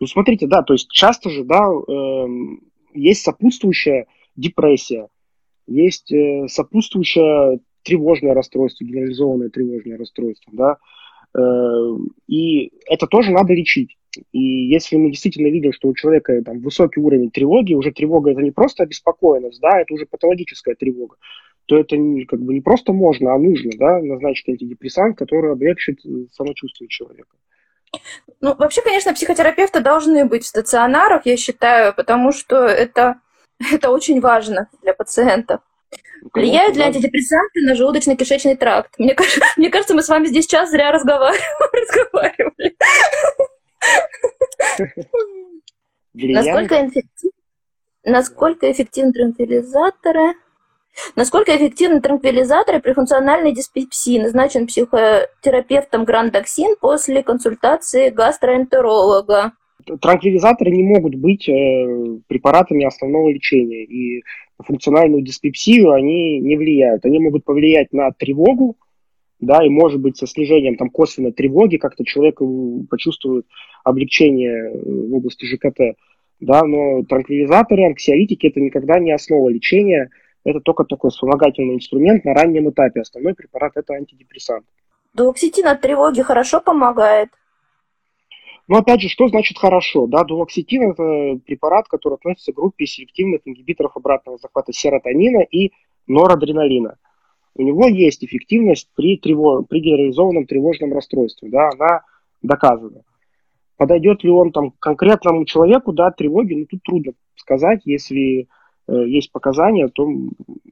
Ну, 0.00 0.08
смотрите, 0.08 0.48
да, 0.48 0.62
то 0.62 0.72
есть 0.72 0.90
часто 0.90 1.30
же, 1.30 1.44
да, 1.44 1.60
э, 1.64 2.26
есть 2.94 3.22
сопутствующая 3.22 4.06
депрессия, 4.34 5.06
есть 5.68 6.10
э, 6.10 6.48
сопутствующее 6.48 7.60
тревожное 7.84 8.34
расстройство, 8.34 8.82
генерализованное 8.84 9.50
тревожное 9.50 9.96
расстройство, 9.96 10.52
да, 10.52 10.78
и 12.28 12.72
это 12.86 13.06
тоже 13.06 13.30
надо 13.30 13.54
лечить. 13.54 13.96
И 14.32 14.38
если 14.38 14.96
мы 14.96 15.10
действительно 15.10 15.48
видим, 15.48 15.72
что 15.72 15.88
у 15.88 15.94
человека 15.94 16.42
там, 16.42 16.60
высокий 16.60 17.00
уровень 17.00 17.30
тревоги, 17.30 17.74
уже 17.74 17.92
тревога 17.92 18.32
это 18.32 18.42
не 18.42 18.50
просто 18.50 18.82
обеспокоенность, 18.82 19.60
да, 19.60 19.80
это 19.80 19.94
уже 19.94 20.04
патологическая 20.06 20.74
тревога, 20.74 21.16
то 21.66 21.78
это 21.78 21.96
не, 21.96 22.24
как 22.26 22.40
бы 22.40 22.52
не 22.52 22.60
просто 22.60 22.92
можно, 22.92 23.32
а 23.32 23.38
нужно 23.38 23.70
да, 23.78 24.00
назначить 24.00 24.48
антидепрессант, 24.48 25.16
который 25.16 25.52
облегчит 25.52 26.04
э, 26.04 26.26
самочувствие 26.32 26.88
человека. 26.88 27.36
Ну, 28.40 28.54
вообще, 28.54 28.82
конечно, 28.82 29.14
психотерапевты 29.14 29.80
должны 29.80 30.24
быть 30.26 30.44
в 30.44 30.48
стационарах, 30.48 31.24
я 31.26 31.36
считаю, 31.36 31.94
потому 31.94 32.32
что 32.32 32.66
это, 32.66 33.20
это 33.72 33.90
очень 33.90 34.20
важно 34.20 34.68
для 34.82 34.92
пациентов. 34.92 35.60
Ну, 36.22 36.30
Влияют 36.34 36.76
ли 36.76 36.82
антидепрессанты 36.82 37.60
на 37.62 37.74
желудочно-кишечный 37.74 38.56
тракт? 38.56 38.94
Мне, 38.98 39.16
мне 39.56 39.70
кажется, 39.70 39.94
мы 39.94 40.02
с 40.02 40.08
вами 40.08 40.26
здесь 40.26 40.46
час 40.46 40.70
зря 40.70 40.92
разговаривали. 40.92 42.76
Насколько, 46.14 46.86
эффектив... 46.86 47.32
Насколько 48.04 48.70
эффективны 48.70 49.12
транквилизаторы? 49.12 50.34
Насколько 51.16 51.56
эффективны 51.56 52.00
транквилизаторы 52.00 52.80
при 52.80 52.92
функциональной 52.92 53.52
диспепсии? 53.52 54.20
Назначен 54.20 54.66
психотерапевтом 54.66 56.04
грандоксин 56.04 56.76
после 56.80 57.22
консультации 57.22 58.10
гастроэнтеролога. 58.10 59.52
Транквилизаторы 60.00 60.70
не 60.70 60.84
могут 60.84 61.16
быть 61.16 61.48
э, 61.48 62.18
препаратами 62.28 62.84
основного 62.84 63.30
лечения, 63.30 63.84
и 63.84 64.22
функциональную 64.62 65.22
диспепсию 65.22 65.92
они 65.92 66.40
не 66.40 66.56
влияют. 66.56 67.04
Они 67.04 67.18
могут 67.18 67.44
повлиять 67.44 67.92
на 67.92 68.10
тревогу, 68.12 68.76
да, 69.40 69.64
и 69.64 69.68
может 69.68 70.00
быть 70.00 70.16
со 70.16 70.26
снижением 70.26 70.76
там 70.76 70.88
косвенной 70.88 71.32
тревоги 71.32 71.76
как-то 71.76 72.04
человек 72.04 72.40
почувствует 72.88 73.46
облегчение 73.84 74.72
э, 74.72 74.80
в 74.84 75.14
области 75.14 75.44
ЖКТ, 75.44 75.98
да, 76.40 76.64
но 76.64 77.02
транквилизаторы, 77.04 77.86
анксиолитики 77.86 78.46
это 78.46 78.60
никогда 78.60 78.98
не 78.98 79.12
основа 79.12 79.48
лечения, 79.48 80.10
это 80.44 80.60
только 80.60 80.84
такой 80.84 81.10
вспомогательный 81.10 81.74
инструмент 81.74 82.24
на 82.24 82.34
раннем 82.34 82.70
этапе. 82.70 83.00
Основной 83.00 83.34
препарат 83.34 83.72
это 83.76 83.94
антидепрессант. 83.94 84.64
Дуоксетин 85.14 85.66
от 85.66 85.80
тревоги 85.80 86.22
хорошо 86.22 86.60
помогает? 86.60 87.28
Но 88.72 88.78
опять 88.78 89.02
же, 89.02 89.10
что 89.10 89.28
значит 89.28 89.58
хорошо? 89.58 90.06
Да, 90.06 90.24
дуоксетин– 90.24 90.92
это 90.92 91.38
препарат, 91.44 91.88
который 91.88 92.14
относится 92.14 92.52
к 92.52 92.56
группе 92.56 92.86
селективных 92.86 93.42
ингибиторов 93.44 93.98
обратного 93.98 94.38
захвата 94.38 94.72
серотонина 94.72 95.42
и 95.42 95.72
норадреналина 96.06 96.96
у 97.54 97.62
него 97.62 97.86
есть 97.86 98.24
эффективность 98.24 98.88
при, 98.94 99.18
тревож... 99.18 99.66
при 99.68 99.80
генерализованном 99.80 100.46
тревожном 100.46 100.94
расстройстве, 100.94 101.50
да, 101.50 101.68
она 101.68 102.00
доказана. 102.40 103.02
Подойдет 103.76 104.24
ли 104.24 104.30
он 104.30 104.52
там 104.52 104.72
конкретному 104.78 105.44
человеку, 105.44 105.92
да, 105.92 106.10
тревоги, 106.10 106.54
ну 106.54 106.64
тут 106.64 106.82
трудно 106.82 107.12
сказать, 107.36 107.82
если 107.84 108.48
э, 108.88 108.92
есть 109.06 109.32
показания, 109.32 109.88
то 109.88 110.08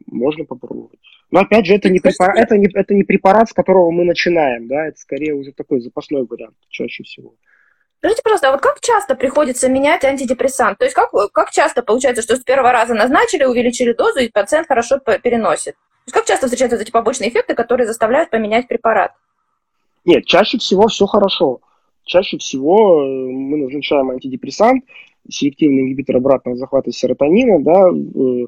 можно 0.06 0.44
попробовать. 0.44 1.00
Но 1.30 1.40
опять 1.40 1.66
же, 1.66 1.74
это 1.74 1.90
не, 1.90 2.00
препарат, 2.00 2.38
это, 2.38 2.56
не, 2.56 2.68
это 2.72 2.94
не 2.94 3.02
препарат, 3.02 3.50
с 3.50 3.52
которого 3.52 3.90
мы 3.90 4.04
начинаем, 4.04 4.68
да, 4.68 4.86
это 4.86 4.98
скорее 4.98 5.34
уже 5.34 5.52
такой 5.52 5.80
запасной 5.80 6.24
вариант 6.24 6.56
чаще 6.68 7.02
всего. 7.02 7.34
Скажите, 8.00 8.22
пожалуйста, 8.24 8.48
а 8.48 8.52
вот 8.52 8.62
как 8.62 8.80
часто 8.80 9.14
приходится 9.14 9.68
менять 9.68 10.04
антидепрессант? 10.04 10.78
То 10.78 10.84
есть 10.84 10.94
как, 10.94 11.10
как 11.32 11.50
часто 11.50 11.82
получается, 11.82 12.22
что 12.22 12.36
с 12.36 12.40
первого 12.40 12.72
раза 12.72 12.94
назначили, 12.94 13.44
увеличили 13.44 13.92
дозу, 13.92 14.20
и 14.20 14.30
пациент 14.30 14.68
хорошо 14.68 14.98
переносит? 14.98 15.74
Как 16.10 16.24
часто 16.24 16.46
встречаются 16.46 16.78
эти 16.80 16.90
побочные 16.90 17.28
эффекты, 17.28 17.54
которые 17.54 17.86
заставляют 17.86 18.30
поменять 18.30 18.68
препарат? 18.68 19.12
Нет, 20.06 20.24
чаще 20.24 20.56
всего 20.56 20.88
все 20.88 21.04
хорошо. 21.04 21.60
Чаще 22.04 22.38
всего 22.38 23.02
э, 23.02 23.30
мы 23.30 23.58
назначаем 23.58 24.10
антидепрессант, 24.10 24.82
селективный 25.28 25.82
ингибитор 25.82 26.16
обратного 26.16 26.56
захвата 26.56 26.90
серотонина, 26.92 27.62
да, 27.62 27.90
э, 27.90 28.46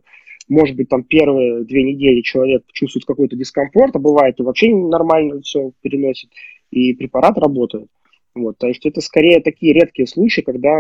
может 0.49 0.77
быть, 0.77 0.89
там 0.89 1.05
первые 1.05 1.65
две 1.65 1.83
недели 1.85 2.23
человек 2.23 2.65
чувствует 2.73 3.05
какой-то 3.05 3.37
дискомфорт, 3.37 3.95
а 3.95 3.99
бывает 3.99 4.41
и 4.41 4.43
вообще 4.43 4.75
нормально 4.75 5.43
все 5.43 5.73
переносит, 5.83 6.31
и 6.71 6.95
препарат 6.95 7.37
работает. 7.37 7.89
Вот, 8.35 8.59
то 8.59 8.67
есть 8.67 8.87
это 8.87 9.01
скорее 9.01 9.41
такие 9.41 9.75
редкие 9.75 10.07
случаи, 10.07 10.41
когда 10.41 10.71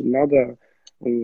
надо 0.00 0.56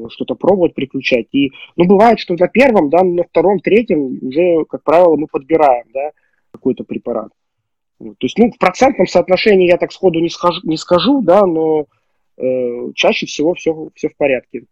что-то 0.08 0.34
пробовать, 0.34 0.74
приключать. 0.74 1.26
И, 1.32 1.52
ну, 1.76 1.84
бывает, 1.84 2.18
что 2.18 2.34
на 2.34 2.48
первом, 2.48 2.88
да, 2.88 3.02
на 3.02 3.24
втором, 3.24 3.60
третьем 3.60 4.18
уже, 4.22 4.64
как 4.64 4.82
правило, 4.82 5.16
мы 5.16 5.26
подбираем, 5.26 5.84
да, 5.92 6.12
какой-то 6.50 6.84
препарат. 6.84 7.28
Вот. 7.98 8.18
То 8.18 8.24
есть, 8.24 8.38
ну, 8.38 8.50
в 8.50 8.58
процентном 8.58 9.06
соотношении 9.06 9.68
я 9.68 9.76
так 9.76 9.92
сходу 9.92 10.20
не, 10.20 10.30
скажу, 10.30 10.60
не 10.64 10.76
скажу, 10.76 11.22
да, 11.22 11.44
но 11.44 11.86
э, 12.38 12.92
чаще 12.94 13.26
всего 13.26 13.54
все, 13.54 13.90
все 13.94 14.08
в 14.08 14.16
порядке. 14.16 14.64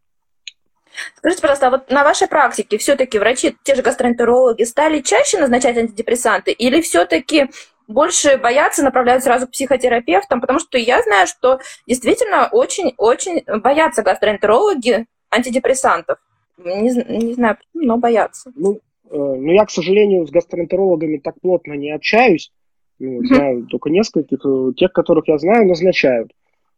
Скажите, 1.16 1.42
пожалуйста, 1.42 1.66
а 1.66 1.70
вот 1.70 1.90
на 1.90 2.04
вашей 2.04 2.28
практике 2.28 2.78
все-таки 2.78 3.18
врачи, 3.18 3.56
те 3.64 3.74
же 3.74 3.82
гастроэнтерологи, 3.82 4.62
стали 4.62 5.00
чаще 5.00 5.38
назначать 5.38 5.76
антидепрессанты 5.76 6.52
или 6.52 6.80
все-таки 6.80 7.46
больше 7.86 8.38
боятся, 8.38 8.82
направляют 8.82 9.24
сразу 9.24 9.46
к 9.46 9.50
психотерапевтам, 9.50 10.40
потому 10.40 10.58
что 10.58 10.78
я 10.78 11.02
знаю, 11.02 11.26
что 11.26 11.60
действительно 11.86 12.48
очень-очень 12.50 13.44
боятся 13.60 14.02
гастроэнтерологи 14.02 15.06
антидепрессантов. 15.30 16.18
Не, 16.56 16.90
не 17.18 17.34
знаю, 17.34 17.58
но 17.74 17.96
боятся. 17.98 18.52
Ну, 18.54 18.74
э, 18.74 18.78
ну, 19.10 19.52
я, 19.52 19.64
к 19.64 19.70
сожалению, 19.70 20.26
с 20.26 20.30
гастроэнтерологами 20.30 21.18
так 21.18 21.40
плотно 21.40 21.72
не 21.74 21.90
общаюсь. 21.90 22.52
Ну, 22.98 23.24
знаю 23.24 23.66
только 23.66 23.90
нескольких. 23.90 24.38
Э, 24.44 24.72
тех, 24.76 24.92
которых 24.92 25.26
я 25.28 25.38
знаю, 25.38 25.66
назначают. 25.66 26.30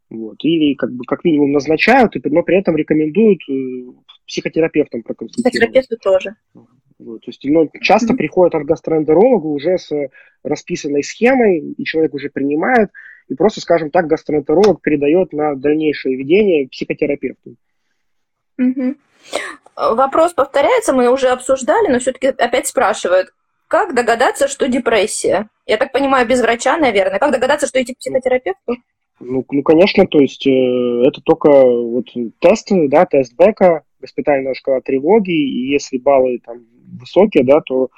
Вот. 0.09 0.37
Или 0.43 0.75
как 0.75 0.93
бы 0.93 1.05
как 1.05 1.25
минимум 1.25 1.53
назначают, 1.53 2.15
но 2.25 2.43
при 2.43 2.59
этом 2.59 2.77
рекомендуют 2.77 3.41
э, 3.49 3.93
психотерапевтам 4.27 5.03
проконсультировать. 5.03 5.53
Психотерапевту 5.53 5.97
тоже. 5.99 6.37
Вот, 6.99 7.21
то 7.21 7.29
есть, 7.29 7.45
ну, 7.45 7.71
часто 7.83 8.15
mm-hmm. 8.15 8.17
приходят 8.17 8.55
от 8.55 8.65
гастроэнтеролога 8.65 9.47
уже 9.47 9.77
с 9.77 9.93
расписанной 10.43 11.03
схемой, 11.03 11.61
и 11.61 11.85
человек 11.85 12.15
уже 12.15 12.31
принимает, 12.31 12.91
и 13.29 13.35
просто, 13.35 13.61
скажем 13.61 13.91
так, 13.91 14.07
гастроэнтеролог 14.07 14.81
передает 14.81 15.33
на 15.33 15.55
дальнейшее 15.57 16.17
ведение 16.17 16.69
психотерапевту. 16.69 17.57
Mm-hmm. 18.59 18.97
Вопрос 19.77 20.33
повторяется, 20.33 20.95
мы 20.95 21.13
уже 21.13 21.29
обсуждали, 21.29 21.89
но 21.89 21.99
все-таки 21.99 22.29
опять 22.29 22.67
спрашивают, 22.67 23.35
как 23.69 23.95
догадаться, 23.95 24.49
что 24.49 24.69
депрессия? 24.69 25.51
Я 25.67 25.77
так 25.77 25.93
понимаю, 25.93 26.27
без 26.27 26.41
врача, 26.41 26.79
наверное. 26.79 27.19
Как 27.19 27.33
догадаться, 27.33 27.67
что 27.67 27.83
идти 27.83 27.95
к 27.95 27.99
психотерапевту? 27.99 28.77
Ну, 29.21 29.45
ну 29.51 29.63
конечно, 29.63 30.07
то 30.07 30.19
есть 30.19 30.47
э, 30.47 30.51
это 30.51 31.21
только 31.23 31.49
вот 31.49 32.07
тест, 32.39 32.69
да, 32.71 33.07
тест 33.07 33.35
Бека, 33.39 33.83
госпитальная 34.01 34.55
шкала 34.55 34.81
тревоги, 34.81 35.31
и 35.31 35.71
если 35.73 35.99
баллы 35.99 36.41
там 36.45 36.67
высокие, 36.99 37.45
да, 37.45 37.61
то 37.61 37.89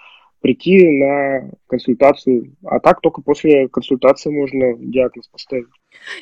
прийти 0.41 0.89
на 0.89 1.51
консультацию. 1.67 2.55
А 2.65 2.81
так 2.81 3.01
только 3.01 3.23
после 3.23 3.69
консультации 3.69 4.31
можно 4.31 4.75
диагноз 4.79 5.29
поставить. 5.29 5.67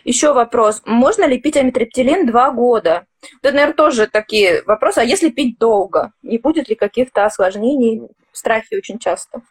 Еще 0.05 0.33
вопрос. 0.33 0.83
Можно 0.87 1.27
ли 1.27 1.39
пить 1.39 1.57
амитриптилин 1.57 2.27
два 2.27 2.51
года? 2.51 3.07
Это, 3.43 3.53
наверное, 3.53 3.75
тоже 3.75 4.07
такие 4.07 4.63
вопросы. 4.65 4.99
А 4.99 5.05
если 5.05 5.31
пить 5.31 5.59
долго? 5.59 6.13
Не 6.23 6.39
будет 6.39 6.69
ли 6.69 6.75
каких-то 6.75 7.27
осложнений? 7.27 8.03
Страхи 8.33 8.77
очень 8.77 8.99
часто. 8.99 9.43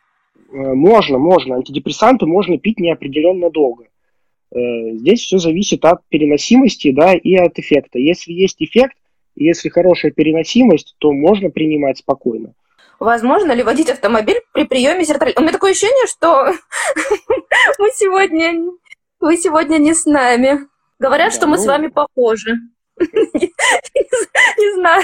Э, 0.52 0.74
можно, 0.74 1.18
можно. 1.18 1.56
Антидепрессанты 1.56 2.26
можно 2.26 2.58
пить 2.58 2.80
неопределенно 2.80 3.50
долго. 3.50 3.86
Здесь 4.52 5.22
все 5.22 5.38
зависит 5.38 5.84
от 5.86 6.06
переносимости 6.08 6.92
да, 6.92 7.14
и 7.14 7.36
от 7.36 7.60
эффекта. 7.60 8.00
Если 8.00 8.32
есть 8.32 8.62
эффект, 8.62 8.96
если 9.36 9.70
хорошая 9.70 10.12
переносимость, 10.12 10.96
то 11.00 11.12
можно 11.12 11.50
принимать 11.50 11.98
спокойно. 11.98 12.54
Возможно 13.00 13.52
ли 13.52 13.64
водить 13.64 13.90
автомобиль 13.90 14.40
при 14.54 14.64
приеме 14.64 15.04
серотолина? 15.04 15.36
У 15.38 15.42
меня 15.42 15.52
такое 15.52 15.72
ощущение, 15.72 16.08
что 16.08 16.46
мы 17.80 17.90
сегодня, 17.94 18.72
вы 19.20 19.38
сегодня 19.38 19.78
не 19.78 19.94
с 19.94 20.06
нами. 20.06 20.68
Говорят, 21.00 21.34
что 21.34 21.48
мы 21.48 21.58
с 21.58 21.66
ну. 21.66 21.68
вами 21.68 21.88
похожи. 21.88 22.56
Не 22.98 24.74
знаю. 24.76 25.04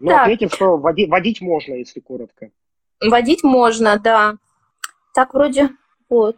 Ну, 0.00 0.16
ответим, 0.16 0.50
что 0.50 0.76
водить 0.76 1.40
можно, 1.40 1.74
если 1.74 2.00
коротко. 2.00 2.50
Водить 3.00 3.44
можно, 3.44 3.98
да. 3.98 4.36
Так 5.14 5.34
вроде 5.34 5.70
вот. 6.08 6.36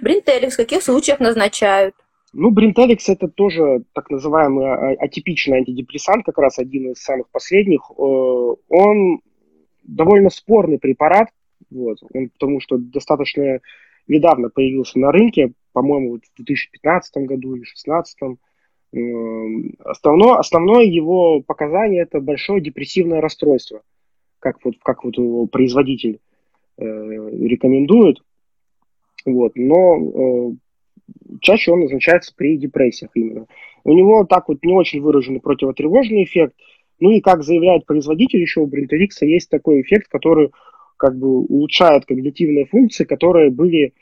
Бринтелик 0.00 0.52
в 0.52 0.56
каких 0.56 0.82
случаях 0.82 1.20
назначают? 1.20 1.94
Ну, 2.32 2.50
Бринтеликс 2.50 3.08
это 3.08 3.28
тоже 3.28 3.84
так 3.94 4.10
называемый 4.10 4.66
а, 4.66 4.90
атипичный 4.98 5.58
антидепрессант, 5.58 6.24
как 6.24 6.38
раз 6.38 6.58
один 6.58 6.92
из 6.92 6.98
самых 6.98 7.28
последних. 7.30 7.80
Э, 7.90 8.54
он 8.68 9.20
довольно 9.84 10.30
спорный 10.30 10.78
препарат, 10.78 11.28
вот, 11.70 11.98
он, 12.12 12.28
потому 12.30 12.60
что 12.60 12.78
достаточно 12.78 13.60
недавно 14.08 14.50
появился 14.50 14.98
на 14.98 15.12
рынке, 15.12 15.52
по-моему, 15.72 16.16
в 16.16 16.36
2015 16.36 17.16
году 17.24 17.54
или 17.54 17.64
2016. 17.64 18.38
Основное, 19.84 20.38
основное 20.38 20.84
его 20.84 21.40
показание 21.40 22.02
это 22.02 22.20
большое 22.20 22.60
депрессивное 22.60 23.20
расстройство, 23.20 23.82
как 24.38 24.64
вот, 24.64 24.76
как 24.82 25.04
вот 25.04 25.16
его 25.18 25.46
производитель 25.46 26.20
э, 26.78 26.82
рекомендует. 26.84 28.22
Вот, 29.26 29.52
но 29.56 29.96
э, 29.98 30.52
чаще 31.40 31.72
он 31.72 31.80
назначается 31.80 32.32
при 32.34 32.56
депрессиях 32.56 33.10
именно. 33.14 33.46
У 33.84 33.92
него 33.92 34.24
так 34.24 34.48
вот 34.48 34.64
не 34.64 34.72
очень 34.72 35.00
выраженный 35.00 35.40
противотревожный 35.40 36.24
эффект. 36.24 36.54
Ну 37.00 37.10
и 37.10 37.20
как 37.20 37.42
заявляет 37.42 37.84
производитель 37.84 38.40
еще 38.40 38.60
у 38.60 38.66
Бринтовикса, 38.66 39.26
есть 39.26 39.50
такой 39.50 39.82
эффект, 39.82 40.08
который 40.08 40.50
как 40.96 41.18
бы 41.18 41.40
улучшает 41.40 42.06
когнитивные 42.06 42.66
функции, 42.66 43.04
которые 43.04 43.50
были 43.50 43.92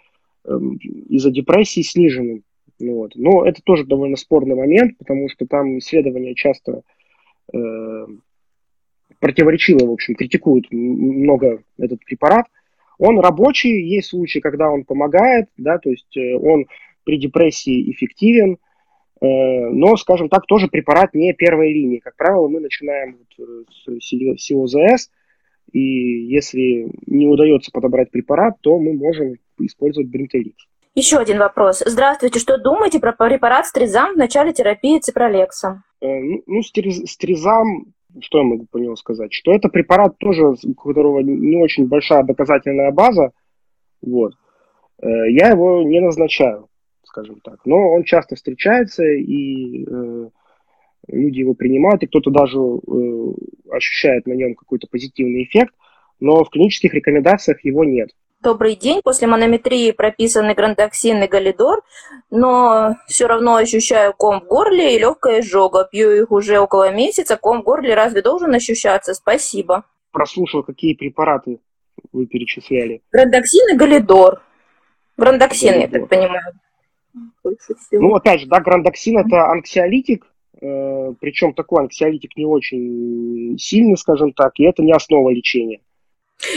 эм, 0.45 0.77
из-за 0.77 1.31
депрессии 1.31 1.81
снижены. 1.81 2.43
Ну, 2.79 2.95
вот. 2.97 3.13
Но 3.17 3.45
это 3.45 3.63
тоже 3.65 3.85
довольно 3.85 4.17
спорный 4.17 4.55
момент, 4.55 4.99
потому 4.99 5.29
что 5.29 5.47
там 5.47 5.79
исследования 5.79 6.35
часто 6.35 6.83
э, 7.53 8.07
противоречиво, 9.21 9.87
в 9.87 9.93
общем, 9.93 10.15
критикуют 10.15 10.71
много 10.71 11.63
этот 11.79 12.05
препарат. 12.05 12.47
Он 12.99 13.19
рабочий, 13.19 13.83
есть 13.83 14.11
случаи, 14.11 14.39
когда 14.39 14.71
он 14.71 14.85
помогает, 14.85 15.49
да, 15.57 15.79
то 15.79 15.91
есть 15.91 16.17
э, 16.17 16.35
он 16.37 16.67
при 17.05 17.19
депрессии 17.19 17.91
эффективен, 17.91 18.59
э, 19.21 19.27
но, 19.27 19.97
скажем 19.97 20.29
так, 20.29 20.47
тоже 20.47 20.69
препарат 20.69 21.15
не 21.15 21.33
первой 21.33 21.73
линии. 21.73 21.99
Как 21.99 22.17
правило, 22.17 22.49
мы 22.49 22.61
начинаем 22.61 23.19
вот 23.19 23.47
э, 23.47 23.97
с 24.01 24.43
СИОЗС, 24.45 25.11
и 25.73 25.81
если 25.81 26.89
не 27.07 27.27
удается 27.27 27.71
подобрать 27.73 28.11
препарат, 28.11 28.55
то 28.61 28.79
мы 28.79 28.93
можем 28.93 29.37
использовать 29.59 30.09
бринтелит. 30.09 30.57
Еще 30.95 31.17
один 31.17 31.39
вопрос. 31.39 31.83
Здравствуйте, 31.85 32.39
что 32.39 32.57
думаете 32.57 33.01
про 33.01 33.13
препарат 33.13 33.67
стризам 33.67 34.15
в 34.15 34.17
начале 34.17 34.53
терапии 34.53 35.01
ципролексом? 35.01 35.83
Ну, 36.01 36.43
ну 36.47 36.63
стризам, 36.63 37.87
что 38.21 38.39
я 38.39 38.45
могу 38.45 38.67
по 38.71 38.79
нему 38.79 38.97
сказать? 38.97 39.33
Что 39.33 39.53
это 39.53 39.69
препарат 39.69 40.19
тоже, 40.19 40.55
у 40.63 40.75
которого 40.75 41.21
не 41.21 41.57
очень 41.57 41.87
большая 41.87 42.23
доказательная 42.23 42.91
база, 42.91 43.33
вот. 44.03 44.35
Я 45.03 45.51
его 45.51 45.83
не 45.83 46.01
назначаю 46.01 46.69
скажем 47.15 47.41
так. 47.41 47.61
Но 47.65 47.93
он 47.93 48.03
часто 48.03 48.35
встречается, 48.35 49.05
и 49.05 49.85
э, 49.85 50.29
люди 51.09 51.39
его 51.39 51.55
принимают, 51.55 52.03
и 52.03 52.07
кто-то 52.07 52.31
даже 52.31 52.59
э, 52.59 53.33
ощущает 53.71 54.27
на 54.27 54.33
нем 54.33 54.57
какой-то 54.57 54.89
позитивный 54.91 55.45
эффект, 55.45 55.75
но 56.19 56.43
в 56.43 56.51
клинических 56.51 56.93
рекомендациях 56.93 57.65
его 57.65 57.85
нет. 57.85 58.11
Добрый 58.45 58.77
день. 58.77 59.01
После 59.03 59.27
манометрии 59.27 59.91
прописаны 59.91 60.53
грандоксин 60.53 61.23
и 61.23 61.27
галидор, 61.27 61.81
но 62.31 62.95
все 63.07 63.27
равно 63.27 63.57
ощущаю 63.57 64.13
ком 64.13 64.41
в 64.41 64.45
горле 64.45 64.95
и 64.95 64.99
легкая 64.99 65.41
изжога. 65.41 65.89
Пью 65.91 66.11
их 66.11 66.31
уже 66.31 66.59
около 66.59 66.93
месяца. 66.93 67.39
Ком 67.39 67.63
в 67.63 67.65
горле 67.65 67.95
разве 67.95 68.21
должен 68.21 68.53
ощущаться? 68.55 69.15
Спасибо. 69.15 69.85
Прослушал, 70.13 70.63
какие 70.63 70.93
препараты 70.93 71.59
вы 72.13 72.27
перечисляли. 72.27 73.01
Грандоксин 73.13 73.75
и 73.75 73.79
галидор. 73.79 74.43
Грандоксин, 75.17 75.81
я 75.81 75.89
так 75.89 76.07
понимаю. 76.11 76.53
Ну, 77.93 78.15
опять 78.15 78.43
же, 78.43 78.47
да, 78.47 78.61
грандоксин 78.61 79.21
это 79.21 79.47
анксиолитик, 79.47 80.27
э, 80.61 81.15
причем 81.19 81.55
такой 81.55 81.85
анксиолитик 81.85 82.37
не 82.37 82.45
очень 82.45 83.57
сильный, 83.59 83.97
скажем 83.97 84.35
так, 84.35 84.53
и 84.57 84.65
это 84.65 84.83
не 84.83 84.93
основа 84.93 85.31
лечения. 85.31 85.81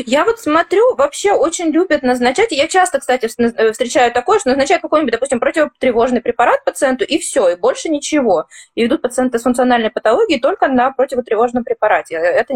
Я 0.06 0.26
вот 0.26 0.40
смотрю, 0.40 0.96
вообще 0.96 1.34
очень 1.34 1.72
любят 1.72 2.04
назначать, 2.04 2.52
я 2.52 2.68
часто, 2.68 3.00
кстати, 3.00 3.30
э, 3.38 3.72
встречаю 3.72 4.12
такое, 4.12 4.40
что 4.40 4.50
назначают 4.50 4.82
какой-нибудь, 4.82 5.14
допустим, 5.14 5.40
противотревожный 5.40 6.22
препарат 6.22 6.64
пациенту, 6.64 7.06
и 7.06 7.18
все, 7.18 7.50
и 7.50 7.56
больше 7.56 7.90
ничего. 7.90 8.46
И 8.76 8.84
ведут 8.84 9.02
пациента 9.02 9.40
с 9.40 9.44
функциональной 9.44 9.90
патологией 9.90 10.40
только 10.40 10.68
на 10.68 10.92
противотревожном 10.92 11.64
препарате. 11.64 12.16
Это 12.16 12.56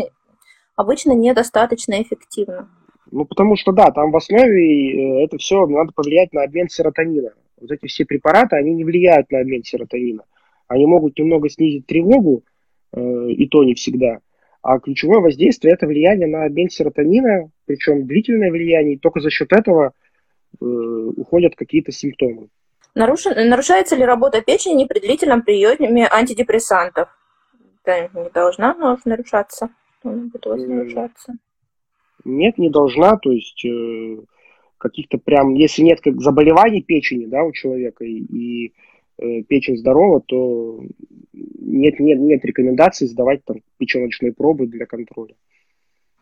обычно 0.76 1.14
недостаточно 1.14 2.02
эффективно. 2.02 2.70
Ну, 3.12 3.26
потому 3.26 3.58
что, 3.58 3.72
да, 3.72 3.92
там 3.92 4.12
в 4.12 4.16
основе 4.16 5.22
э, 5.22 5.26
это 5.26 5.38
все 5.38 5.66
надо 5.66 5.92
повлиять 5.94 6.34
на 6.34 6.44
обмен 6.44 6.70
серотонина 6.70 7.32
вот 7.62 7.72
эти 7.72 7.88
все 7.88 8.06
препараты, 8.06 8.58
они 8.58 8.74
не 8.74 8.84
влияют 8.84 9.32
на 9.32 9.40
обмен 9.40 9.64
серотонина. 9.64 10.24
Они 10.68 10.86
могут 10.86 11.18
немного 11.18 11.50
снизить 11.50 11.86
тревогу, 11.86 12.44
э, 12.94 13.30
и 13.30 13.48
то 13.48 13.64
не 13.64 13.76
всегда. 13.76 14.20
А 14.62 14.80
ключевое 14.80 15.20
воздействие– 15.20 15.74
это 15.76 15.88
влияние 15.88 16.28
на 16.28 16.46
обмен 16.46 16.70
серотонина, 16.70 17.50
причем 17.66 18.06
длительное 18.06 18.52
влияние, 18.52 18.96
и 18.96 19.00
только 19.00 19.20
за 19.20 19.32
счет 19.32 19.52
этого 19.52 19.94
э, 20.60 20.66
уходят 20.66 21.56
какие-то 21.56 21.92
симптомы. 21.92 22.50
Нарушен, 22.94 23.50
нарушается 23.50 23.96
ли 23.96 24.04
работа 24.04 24.42
печени 24.42 24.86
при 24.86 25.00
длительном 25.00 25.42
приеме 25.42 26.08
антидепрессантов? 26.12 27.10
Это 27.84 28.10
не 28.14 28.30
должна 28.30 28.76
нарушаться. 29.06 29.70
У 30.04 30.10
вас 30.10 30.68
нарушаться. 30.68 31.34
Нет, 32.24 32.58
не 32.58 32.70
должна. 32.70 33.18
То 33.18 33.32
есть 33.32 33.66
э, 33.66 34.18
каких-то 34.78 35.18
прям, 35.18 35.56
если 35.56 35.82
нет 35.82 36.02
как 36.02 36.22
заболеваний 36.22 36.82
печени, 36.82 37.26
да, 37.26 37.44
у 37.44 37.52
человека, 37.52 38.04
и, 38.04 38.20
и 38.20 38.74
печень 39.18 39.78
здорова, 39.78 40.22
то 40.22 40.82
нет, 41.34 42.00
нет, 42.00 42.20
нет 42.20 42.46
рекомендаций 42.46 43.08
сдавать 43.08 43.44
там 43.46 43.62
печеночные 43.78 44.34
пробы 44.34 44.68
для 44.68 44.86
контроля. 44.86 45.36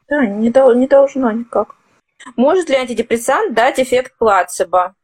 Да, 0.07 0.25
не, 0.25 0.49
дол- 0.49 0.75
не 0.75 0.87
должно 0.87 1.31
никак. 1.31 1.75
Может 2.35 2.69
ли 2.69 2.75
антидепрессант 2.75 3.53
дать 3.53 3.79
эффект 3.79 4.17
плацебо? 4.17 4.95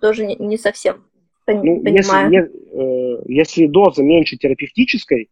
Тоже 0.00 0.26
не, 0.26 0.36
не 0.36 0.58
совсем 0.58 1.04
ну, 1.46 1.82
понимаю. 1.82 2.30
Если, 2.30 2.50
э, 2.72 3.22
если 3.26 3.66
доза 3.66 4.02
меньше 4.02 4.36
терапевтической, 4.36 5.28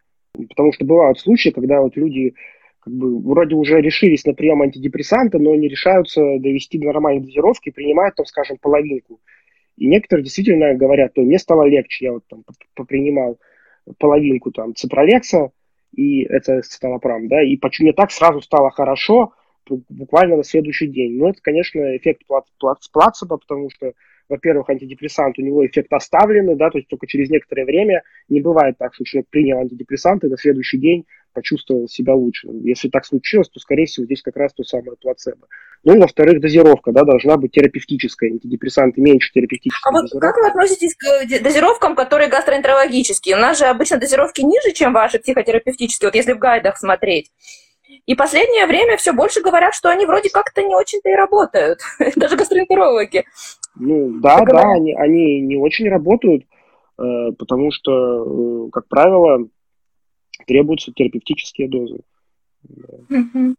потому 0.48 0.72
что 0.72 0.84
бывают 0.84 1.18
случаи, 1.18 1.50
когда 1.50 1.80
вот 1.80 1.96
люди 1.96 2.34
как 2.80 2.94
бы 2.94 3.20
вроде 3.20 3.54
уже 3.54 3.80
решились 3.80 4.24
на 4.24 4.32
прием 4.32 4.62
антидепрессанта, 4.62 5.38
но 5.38 5.54
не 5.54 5.68
решаются 5.68 6.20
довести 6.38 6.78
до 6.78 6.86
нормальной 6.86 7.22
дозировки 7.22 7.68
и 7.68 7.72
принимают 7.72 8.14
там, 8.16 8.26
скажем, 8.26 8.56
половинку. 8.60 9.20
И 9.80 9.86
некоторые 9.86 10.24
действительно 10.24 10.74
говорят, 10.74 11.14
то 11.14 11.22
мне 11.22 11.38
стало 11.38 11.66
легче, 11.66 12.04
я 12.04 12.12
вот 12.12 12.24
там 12.28 12.44
попринимал 12.74 13.38
половинку 13.98 14.52
там 14.52 14.74
ципролекса, 14.74 15.52
и 15.96 16.22
это 16.22 16.60
сталопрам, 16.62 17.26
да, 17.28 17.42
и 17.42 17.56
почему 17.56 17.86
мне 17.86 17.94
так 17.94 18.10
сразу 18.10 18.42
стало 18.42 18.70
хорошо, 18.70 19.32
буквально 19.88 20.36
на 20.36 20.44
следующий 20.44 20.86
день. 20.86 21.16
Но 21.16 21.30
это, 21.30 21.40
конечно, 21.40 21.96
эффект 21.96 22.22
плацебо, 22.92 23.38
потому 23.38 23.70
что 23.70 23.94
во-первых, 24.28 24.68
антидепрессант, 24.68 25.38
у 25.38 25.42
него 25.42 25.66
эффект 25.66 25.92
оставленный, 25.92 26.56
да, 26.56 26.70
то 26.70 26.78
есть 26.78 26.88
только 26.88 27.06
через 27.06 27.30
некоторое 27.30 27.64
время 27.64 28.02
не 28.28 28.40
бывает 28.40 28.76
так, 28.78 28.94
что 28.94 29.04
человек 29.04 29.28
принял 29.30 29.58
антидепрессанты, 29.58 30.28
на 30.28 30.36
следующий 30.36 30.78
день 30.78 31.04
почувствовал 31.32 31.88
себя 31.88 32.14
лучше. 32.14 32.48
Если 32.62 32.88
так 32.88 33.04
случилось, 33.04 33.48
то, 33.48 33.60
скорее 33.60 33.86
всего, 33.86 34.04
здесь 34.06 34.22
как 34.22 34.36
раз 34.36 34.52
то 34.52 34.62
самое 34.64 34.96
плацебо. 35.00 35.46
Ну 35.82 35.96
и, 35.96 35.98
во-вторых, 35.98 36.40
дозировка, 36.40 36.92
да, 36.92 37.04
должна 37.04 37.36
быть 37.36 37.52
терапевтическая. 37.52 38.30
Антидепрессанты 38.30 39.00
меньше 39.00 39.32
терапевтической 39.32 39.90
А 39.90 39.92
вот 39.92 40.10
как 40.20 40.36
вы 40.36 40.48
относитесь 40.48 40.94
к 40.94 41.42
дозировкам, 41.42 41.96
которые 41.96 42.28
гастроэнтерологические? 42.28 43.36
У 43.36 43.40
нас 43.40 43.58
же 43.58 43.64
обычно 43.66 43.98
дозировки 43.98 44.42
ниже, 44.42 44.72
чем 44.72 44.92
ваши 44.92 45.18
психотерапевтические, 45.18 46.08
вот 46.08 46.14
если 46.14 46.32
в 46.32 46.38
гайдах 46.38 46.76
смотреть. 46.76 47.30
И 48.06 48.14
последнее 48.14 48.66
время 48.66 48.96
все 48.96 49.12
больше 49.12 49.40
говорят, 49.40 49.74
что 49.74 49.88
они 49.88 50.06
вроде 50.06 50.30
как-то 50.30 50.62
не 50.62 50.74
очень-то 50.74 51.08
и 51.10 51.14
работают, 51.14 51.80
даже 52.16 52.36
гастроэнтерологи. 52.36 53.24
Ну 53.76 54.20
да, 54.20 54.38
так 54.38 54.48
да, 54.48 54.72
они, 54.72 54.94
они 54.94 55.40
не 55.40 55.56
очень 55.56 55.88
работают, 55.88 56.44
э, 56.98 57.32
потому 57.38 57.70
что, 57.70 58.66
э, 58.66 58.70
как 58.70 58.86
правило, 58.88 59.48
требуются 60.46 60.92
терапевтические 60.92 61.68
дозы. 61.68 62.00
Угу. 63.08 63.54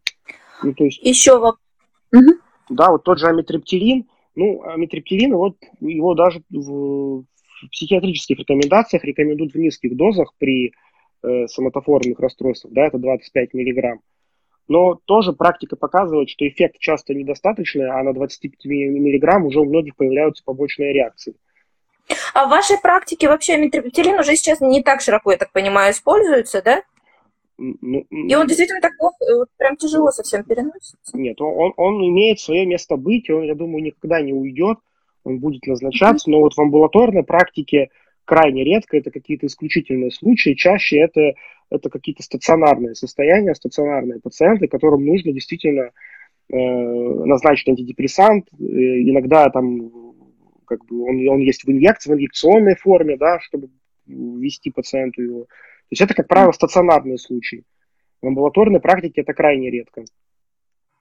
Ну, 0.63 0.73
то 0.73 0.83
есть, 0.83 0.99
Еще 1.01 1.37
вопрос. 1.39 1.59
Да, 2.69 2.91
вот 2.91 3.03
тот 3.03 3.19
же 3.19 3.27
амитриптилин, 3.27 4.05
Ну, 4.35 4.63
амитриптилин, 4.63 5.35
вот 5.35 5.57
его 5.79 6.13
даже 6.13 6.41
в, 6.49 7.23
в 7.23 7.69
психиатрических 7.71 8.39
рекомендациях 8.39 9.03
рекомендуют 9.03 9.53
в 9.53 9.57
низких 9.57 9.95
дозах 9.95 10.33
при 10.37 10.73
э, 11.23 11.47
соматоформных 11.47 12.19
расстройствах, 12.19 12.73
да, 12.73 12.87
это 12.87 12.97
25 12.97 13.53
миллиграмм. 13.53 13.99
Но 14.67 14.99
тоже 15.05 15.33
практика 15.33 15.75
показывает, 15.75 16.29
что 16.29 16.47
эффект 16.47 16.77
часто 16.79 17.13
недостаточный, 17.13 17.89
а 17.89 18.01
на 18.03 18.13
25 18.13 18.65
миллиграмм 18.65 19.45
уже 19.45 19.59
у 19.59 19.65
многих 19.65 19.95
появляются 19.97 20.43
побочные 20.45 20.93
реакции. 20.93 21.35
А 22.33 22.45
в 22.45 22.49
вашей 22.49 22.77
практике 22.79 23.27
вообще 23.27 23.57
метропетилин 23.57 24.19
уже 24.19 24.35
сейчас 24.35 24.61
не 24.61 24.81
так 24.81 25.01
широко, 25.01 25.31
я 25.31 25.37
так 25.37 25.51
понимаю, 25.51 25.91
используется, 25.91 26.61
да? 26.61 26.83
Ну, 27.57 28.05
и 28.09 28.33
он 28.35 28.47
действительно 28.47 28.81
так 28.81 28.97
плохо, 28.97 29.17
э, 29.23 29.45
прям 29.57 29.77
тяжело 29.77 30.11
совсем 30.11 30.43
переносится? 30.43 30.95
Нет, 31.13 31.39
он, 31.39 31.73
он 31.77 32.03
имеет 32.09 32.39
свое 32.39 32.65
место 32.65 32.95
быть, 32.95 33.29
и 33.29 33.33
он, 33.33 33.43
я 33.43 33.53
думаю, 33.53 33.83
никогда 33.83 34.19
не 34.21 34.33
уйдет, 34.33 34.79
он 35.23 35.37
будет 35.39 35.67
назначаться, 35.67 36.27
mm-hmm. 36.27 36.33
но 36.33 36.39
вот 36.39 36.53
в 36.55 36.59
амбулаторной 36.59 37.23
практике 37.23 37.89
крайне 38.25 38.63
редко, 38.63 38.97
это 38.97 39.11
какие-то 39.11 39.45
исключительные 39.45 40.11
случаи, 40.11 40.55
чаще 40.55 40.99
это, 40.99 41.33
это 41.69 41.89
какие-то 41.89 42.23
стационарные 42.23 42.95
состояния, 42.95 43.53
стационарные 43.53 44.19
пациенты, 44.19 44.67
которым 44.67 45.05
нужно 45.05 45.31
действительно 45.31 45.91
э, 46.51 46.55
назначить 46.55 47.69
антидепрессант, 47.69 48.47
э, 48.53 48.63
иногда 48.63 49.49
там 49.49 50.10
как 50.71 50.85
бы 50.85 51.03
он, 51.03 51.27
он 51.27 51.39
есть 51.39 51.65
в 51.65 51.69
инъекции, 51.69 52.09
в 52.09 52.13
инъекционной 52.13 52.75
форме, 52.75 53.17
да, 53.17 53.41
чтобы 53.41 53.67
ввести 54.05 54.71
пациенту 54.71 55.21
его. 55.21 55.41
То 55.41 55.91
есть 55.91 56.01
это, 56.01 56.13
как 56.13 56.29
правило, 56.29 56.53
стационарные 56.53 57.17
случаи. 57.17 57.65
В 58.21 58.27
амбулаторной 58.27 58.79
практике 58.79 59.21
это 59.21 59.33
крайне 59.33 59.69
редко. 59.69 60.05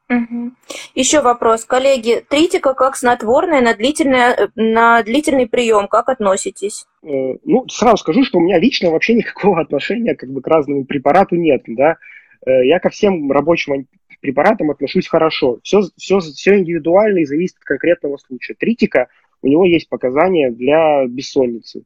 Угу. 0.08 0.50
Еще 0.96 1.20
вопрос. 1.20 1.64
Коллеги, 1.64 2.24
тритика 2.28 2.74
как 2.74 2.96
снотворное 2.96 3.60
на, 3.60 3.74
длительное, 3.76 4.50
на 4.56 5.04
длительный 5.04 5.46
прием, 5.46 5.86
как 5.86 6.08
относитесь? 6.08 6.86
Э, 7.04 7.36
ну, 7.44 7.68
сразу 7.68 7.98
скажу, 7.98 8.24
что 8.24 8.38
у 8.38 8.40
меня 8.40 8.58
лично 8.58 8.90
вообще 8.90 9.14
никакого 9.14 9.60
отношения 9.60 10.16
как 10.16 10.30
бы 10.30 10.42
к 10.42 10.48
разному 10.48 10.84
препарату 10.84 11.36
нет, 11.36 11.62
да. 11.68 11.96
Э, 12.44 12.66
я 12.66 12.80
ко 12.80 12.90
всем 12.90 13.30
рабочим 13.30 13.86
препаратам 14.20 14.70
отношусь 14.70 15.08
хорошо. 15.08 15.58
Все, 15.62 15.82
все, 15.96 16.20
все 16.20 16.58
индивидуально 16.58 17.20
и 17.20 17.24
зависит 17.24 17.56
от 17.58 17.64
конкретного 17.64 18.16
случая. 18.18 18.54
Тритика, 18.54 19.08
у 19.42 19.48
него 19.48 19.64
есть 19.64 19.88
показания 19.88 20.50
для 20.50 21.06
бессонницы. 21.06 21.84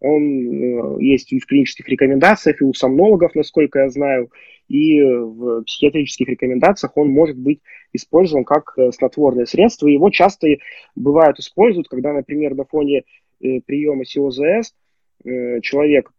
Он 0.00 0.22
э, 0.22 1.02
есть 1.02 1.32
в 1.32 1.46
клинических 1.46 1.88
рекомендациях, 1.88 2.60
и 2.60 2.64
у 2.64 2.74
сомнологов, 2.74 3.34
насколько 3.34 3.80
я 3.80 3.88
знаю, 3.88 4.30
и 4.68 5.00
в 5.00 5.62
психиатрических 5.62 6.28
рекомендациях 6.28 6.96
он 6.96 7.08
может 7.08 7.38
быть 7.38 7.60
использован 7.92 8.44
как 8.44 8.74
э, 8.76 8.92
снотворное 8.92 9.46
средство. 9.46 9.86
Его 9.86 10.10
часто 10.10 10.48
бывают 10.94 11.38
используют, 11.38 11.88
когда, 11.88 12.12
например, 12.12 12.54
на 12.54 12.64
фоне 12.64 13.04
э, 13.40 13.60
приема 13.64 14.04
СИОЗС 14.04 14.74
человек 15.62 16.12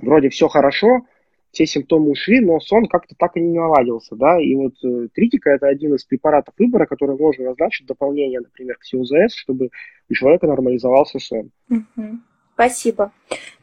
вроде 0.00 0.28
все 0.28 0.48
хорошо, 0.48 1.06
все 1.52 1.66
симптомы 1.66 2.10
ушли, 2.10 2.40
но 2.40 2.60
сон 2.60 2.86
как-то 2.86 3.14
так 3.18 3.36
и 3.36 3.40
не 3.40 3.58
наладился, 3.58 4.14
да, 4.14 4.40
и 4.40 4.54
вот 4.54 4.74
э, 4.84 5.08
тритика– 5.12 5.50
это 5.50 5.66
один 5.66 5.94
из 5.94 6.04
препаратов 6.04 6.54
выбора, 6.58 6.86
который 6.86 7.16
можно 7.16 7.46
назначить 7.46 7.84
в 7.84 7.88
дополнение, 7.88 8.40
например, 8.40 8.76
к 8.76 8.84
СИОЗС, 8.84 9.34
чтобы 9.34 9.70
у 10.08 10.14
человека 10.14 10.46
нормализовался 10.46 11.18
сон. 11.18 11.50
Угу. 11.68 12.18
Спасибо. 12.54 13.10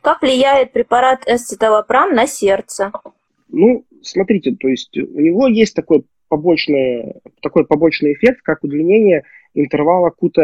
Как 0.02 0.22
влияет 0.22 0.72
препарат 0.72 1.24
эсциталопрам 1.28 2.14
на 2.14 2.28
сердце? 2.28 2.92
Ну, 3.50 3.86
смотрите, 4.02 4.56
то 4.60 4.68
есть 4.68 4.98
у 4.98 5.20
него 5.20 5.48
есть 5.48 5.76
такой 5.76 6.04
побочный, 6.28 7.14
такой 7.42 7.66
побочный 7.66 8.14
эффект, 8.14 8.42
как 8.44 8.64
удлинение 8.64 9.24
интервала 9.54 10.10
КУТ. 10.10 10.38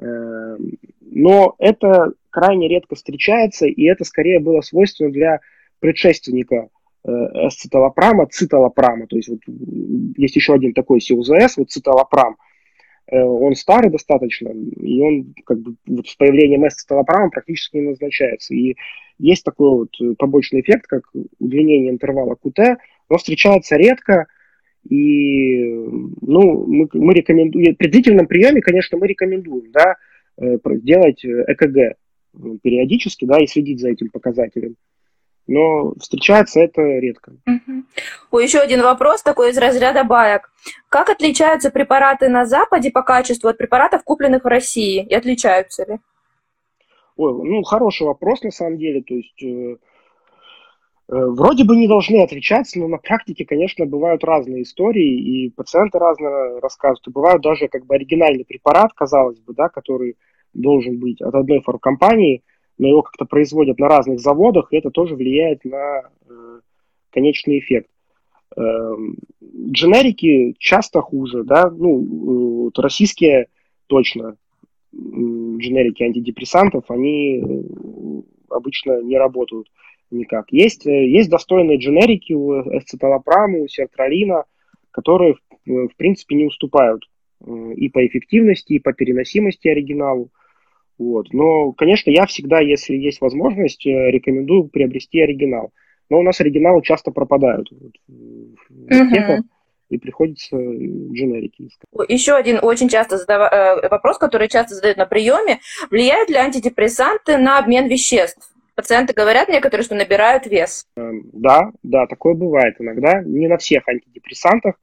Эм, 0.00 0.78
но 1.00 1.54
это 1.58 2.12
крайне 2.30 2.68
редко 2.68 2.94
встречается, 2.94 3.66
и 3.66 3.84
это 3.84 4.04
скорее 4.04 4.40
было 4.40 4.60
свойственно 4.60 5.10
для 5.10 5.40
предшественника 5.80 6.68
э, 7.04 7.10
эсциталопрама, 7.10 8.26
циталопрама. 8.26 9.06
То 9.06 9.16
есть 9.16 9.28
вот 9.28 9.40
есть 10.16 10.36
еще 10.36 10.54
один 10.54 10.74
такой 10.74 11.00
СИУЗС, 11.00 11.56
вот 11.56 11.70
циталопрам. 11.70 12.36
Э, 13.10 13.22
он 13.22 13.54
старый 13.54 13.90
достаточно, 13.90 14.48
и 14.48 15.00
он 15.00 15.34
как 15.44 15.60
бы 15.60 15.74
вот 15.86 16.06
с 16.08 16.14
появлением 16.16 16.66
эсциталопрама 16.66 17.30
практически 17.30 17.76
не 17.76 17.88
назначается. 17.88 18.54
И 18.54 18.76
есть 19.18 19.44
такой 19.44 19.70
вот 19.70 20.16
побочный 20.18 20.60
эффект, 20.60 20.86
как 20.86 21.02
удлинение 21.38 21.90
интервала 21.90 22.34
КУТ, 22.34 22.58
но 23.08 23.16
встречается 23.16 23.76
редко, 23.76 24.26
и 24.88 25.64
ну, 25.64 26.66
мы, 26.66 26.88
мы 26.92 27.14
рекомендуем, 27.14 27.74
при 27.74 27.88
длительном 27.88 28.26
приеме, 28.26 28.60
конечно, 28.60 28.96
мы 28.96 29.06
рекомендуем 29.06 29.70
да, 29.72 29.96
э, 30.38 30.56
делать 30.64 31.24
ЭКГ 31.24 31.96
периодически 32.62 33.24
да, 33.24 33.38
и 33.38 33.46
следить 33.46 33.80
за 33.80 33.90
этим 33.90 34.10
показателем 34.10 34.76
но 35.48 35.94
встречается 35.98 36.60
это 36.60 36.82
редко. 36.82 37.32
Угу. 37.46 38.38
Еще 38.38 38.58
один 38.58 38.82
вопрос 38.82 39.22
такой 39.22 39.50
из 39.50 39.58
разряда 39.58 40.04
баек. 40.04 40.50
Как 40.88 41.08
отличаются 41.08 41.70
препараты 41.70 42.28
на 42.28 42.44
Западе 42.44 42.90
по 42.90 43.02
качеству 43.02 43.48
от 43.48 43.56
препаратов, 43.56 44.04
купленных 44.04 44.44
в 44.44 44.46
России? 44.46 45.04
И 45.04 45.14
отличаются 45.14 45.84
ли? 45.84 45.98
Ой, 47.16 47.32
ну, 47.32 47.62
хороший 47.62 48.06
вопрос 48.06 48.42
на 48.42 48.50
самом 48.50 48.76
деле. 48.76 49.02
То 49.02 49.14
есть 49.14 49.42
э, 49.42 49.46
э, 49.46 49.76
вроде 51.08 51.64
бы 51.64 51.76
не 51.76 51.88
должны 51.88 52.22
отличаться, 52.22 52.78
но 52.78 52.86
на 52.86 52.98
практике, 52.98 53.46
конечно, 53.46 53.86
бывают 53.86 54.22
разные 54.24 54.62
истории, 54.62 55.46
и 55.46 55.50
пациенты 55.50 55.98
разные 55.98 56.58
рассказывают. 56.60 57.08
И 57.08 57.10
бывают 57.10 57.42
даже 57.42 57.68
как 57.68 57.86
бы 57.86 57.94
оригинальный 57.94 58.44
препарат, 58.44 58.92
казалось 58.94 59.40
бы, 59.40 59.54
да, 59.54 59.70
который 59.70 60.18
должен 60.52 60.98
быть 60.98 61.22
от 61.22 61.34
одной 61.34 61.62
фармкомпании– 61.62 62.42
но 62.78 62.88
его 62.88 63.02
как-то 63.02 63.24
производят 63.24 63.78
на 63.78 63.88
разных 63.88 64.20
заводах, 64.20 64.72
и 64.72 64.76
это 64.76 64.90
тоже 64.90 65.16
влияет 65.16 65.64
на 65.64 66.02
э, 66.28 66.60
конечный 67.10 67.58
эффект. 67.58 67.90
Э, 68.56 68.94
дженерики 69.70 70.54
часто 70.58 71.00
хуже, 71.00 71.44
да, 71.44 71.70
ну, 71.70 72.68
э, 72.68 72.80
российские 72.80 73.48
точно 73.88 74.36
дженерики 74.94 76.02
антидепрессантов, 76.02 76.84
они 76.88 77.38
э, 77.38 78.22
обычно 78.50 79.02
не 79.02 79.18
работают 79.18 79.68
никак. 80.10 80.46
Есть, 80.50 80.86
э, 80.86 81.08
есть 81.08 81.30
достойные 81.30 81.78
дженерики 81.78 82.32
у 82.32 82.60
эсцеталопрама, 82.78 83.58
у 83.58 83.68
сертралина, 83.68 84.44
которые, 84.90 85.36
в 85.66 85.94
принципе, 85.96 86.34
не 86.34 86.46
уступают 86.46 87.08
и 87.76 87.88
по 87.88 88.04
эффективности, 88.04 88.72
и 88.72 88.78
по 88.80 88.92
переносимости 88.92 89.68
оригиналу. 89.68 90.30
Вот. 90.98 91.32
Но, 91.32 91.72
конечно, 91.72 92.10
я 92.10 92.26
всегда, 92.26 92.60
если 92.60 92.94
есть 92.94 93.20
возможность, 93.20 93.86
э, 93.86 94.10
рекомендую 94.10 94.64
приобрести 94.64 95.20
оригинал. 95.20 95.70
Но 96.10 96.18
у 96.18 96.22
нас 96.22 96.40
оригиналы 96.40 96.82
часто 96.82 97.10
пропадают 97.10 97.68
вот, 97.70 97.92
угу. 98.08 99.44
и 99.90 99.98
приходится 99.98 100.56
дженерики 100.56 101.68
искать. 101.68 102.08
Еще 102.08 102.34
один 102.34 102.58
очень 102.62 102.88
часто 102.88 103.18
задав... 103.18 103.52
Э, 103.52 103.88
вопрос, 103.88 104.18
который 104.18 104.48
часто 104.48 104.74
задают 104.74 104.96
на 104.96 105.06
приеме. 105.06 105.60
Влияют 105.90 106.30
ли 106.30 106.36
антидепрессанты 106.36 107.38
на 107.38 107.58
обмен 107.58 107.86
веществ? 107.88 108.52
Пациенты 108.74 109.12
говорят 109.12 109.48
некоторые, 109.48 109.84
что 109.84 109.96
набирают 109.96 110.46
вес. 110.46 110.86
Эм, 110.96 111.28
да, 111.32 111.72
да, 111.82 112.06
такое 112.06 112.34
бывает 112.34 112.76
иногда. 112.78 113.22
Не 113.22 113.48
на 113.48 113.58
всех 113.58 113.86
антидепрессантах. 113.88 114.76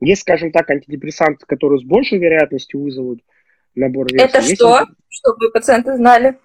Есть, 0.00 0.22
скажем 0.22 0.50
так, 0.50 0.68
антидепрессанты, 0.70 1.46
которые 1.46 1.78
с 1.78 1.84
большей 1.84 2.18
вероятностью 2.18 2.80
вызовут 2.80 3.20
набор 3.74 4.12
веса. 4.12 4.24
Это 4.24 4.38
Есть 4.38 4.56
что, 4.56 4.86
чтобы 5.08 5.50
пациенты 5.50 5.96
знали? 5.96 6.38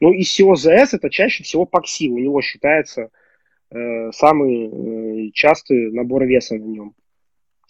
Ну, 0.00 0.12
и 0.12 0.22
СИОЗС 0.22 0.94
это 0.94 1.10
чаще 1.10 1.42
всего 1.42 1.66
ПАКСИ. 1.66 2.08
У 2.08 2.18
него 2.18 2.40
считается 2.40 3.10
э, 3.70 4.10
самый 4.12 5.28
э, 5.28 5.30
частый 5.32 5.90
набор 5.92 6.24
веса 6.24 6.54
на 6.54 6.64
нем. 6.64 6.94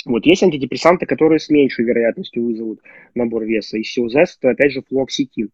Вот 0.05 0.27
есть 0.27 0.43
антидепрессанты, 0.43 1.07
которые 1.07 1.39
с 1.39 1.49
меньшей 1.49 1.85
вероятностью 1.85 2.45
вызовут 2.45 2.81
набор 3.15 3.45
веса. 3.45 3.79
И 3.79 3.83
СИОЗС 3.83 4.39
это 4.41 4.51
опять 4.51 4.73
же 4.73 4.83
флуоксетин. 4.83 5.51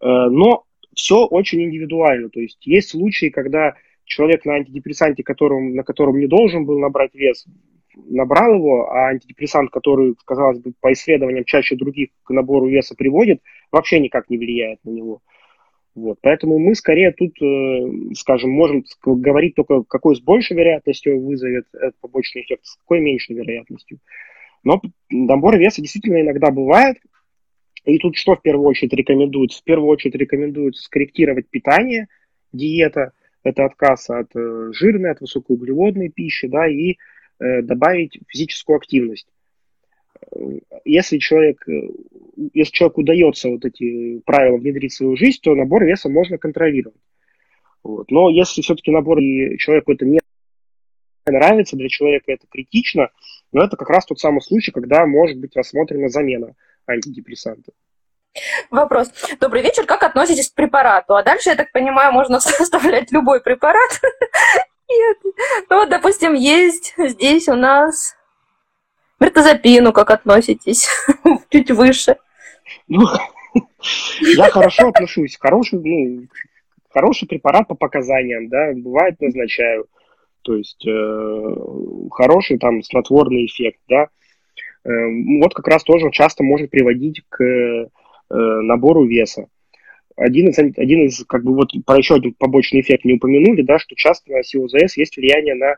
Э, 0.00 0.28
но 0.30 0.64
все 0.94 1.24
очень 1.26 1.62
индивидуально. 1.62 2.28
То 2.30 2.40
есть 2.40 2.64
есть 2.66 2.90
случаи, 2.90 3.30
когда 3.30 3.74
человек 4.04 4.44
на 4.44 4.54
антидепрессанте, 4.54 5.22
которым, 5.22 5.74
на 5.74 5.82
котором 5.82 6.18
не 6.18 6.26
должен 6.26 6.64
был 6.64 6.78
набрать 6.78 7.14
вес, 7.14 7.46
набрал 7.96 8.54
его, 8.54 8.90
а 8.90 9.08
антидепрессант, 9.08 9.70
который, 9.70 10.14
казалось 10.24 10.58
бы, 10.58 10.72
по 10.80 10.92
исследованиям 10.92 11.44
чаще 11.44 11.76
других 11.76 12.10
к 12.24 12.30
набору 12.30 12.68
веса 12.68 12.94
приводит, 12.94 13.40
вообще 13.70 14.00
никак 14.00 14.30
не 14.30 14.38
влияет 14.38 14.78
на 14.84 14.90
него. 14.90 15.20
Вот. 15.94 16.18
Поэтому 16.22 16.58
мы 16.58 16.74
скорее 16.74 17.12
тут, 17.12 17.34
э, 17.42 18.14
скажем, 18.14 18.50
можем 18.50 18.84
говорить 19.04 19.54
только, 19.54 19.82
какой 19.82 20.16
с 20.16 20.20
большей 20.20 20.56
вероятностью 20.56 21.20
вызовет 21.20 21.66
этот 21.74 21.96
побочный 22.00 22.42
эффект, 22.42 22.64
с 22.64 22.76
какой 22.76 23.00
меньшей 23.00 23.36
вероятностью. 23.36 23.98
Но 24.64 24.80
набор 25.10 25.58
веса 25.58 25.82
действительно 25.82 26.20
иногда 26.20 26.50
бывает. 26.50 26.96
И 27.84 27.98
тут 27.98 28.16
что 28.16 28.36
в 28.36 28.42
первую 28.42 28.68
очередь 28.68 28.94
рекомендуется? 28.94 29.60
В 29.60 29.64
первую 29.64 29.88
очередь 29.88 30.14
рекомендуется 30.14 30.82
скорректировать 30.82 31.50
питание, 31.50 32.06
диета, 32.52 33.12
это 33.42 33.64
отказ 33.64 34.08
от 34.08 34.34
э, 34.36 34.70
жирной, 34.72 35.10
от 35.10 35.20
высокоуглеводной 35.20 36.10
пищи, 36.10 36.46
да, 36.46 36.68
и 36.68 36.96
добавить 37.62 38.18
физическую 38.28 38.76
активность. 38.76 39.26
если 40.84 41.18
человек, 41.18 41.64
если 42.54 42.72
человеку 42.72 43.00
удается 43.00 43.48
вот 43.48 43.64
эти 43.64 44.20
правила 44.20 44.56
внедрить 44.56 44.92
в 44.92 44.96
свою 44.96 45.16
жизнь, 45.16 45.40
то 45.42 45.54
набор 45.54 45.84
веса 45.84 46.08
можно 46.08 46.38
контролировать. 46.38 47.00
Вот. 47.82 48.10
Но 48.10 48.30
если 48.30 48.62
все-таки 48.62 48.90
набор 48.90 49.18
и 49.18 49.58
человеку 49.58 49.92
это 49.92 50.04
не 50.04 50.20
нравится, 51.26 51.76
для 51.76 51.88
человека 51.88 52.32
это 52.32 52.46
критично, 52.48 53.10
но 53.52 53.64
это 53.64 53.76
как 53.76 53.90
раз 53.90 54.06
тот 54.06 54.18
самый 54.18 54.40
случай, 54.40 54.72
когда 54.72 55.06
может 55.06 55.38
быть 55.38 55.56
рассмотрена 55.56 56.08
замена 56.08 56.54
антидепрессанта. 56.86 57.72
Вопрос. 58.70 59.10
Добрый 59.40 59.62
вечер. 59.62 59.84
Как 59.84 60.02
относитесь 60.02 60.50
к 60.50 60.54
препарату? 60.54 61.14
А 61.14 61.22
дальше, 61.22 61.50
я 61.50 61.56
так 61.56 61.70
понимаю, 61.72 62.12
можно 62.12 62.40
составлять 62.40 63.12
любой 63.12 63.42
препарат. 63.42 64.00
Нет. 64.92 65.18
Ну 65.70 65.76
вот, 65.76 65.88
допустим, 65.88 66.34
есть 66.34 66.94
здесь 66.98 67.48
у 67.48 67.54
нас 67.54 68.16
мертозапину, 69.20 69.92
как 69.92 70.10
относитесь? 70.10 70.88
Чуть 71.50 71.70
выше. 71.70 72.16
Ну, 72.88 73.06
я 74.20 74.50
хорошо 74.50 74.88
отношусь. 74.88 75.36
Хороший, 75.38 75.80
ну, 75.82 76.26
хороший 76.90 77.28
препарат 77.28 77.68
по 77.68 77.74
показаниям, 77.74 78.48
да, 78.48 78.72
бывает 78.74 79.20
назначаю. 79.20 79.86
То 80.42 80.56
есть 80.56 80.84
э, 80.86 81.56
хороший 82.10 82.58
там 82.58 82.82
снотворный 82.82 83.46
эффект, 83.46 83.78
да. 83.88 84.08
Э, 84.84 84.90
вот 85.40 85.54
как 85.54 85.68
раз 85.68 85.84
тоже 85.84 86.10
часто 86.10 86.42
может 86.42 86.70
приводить 86.70 87.22
к 87.28 87.42
э, 87.42 87.86
набору 88.28 89.04
веса. 89.04 89.46
Один 90.16 90.48
из, 90.48 90.58
один 90.58 91.06
из, 91.06 91.24
как 91.26 91.44
бы 91.44 91.54
вот 91.54 91.70
про 91.86 91.98
еще 91.98 92.16
один 92.16 92.34
побочный 92.34 92.80
эффект 92.80 93.04
не 93.04 93.14
упомянули, 93.14 93.62
да, 93.62 93.78
что 93.78 93.94
часто 93.94 94.32
на 94.32 94.42
СИОЗС 94.42 94.96
есть 94.96 95.16
влияние 95.16 95.54
на 95.54 95.76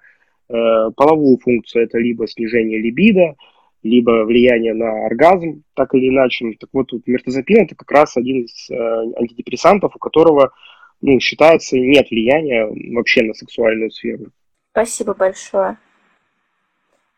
э, 0.49 0.91
половую 0.97 1.39
функцию. 1.39 1.85
Это 1.85 1.99
либо 1.99 2.27
снижение 2.27 2.81
либидо, 2.81 3.37
либо 3.83 4.25
влияние 4.25 4.75
на 4.75 5.07
оргазм, 5.07 5.63
так 5.75 5.95
или 5.95 6.09
иначе. 6.09 6.55
Так 6.59 6.71
вот, 6.73 6.93
вот 6.93 7.03
мертозапин 7.07 7.65
это 7.65 7.75
как 7.75 7.91
раз 7.91 8.17
один 8.17 8.45
из 8.45 8.71
э, 8.71 8.75
антидепрессантов, 8.75 9.95
у 9.95 9.99
которого 9.99 10.53
ну, 11.01 11.21
считается, 11.21 11.77
нет 11.77 12.11
влияния 12.11 12.67
вообще 12.95 13.23
на 13.23 13.35
сексуальную 13.35 13.91
сферу. 13.91 14.27
Спасибо 14.71 15.15
большое. 15.15 15.77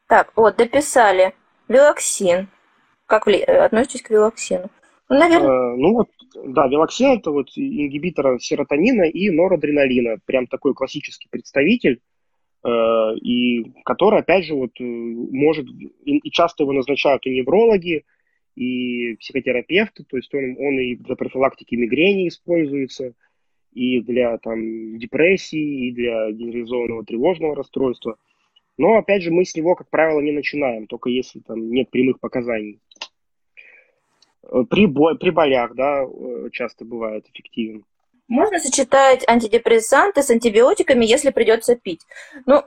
Так, 0.08 0.32
вот, 0.36 0.56
дописали. 0.56 1.32
Вилоксин. 1.68 2.48
Как 3.06 3.26
вли... 3.26 3.38
Э, 3.38 3.64
относитесь 3.64 4.02
к 4.02 4.10
вилоксину? 4.10 4.70
Ну, 5.08 5.18
наверное... 5.18 5.48
Э, 5.48 5.76
ну 5.76 5.92
вот, 5.92 6.08
да, 6.34 6.66
вилоксин 6.66 7.18
это 7.18 7.30
вот 7.30 7.48
ингибитор 7.56 8.40
серотонина 8.40 9.02
и 9.02 9.30
норадреналина. 9.30 10.18
Прям 10.24 10.46
такой 10.46 10.74
классический 10.74 11.28
представитель, 11.30 12.00
э, 12.64 12.68
и 13.22 13.72
который, 13.84 14.20
опять 14.20 14.44
же, 14.44 14.54
вот 14.54 14.72
э, 14.80 14.84
может, 14.84 15.66
и, 16.04 16.18
и 16.18 16.30
часто 16.30 16.64
его 16.64 16.72
назначают 16.72 17.24
и 17.26 17.30
неврологи, 17.30 18.04
и 18.56 19.16
психотерапевты, 19.16 20.04
то 20.04 20.16
есть 20.16 20.34
он, 20.34 20.56
он 20.58 20.78
и 20.78 20.96
для 20.96 21.14
профилактики 21.14 21.74
мигрени 21.74 22.28
используется, 22.28 23.12
и 23.72 24.00
для 24.00 24.38
там, 24.38 24.98
депрессии, 24.98 25.88
и 25.88 25.92
для 25.92 26.32
генерализованного 26.32 27.04
тревожного 27.04 27.54
расстройства. 27.54 28.16
Но, 28.78 28.96
опять 28.96 29.22
же, 29.22 29.30
мы 29.30 29.44
с 29.44 29.54
него, 29.54 29.74
как 29.74 29.90
правило, 29.90 30.20
не 30.20 30.32
начинаем, 30.32 30.86
только 30.86 31.10
если 31.10 31.40
там 31.40 31.70
нет 31.70 31.90
прямых 31.90 32.18
показаний. 32.18 32.80
Э, 34.50 34.64
при, 34.68 34.86
при 35.16 35.30
болях, 35.30 35.74
да, 35.74 36.02
э, 36.02 36.50
часто 36.52 36.84
бывает 36.84 37.26
эффективен. 37.32 37.84
Можно 38.28 38.58
сочетать 38.58 39.26
антидепрессанты 39.28 40.22
с 40.22 40.30
антибиотиками, 40.30 41.04
если 41.04 41.30
придется 41.30 41.76
пить. 41.76 42.00
Ну, 42.44 42.64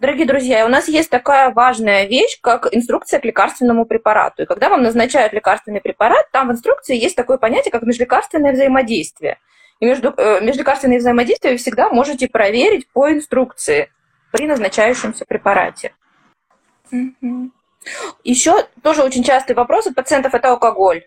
дорогие 0.00 0.26
друзья, 0.26 0.64
у 0.64 0.68
нас 0.68 0.88
есть 0.88 1.10
такая 1.10 1.52
важная 1.52 2.06
вещь, 2.06 2.38
как 2.40 2.74
инструкция 2.74 3.20
к 3.20 3.24
лекарственному 3.24 3.84
препарату. 3.84 4.42
И 4.42 4.46
когда 4.46 4.70
вам 4.70 4.82
назначают 4.82 5.34
лекарственный 5.34 5.82
препарат, 5.82 6.30
там 6.32 6.48
в 6.48 6.52
инструкции 6.52 6.96
есть 6.96 7.14
такое 7.14 7.36
понятие, 7.36 7.72
как 7.72 7.82
межлекарственное 7.82 8.52
взаимодействие. 8.52 9.38
И 9.80 9.84
между, 9.84 10.14
э, 10.16 10.40
межлекарственные 10.40 10.98
взаимодействия 10.98 11.50
вы 11.50 11.56
всегда 11.58 11.90
можете 11.90 12.28
проверить 12.28 12.88
по 12.88 13.10
инструкции 13.10 13.90
при 14.30 14.46
назначающемся 14.46 15.26
препарате. 15.26 15.94
Угу. 16.90 17.50
Еще 18.24 18.66
тоже 18.82 19.02
очень 19.02 19.24
частый 19.24 19.54
вопрос 19.54 19.86
от 19.86 19.94
пациентов– 19.94 20.34
это 20.34 20.50
алкоголь. 20.50 21.04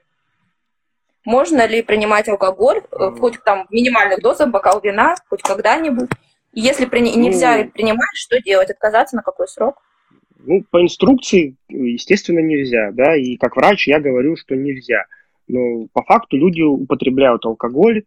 Можно 1.26 1.65
ли 1.65 1.82
принимать 1.82 2.30
алкоголь, 2.30 2.82
э, 2.91 3.11
хоть 3.19 3.43
там 3.43 3.65
в 3.67 3.71
минимальных 3.71 4.21
дозах, 4.21 4.51
бокал 4.51 4.80
вина, 4.82 5.15
хоть 5.28 5.41
когда-нибудь? 5.41 6.09
Если 6.53 6.86
при... 6.86 7.01
нельзя 7.01 7.57
ну, 7.57 7.71
принимать, 7.71 8.15
что 8.15 8.41
делать? 8.41 8.69
Отказаться 8.69 9.15
на 9.15 9.23
какой 9.23 9.47
срок? 9.47 9.82
Ну, 10.45 10.63
по 10.69 10.82
инструкции, 10.82 11.55
естественно, 11.69 12.39
нельзя, 12.39 12.91
да, 12.91 13.15
и 13.15 13.36
как 13.36 13.55
врач 13.55 13.88
я 13.88 13.99
говорю, 13.99 14.36
что 14.36 14.55
нельзя. 14.55 15.05
Но 15.47 15.88
по 15.91 16.03
факту 16.03 16.38
люди 16.38 16.61
употребляют 16.61 17.45
алкоголь, 17.45 18.03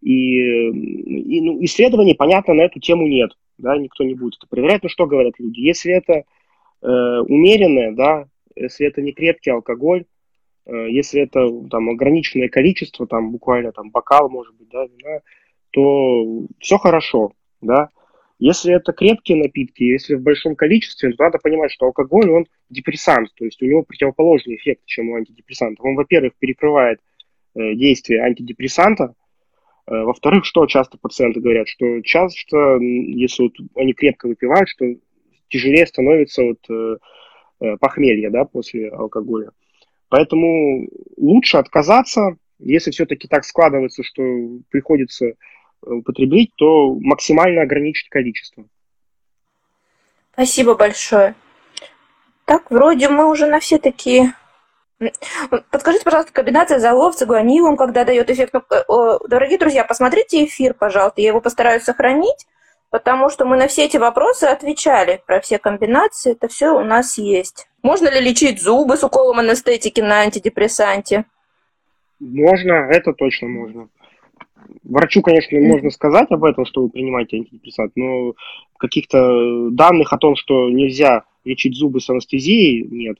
и, 0.00 0.68
и 0.68 1.40
ну, 1.40 1.62
исследований, 1.64 2.14
понятно, 2.14 2.54
на 2.54 2.62
эту 2.62 2.80
тему 2.80 3.06
нет. 3.06 3.30
Да, 3.58 3.76
никто 3.78 4.04
не 4.04 4.14
будет 4.14 4.34
это 4.38 4.46
проверять. 4.48 4.82
Но 4.82 4.88
что 4.88 5.06
говорят 5.06 5.34
люди? 5.38 5.60
Если 5.60 5.92
это 5.92 6.24
э, 6.82 7.20
умеренное, 7.28 7.92
да, 7.92 8.26
если 8.56 8.86
это 8.86 9.00
не 9.00 9.12
крепкий 9.12 9.50
алкоголь, 9.50 10.04
если 10.66 11.22
это 11.22 11.68
там 11.68 11.90
ограниченное 11.90 12.48
количество, 12.48 13.06
там 13.06 13.30
буквально 13.30 13.72
там 13.72 13.90
бокал, 13.90 14.30
может 14.30 14.54
быть, 14.56 14.68
да, 14.70 14.86
вина, 14.86 15.20
то 15.70 16.46
все 16.58 16.78
хорошо, 16.78 17.32
да. 17.60 17.88
Если 18.38 18.74
это 18.74 18.92
крепкие 18.92 19.38
напитки, 19.38 19.82
если 19.82 20.14
в 20.14 20.22
большом 20.22 20.56
количестве, 20.56 21.12
то 21.12 21.24
надо 21.24 21.38
понимать, 21.38 21.70
что 21.70 21.86
алкоголь, 21.86 22.30
он 22.30 22.46
депрессант, 22.70 23.30
то 23.34 23.44
есть 23.44 23.62
у 23.62 23.66
него 23.66 23.82
противоположный 23.82 24.56
эффект, 24.56 24.82
чем 24.86 25.10
у 25.10 25.16
антидепрессантов. 25.16 25.84
Он, 25.84 25.96
во-первых, 25.96 26.32
перекрывает 26.38 27.00
э, 27.54 27.74
действие 27.74 28.22
антидепрессанта, 28.22 29.14
Э, 29.86 30.02
во-вторых, 30.02 30.44
что 30.44 30.66
часто 30.66 30.98
пациенты 30.98 31.40
говорят, 31.40 31.68
что 31.68 32.00
часто, 32.02 32.78
если 32.78 33.44
вот 33.44 33.52
они 33.76 33.92
крепко 33.92 34.26
выпивают, 34.28 34.68
что 34.68 34.86
тяжелее 35.48 35.86
становится 35.86 36.42
вот, 36.42 36.58
э, 36.70 36.96
э, 37.60 37.76
похмелье 37.78 38.30
да, 38.30 38.44
после 38.44 38.88
алкоголя. 38.88 39.50
Поэтому 40.14 40.86
лучше 41.16 41.56
отказаться, 41.56 42.36
если 42.60 42.92
все-таки 42.92 43.26
так 43.26 43.44
складывается, 43.44 44.04
что 44.04 44.22
приходится 44.70 45.32
употребить, 45.82 46.52
то 46.54 46.94
максимально 46.94 47.62
ограничить 47.62 48.08
количество. 48.10 48.64
Спасибо 50.34 50.76
большое. 50.76 51.34
Так, 52.44 52.70
вроде 52.70 53.08
мы 53.08 53.28
уже 53.28 53.46
на 53.46 53.58
все 53.58 53.78
такие 53.78 54.34
Подскажите, 55.72 56.04
пожалуйста, 56.04 56.32
комбинация 56.32 56.78
залов 56.78 57.16
с 57.16 57.26
гуанилом, 57.26 57.76
когда 57.76 58.04
дает 58.04 58.30
эффект. 58.30 58.54
Ну, 58.54 59.18
дорогие 59.26 59.58
друзья, 59.58 59.82
посмотрите 59.82 60.44
эфир, 60.44 60.74
пожалуйста. 60.74 61.22
Я 61.22 61.30
его 61.30 61.40
постараюсь 61.40 61.82
сохранить, 61.82 62.46
потому 62.94 63.28
что 63.28 63.44
мы 63.44 63.56
на 63.56 63.66
все 63.66 63.86
эти 63.86 63.96
вопросы 63.96 64.44
отвечали 64.44 65.20
про 65.26 65.40
все 65.40 65.58
комбинации. 65.58 66.30
Это 66.30 66.46
все 66.46 66.68
у 66.68 66.84
нас 66.84 67.18
есть. 67.18 67.66
Можно 67.82 68.08
ли 68.08 68.20
лечить 68.20 68.62
зубы 68.62 68.96
с 68.96 69.02
уколом 69.02 69.40
анестетики 69.40 70.00
на 70.00 70.20
антидепрессанте? 70.20 71.24
Можно, 72.20 72.74
это 72.88 73.12
точно 73.12 73.48
можно. 73.48 73.88
Врачу, 74.84 75.22
конечно, 75.22 75.58
можно 75.58 75.90
сказать 75.90 76.30
об 76.30 76.44
этом, 76.44 76.66
что 76.66 76.82
вы 76.82 76.88
принимаете 76.88 77.38
антидепрессант, 77.38 77.90
но 77.96 78.34
каких-то 78.78 79.70
данных 79.70 80.12
о 80.12 80.18
том, 80.18 80.36
что 80.36 80.70
нельзя 80.70 81.24
лечить 81.44 81.76
зубы 81.76 82.00
с 82.00 82.08
анестезией, 82.08 82.86
нет. 82.88 83.16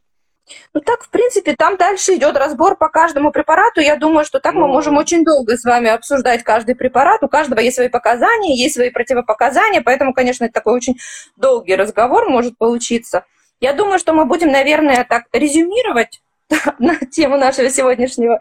Ну 0.75 0.81
так, 0.81 1.05
в 1.05 1.11
принципе, 1.11 1.55
там 1.57 1.77
дальше 1.77 2.15
идет 2.17 2.37
разбор 2.37 2.77
по 2.77 2.89
каждому 2.89 3.33
препарату. 3.33 3.81
Я 3.81 3.97
думаю, 3.97 4.25
что 4.25 4.41
так 4.41 4.55
мы 4.55 4.63
ну. 4.63 4.69
можем 4.69 4.97
очень 4.97 5.25
долго 5.25 5.57
с 5.57 5.65
вами 5.65 5.89
обсуждать 5.89 6.43
каждый 6.43 6.75
препарат. 6.75 7.23
У 7.23 7.29
каждого 7.29 7.61
есть 7.61 7.77
свои 7.77 7.89
показания, 7.89 8.55
есть 8.57 8.75
свои 8.75 8.91
противопоказания, 8.91 9.81
поэтому, 9.81 10.13
конечно, 10.13 10.45
это 10.45 10.55
такой 10.55 10.75
очень 10.75 10.97
долгий 11.37 11.77
разговор 11.77 12.29
может 12.29 12.59
получиться. 12.59 13.25
Я 13.61 13.73
думаю, 13.73 13.99
что 13.99 14.13
мы 14.13 14.27
будем, 14.27 14.51
наверное, 14.51 15.05
так 15.05 15.25
резюмировать 15.33 16.21
на 16.79 16.97
тему 16.97 17.39
нашего 17.39 17.71
сегодняшнего 17.71 18.41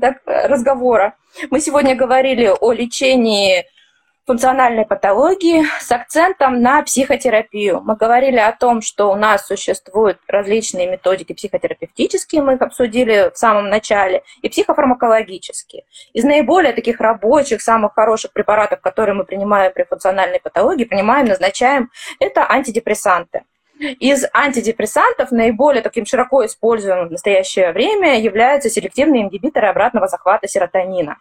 так, 0.00 0.22
разговора. 0.26 1.14
Мы 1.50 1.60
сегодня 1.60 1.94
говорили 1.94 2.52
о 2.60 2.72
лечении 2.72 3.66
функциональной 4.26 4.86
патологии 4.86 5.64
с 5.80 5.92
акцентом 5.92 6.62
на 6.62 6.82
психотерапию. 6.82 7.82
Мы 7.84 7.96
говорили 7.96 8.38
о 8.38 8.52
том, 8.52 8.80
что 8.80 9.10
у 9.10 9.16
нас 9.16 9.46
существуют 9.46 10.18
различные 10.26 10.86
методики 10.86 11.34
психотерапевтические, 11.34 12.42
мы 12.42 12.54
их 12.54 12.62
обсудили 12.62 13.30
в 13.34 13.38
самом 13.38 13.68
начале, 13.68 14.22
и 14.40 14.48
психофармакологические. 14.48 15.84
Из 16.14 16.24
наиболее 16.24 16.72
таких 16.72 17.00
рабочих, 17.00 17.60
самых 17.60 17.94
хороших 17.94 18.32
препаратов, 18.32 18.80
которые 18.80 19.14
мы 19.14 19.24
принимаем 19.24 19.72
при 19.72 19.84
функциональной 19.84 20.40
патологии, 20.40 20.84
принимаем, 20.84 21.26
назначаем, 21.26 21.90
это 22.18 22.50
антидепрессанты. 22.50 23.42
Из 23.78 24.24
антидепрессантов 24.32 25.32
наиболее 25.32 25.82
таким 25.82 26.06
широко 26.06 26.46
используемым 26.46 27.08
в 27.08 27.12
настоящее 27.12 27.72
время 27.72 28.20
являются 28.20 28.70
селективные 28.70 29.22
ингибиторы 29.22 29.66
обратного 29.66 30.06
захвата 30.06 30.46
серотонина 30.46 31.18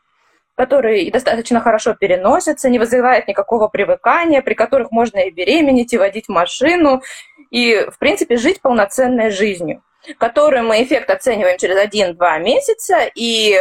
которые 0.56 1.12
достаточно 1.12 1.60
хорошо 1.60 1.96
переносятся, 1.96 2.70
не 2.70 2.80
вызывают 2.80 3.28
никакого 3.28 3.68
привыкания, 3.68 4.42
при 4.42 4.54
которых 4.54 4.92
можно 4.92 5.20
и 5.20 5.32
беременеть, 5.32 5.94
и 5.94 5.98
водить 5.98 6.30
машину, 6.30 7.02
и, 7.50 7.88
в 7.92 7.98
принципе, 7.98 8.38
жить 8.38 8.62
полноценной 8.62 9.32
жизнью. 9.32 9.84
который 10.18 10.62
мы 10.62 10.84
эффект 10.84 11.10
оцениваем 11.10 11.58
через 11.58 11.78
1-2 11.78 12.40
месяца, 12.40 13.10
и 13.16 13.58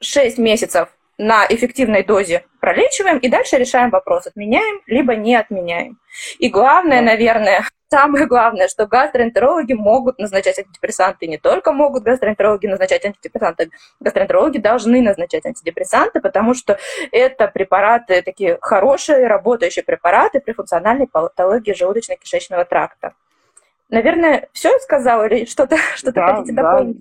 6 0.00 0.38
э, 0.38 0.42
месяцев 0.42 0.88
на 1.20 1.46
эффективной 1.46 2.02
дозе 2.02 2.44
пролечиваем, 2.60 3.18
и 3.18 3.28
дальше 3.28 3.58
решаем 3.58 3.90
вопрос, 3.90 4.26
отменяем, 4.26 4.80
либо 4.86 5.14
не 5.14 5.36
отменяем. 5.36 5.98
И 6.38 6.48
главное, 6.48 7.02
наверное, 7.02 7.66
самое 7.90 8.26
главное, 8.26 8.68
что 8.68 8.86
гастроэнтерологи 8.86 9.74
могут 9.74 10.18
назначать 10.18 10.58
антидепрессанты. 10.58 11.26
Не 11.26 11.36
только 11.36 11.72
могут 11.72 12.04
гастроэнтерологи 12.04 12.66
назначать 12.66 13.04
антидепрессанты, 13.04 13.70
гастроэнтерологи 14.00 14.58
должны 14.58 15.02
назначать 15.02 15.44
антидепрессанты, 15.44 16.20
потому 16.20 16.54
что 16.54 16.78
это 17.12 17.48
препараты, 17.48 18.22
такие 18.22 18.56
хорошие, 18.62 19.26
работающие 19.26 19.84
препараты 19.84 20.40
при 20.40 20.54
функциональной 20.54 21.06
патологии 21.06 21.74
желудочно-кишечного 21.74 22.64
тракта. 22.64 23.12
Наверное, 23.90 24.48
все 24.52 24.70
сказала 24.78 25.26
или 25.26 25.44
что-то 25.44 25.76
что 25.96 26.12
да, 26.12 26.36
хотите 26.36 26.54
дополнить? 26.54 26.96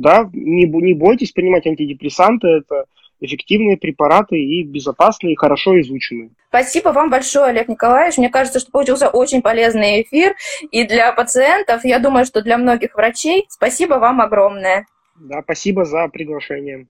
Да, 0.00 0.24
да 0.24 0.30
не, 0.32 0.64
не 0.64 0.94
бойтесь 0.94 1.32
принимать 1.32 1.66
антидепрессанты, 1.66 2.48
это 2.48 2.86
эффективные 3.20 3.76
препараты 3.76 4.36
и 4.38 4.62
безопасные, 4.62 5.32
и 5.32 5.36
хорошо 5.36 5.78
изученные. 5.80 6.30
Спасибо 6.48 6.90
вам 6.90 7.10
большое, 7.10 7.46
Олег 7.46 7.68
Николаевич. 7.68 8.16
Мне 8.16 8.30
кажется, 8.30 8.60
что 8.60 8.70
получился 8.70 9.08
очень 9.08 9.42
полезный 9.42 10.02
эфир 10.02 10.34
и 10.70 10.84
для 10.84 11.12
пациентов, 11.12 11.84
я 11.84 11.98
думаю, 11.98 12.24
что 12.24 12.42
для 12.42 12.56
многих 12.58 12.94
врачей. 12.94 13.46
Спасибо 13.48 13.94
вам 13.94 14.20
огромное. 14.20 14.86
Да, 15.16 15.42
спасибо 15.42 15.84
за 15.84 16.08
приглашение. 16.08 16.86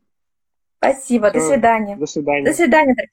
Спасибо, 0.79 1.31
Все. 1.31 1.39
до 1.39 1.47
свидания. 1.47 1.97
До 1.97 2.07
свидания. 2.07 2.45
До 2.45 2.53
свидания. 2.53 3.09